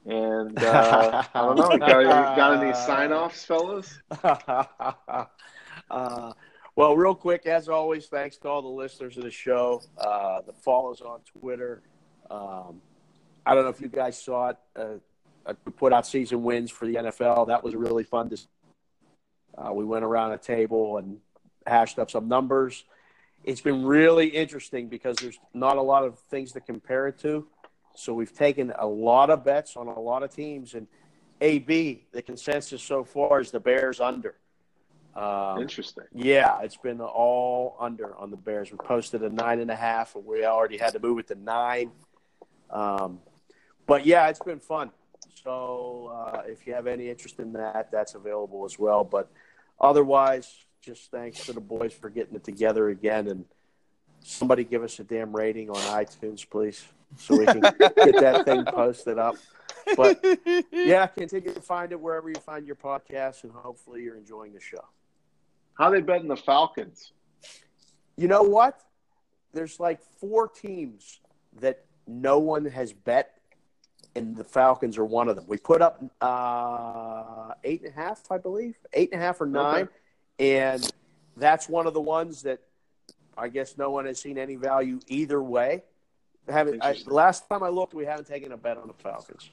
And 0.06 0.58
uh, 0.58 1.24
I 1.34 1.40
don't 1.40 1.56
know. 1.56 1.78
Got, 1.78 2.36
got 2.36 2.62
any 2.62 2.74
sign 2.74 3.12
offs, 3.12 3.44
fellas? 3.44 4.00
uh, 5.90 6.32
well, 6.76 6.96
real 6.96 7.14
quick, 7.14 7.46
as 7.46 7.68
always, 7.68 8.06
thanks 8.06 8.38
to 8.38 8.48
all 8.48 8.62
the 8.62 8.68
listeners 8.68 9.16
of 9.18 9.24
the 9.24 9.30
show, 9.30 9.82
uh, 9.98 10.40
the 10.46 10.52
follows 10.52 11.00
on 11.00 11.20
Twitter. 11.38 11.82
Um, 12.30 12.80
I 13.44 13.54
don't 13.54 13.64
know 13.64 13.70
if 13.70 13.80
you 13.80 13.88
guys 13.88 14.20
saw 14.20 14.50
it. 14.50 14.56
Uh, 14.74 15.54
we 15.64 15.72
put 15.72 15.92
out 15.92 16.06
season 16.06 16.42
wins 16.42 16.70
for 16.70 16.86
the 16.86 16.94
NFL. 16.94 17.48
That 17.48 17.64
was 17.64 17.74
really 17.74 18.04
fun. 18.04 18.30
To, 18.30 18.38
uh, 19.58 19.72
we 19.72 19.84
went 19.84 20.04
around 20.04 20.32
a 20.32 20.38
table 20.38 20.98
and 20.98 21.18
hashed 21.66 21.98
up 21.98 22.10
some 22.10 22.28
numbers. 22.28 22.84
It's 23.44 23.60
been 23.60 23.84
really 23.84 24.28
interesting 24.28 24.88
because 24.88 25.16
there's 25.16 25.38
not 25.54 25.76
a 25.76 25.82
lot 25.82 26.04
of 26.04 26.18
things 26.18 26.52
to 26.52 26.60
compare 26.60 27.08
it 27.08 27.18
to. 27.20 27.46
So 27.96 28.14
we've 28.14 28.32
taken 28.32 28.72
a 28.78 28.86
lot 28.86 29.30
of 29.30 29.44
bets 29.44 29.76
on 29.76 29.88
a 29.88 29.98
lot 29.98 30.22
of 30.22 30.34
teams, 30.34 30.74
and 30.74 30.86
AB, 31.40 32.06
the 32.12 32.22
consensus 32.22 32.82
so 32.82 33.04
far 33.04 33.40
is 33.40 33.50
the 33.50 33.60
Bears 33.60 34.00
under. 34.00 34.36
Um, 35.14 35.60
Interesting. 35.60 36.04
yeah, 36.14 36.60
it's 36.62 36.76
been 36.76 37.00
all 37.00 37.76
under 37.80 38.14
on 38.16 38.30
the 38.30 38.36
Bears. 38.36 38.70
We 38.70 38.78
posted 38.78 39.22
a 39.22 39.30
nine 39.30 39.60
and 39.60 39.70
a 39.70 39.76
half, 39.76 40.14
and 40.14 40.24
we 40.24 40.44
already 40.44 40.76
had 40.76 40.92
to 40.92 41.00
move 41.00 41.18
it 41.18 41.28
to 41.28 41.34
nine. 41.34 41.90
Um, 42.70 43.18
but 43.86 44.06
yeah, 44.06 44.28
it's 44.28 44.38
been 44.38 44.60
fun. 44.60 44.90
So 45.42 46.12
uh, 46.14 46.42
if 46.46 46.66
you 46.66 46.74
have 46.74 46.86
any 46.86 47.08
interest 47.08 47.40
in 47.40 47.54
that, 47.54 47.90
that's 47.90 48.14
available 48.14 48.64
as 48.64 48.78
well. 48.78 49.02
But 49.02 49.30
otherwise, 49.80 50.64
just 50.80 51.10
thanks 51.10 51.44
to 51.46 51.52
the 51.52 51.60
boys 51.60 51.92
for 51.92 52.10
getting 52.10 52.34
it 52.34 52.44
together 52.44 52.88
again. 52.88 53.28
And 53.28 53.44
somebody 54.22 54.64
give 54.64 54.82
us 54.82 54.98
a 54.98 55.04
damn 55.04 55.34
rating 55.34 55.70
on 55.70 55.76
iTunes, 55.76 56.48
please, 56.48 56.84
so 57.16 57.36
we 57.36 57.46
can 57.46 57.60
get 57.60 57.94
that 57.96 58.44
thing 58.44 58.64
posted 58.64 59.18
up. 59.18 59.36
But 59.96 60.24
yeah, 60.72 61.06
continue 61.06 61.52
to 61.52 61.60
find 61.60 61.92
it 61.92 62.00
wherever 62.00 62.28
you 62.28 62.36
find 62.36 62.66
your 62.66 62.76
podcast, 62.76 63.44
and 63.44 63.52
hopefully 63.52 64.02
you're 64.02 64.16
enjoying 64.16 64.52
the 64.52 64.60
show. 64.60 64.84
How 65.74 65.90
they 65.90 66.00
betting 66.00 66.28
the 66.28 66.36
Falcons? 66.36 67.12
You 68.16 68.28
know 68.28 68.42
what? 68.42 68.80
There's 69.52 69.80
like 69.80 70.00
four 70.20 70.48
teams 70.48 71.20
that 71.60 71.84
no 72.06 72.38
one 72.38 72.66
has 72.66 72.92
bet, 72.92 73.38
and 74.14 74.36
the 74.36 74.44
Falcons 74.44 74.98
are 74.98 75.04
one 75.04 75.28
of 75.28 75.36
them. 75.36 75.46
We 75.48 75.56
put 75.56 75.80
up 75.80 76.04
uh, 76.20 77.54
eight 77.64 77.82
and 77.82 77.90
a 77.90 77.94
half, 77.94 78.30
I 78.30 78.38
believe, 78.38 78.76
eight 78.92 79.10
and 79.12 79.20
a 79.20 79.24
half 79.24 79.40
or 79.40 79.46
nine, 79.46 79.88
and 80.40 80.90
that's 81.36 81.68
one 81.68 81.86
of 81.86 81.94
the 81.94 82.00
ones 82.00 82.42
that 82.42 82.58
I 83.38 83.48
guess 83.48 83.76
no 83.78 83.90
one 83.90 84.06
has 84.06 84.18
seen 84.20 84.38
any 84.38 84.56
value 84.56 84.98
either 85.06 85.42
way. 85.42 85.84
Haven't 86.48 86.82
I, 86.82 86.96
last 87.06 87.48
time 87.48 87.62
I 87.62 87.68
looked, 87.68 87.94
we 87.94 88.04
haven't 88.04 88.26
taken 88.26 88.50
a 88.52 88.56
bet 88.56 88.76
on 88.76 88.88
the 88.88 88.94
Falcons. 88.94 89.50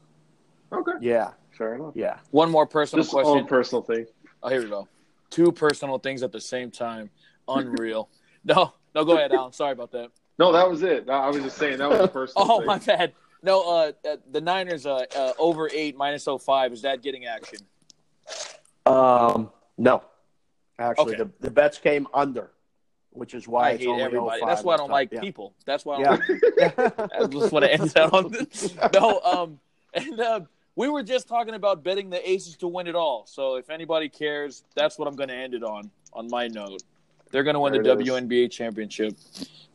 Okay, 0.72 0.92
Yeah, 1.00 1.32
fair 1.52 1.76
enough. 1.76 1.94
yeah. 1.96 2.18
One 2.32 2.50
more 2.50 2.66
personal 2.66 3.04
Just 3.04 3.14
question. 3.14 3.38
own 3.38 3.46
personal 3.46 3.82
thing. 3.84 4.06
Oh, 4.42 4.50
here 4.50 4.64
we 4.64 4.70
go. 4.70 4.88
Two 5.30 5.52
personal 5.52 6.00
things 6.00 6.24
at 6.24 6.32
the 6.32 6.42
same 6.42 6.72
time. 6.72 7.10
Unreal. 7.48 8.10
No, 8.44 8.74
no, 8.96 9.04
go 9.04 9.18
ahead, 9.18 9.34
Alan. 9.34 9.52
Sorry 9.52 9.74
about 9.74 9.92
that. 9.92 10.10
No, 10.40 10.54
that 10.54 10.70
was 10.70 10.82
it. 10.82 11.10
I 11.10 11.28
was 11.28 11.42
just 11.42 11.58
saying 11.58 11.80
that 11.80 11.90
was 11.90 12.00
the 12.00 12.08
first. 12.08 12.32
Oh, 12.38 12.60
thing. 12.60 12.66
my 12.68 12.78
bad. 12.78 13.12
No, 13.44 13.62
uh, 13.62 13.92
uh, 14.10 14.16
the 14.32 14.40
Niners 14.40 14.86
uh, 14.86 15.04
uh, 15.14 15.34
over 15.38 15.70
eight 15.74 15.98
minus 15.98 16.26
05. 16.26 16.72
Is 16.72 16.82
that 16.84 17.02
getting 17.04 17.26
action? 17.26 17.60
Um, 18.86 19.50
no, 19.78 20.02
actually, 20.80 21.16
Okay. 21.16 21.24
the, 21.24 21.30
the 21.48 21.52
bets 21.52 21.78
came 21.78 22.08
under, 22.14 22.52
which 23.12 23.34
is 23.34 23.48
why 23.48 23.70
I 23.70 23.72
it's 23.72 23.82
hate 23.84 23.90
only 23.90 24.04
everybody. 24.04 24.42
That's 24.46 24.64
why 24.64 24.76
I 24.76 24.78
don't 24.78 24.92
like 24.92 25.12
Yeah. 25.12 25.22
people. 25.22 25.54
That's 25.66 25.86
why 25.86 25.98
I 25.98 26.04
don't 26.04 26.24
That's 26.58 27.34
just 27.34 27.52
what 27.52 27.64
it 27.64 27.80
ends 27.80 27.96
out 27.96 28.14
on. 28.14 28.34
no, 28.94 29.20
um, 29.22 29.60
and 29.94 30.20
uh, 30.20 30.40
we 30.76 30.88
were 30.90 31.04
just 31.04 31.28
talking 31.28 31.56
about 31.56 31.84
betting 31.84 32.10
the 32.10 32.30
Aces 32.30 32.56
to 32.58 32.68
win 32.68 32.88
it 32.88 32.96
all. 32.96 33.26
So 33.28 33.56
if 33.56 33.70
anybody 33.70 34.10
cares, 34.10 34.64
that's 34.76 34.98
what 35.00 35.08
I'm 35.08 35.16
going 35.16 35.30
to 35.30 35.36
end 35.36 35.54
it 35.54 35.64
on. 35.64 35.90
On 36.14 36.28
my 36.30 36.48
note, 36.48 36.82
they're 37.32 37.44
going 37.44 37.54
to 37.56 37.60
win 37.60 37.74
There 37.74 37.84
the 37.84 37.92
it 37.92 38.02
is. 38.02 38.10
WNBA 38.10 38.50
championship. 38.52 39.16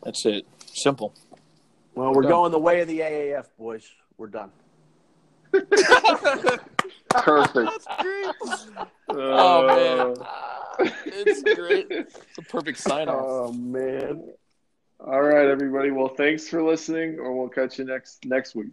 That's 0.03 0.25
it. 0.27 0.47
Simple. 0.67 1.15
Well, 1.95 2.13
we're 2.15 2.23
Done. 2.23 2.31
going 2.31 2.53
the 2.53 2.59
way 2.59 2.81
of 2.81 2.89
the 2.89 3.01
AAF, 3.01 3.47
boys. 3.59 3.87
We're 4.17 4.29
done. 4.29 4.51
Perfect. 7.11 7.87
Oh, 9.09 9.67
man. 9.67 10.17
Uh, 10.19 10.89
It's 11.07 11.43
great. 11.43 11.87
It's 11.91 12.19
a 12.39 12.43
perfect 12.43 12.79
sign 12.79 13.09
off. 13.09 13.25
Oh 13.25 13.53
man. 13.53 14.33
All 14.99 15.21
right, 15.23 15.47
everybody. 15.47 15.91
Well, 15.91 16.09
thanks 16.09 16.49
for 16.49 16.63
listening, 16.63 17.19
or 17.19 17.37
we'll 17.37 17.49
catch 17.49 17.79
you 17.79 17.85
next 17.85 18.25
next 18.25 18.55
week. 18.55 18.73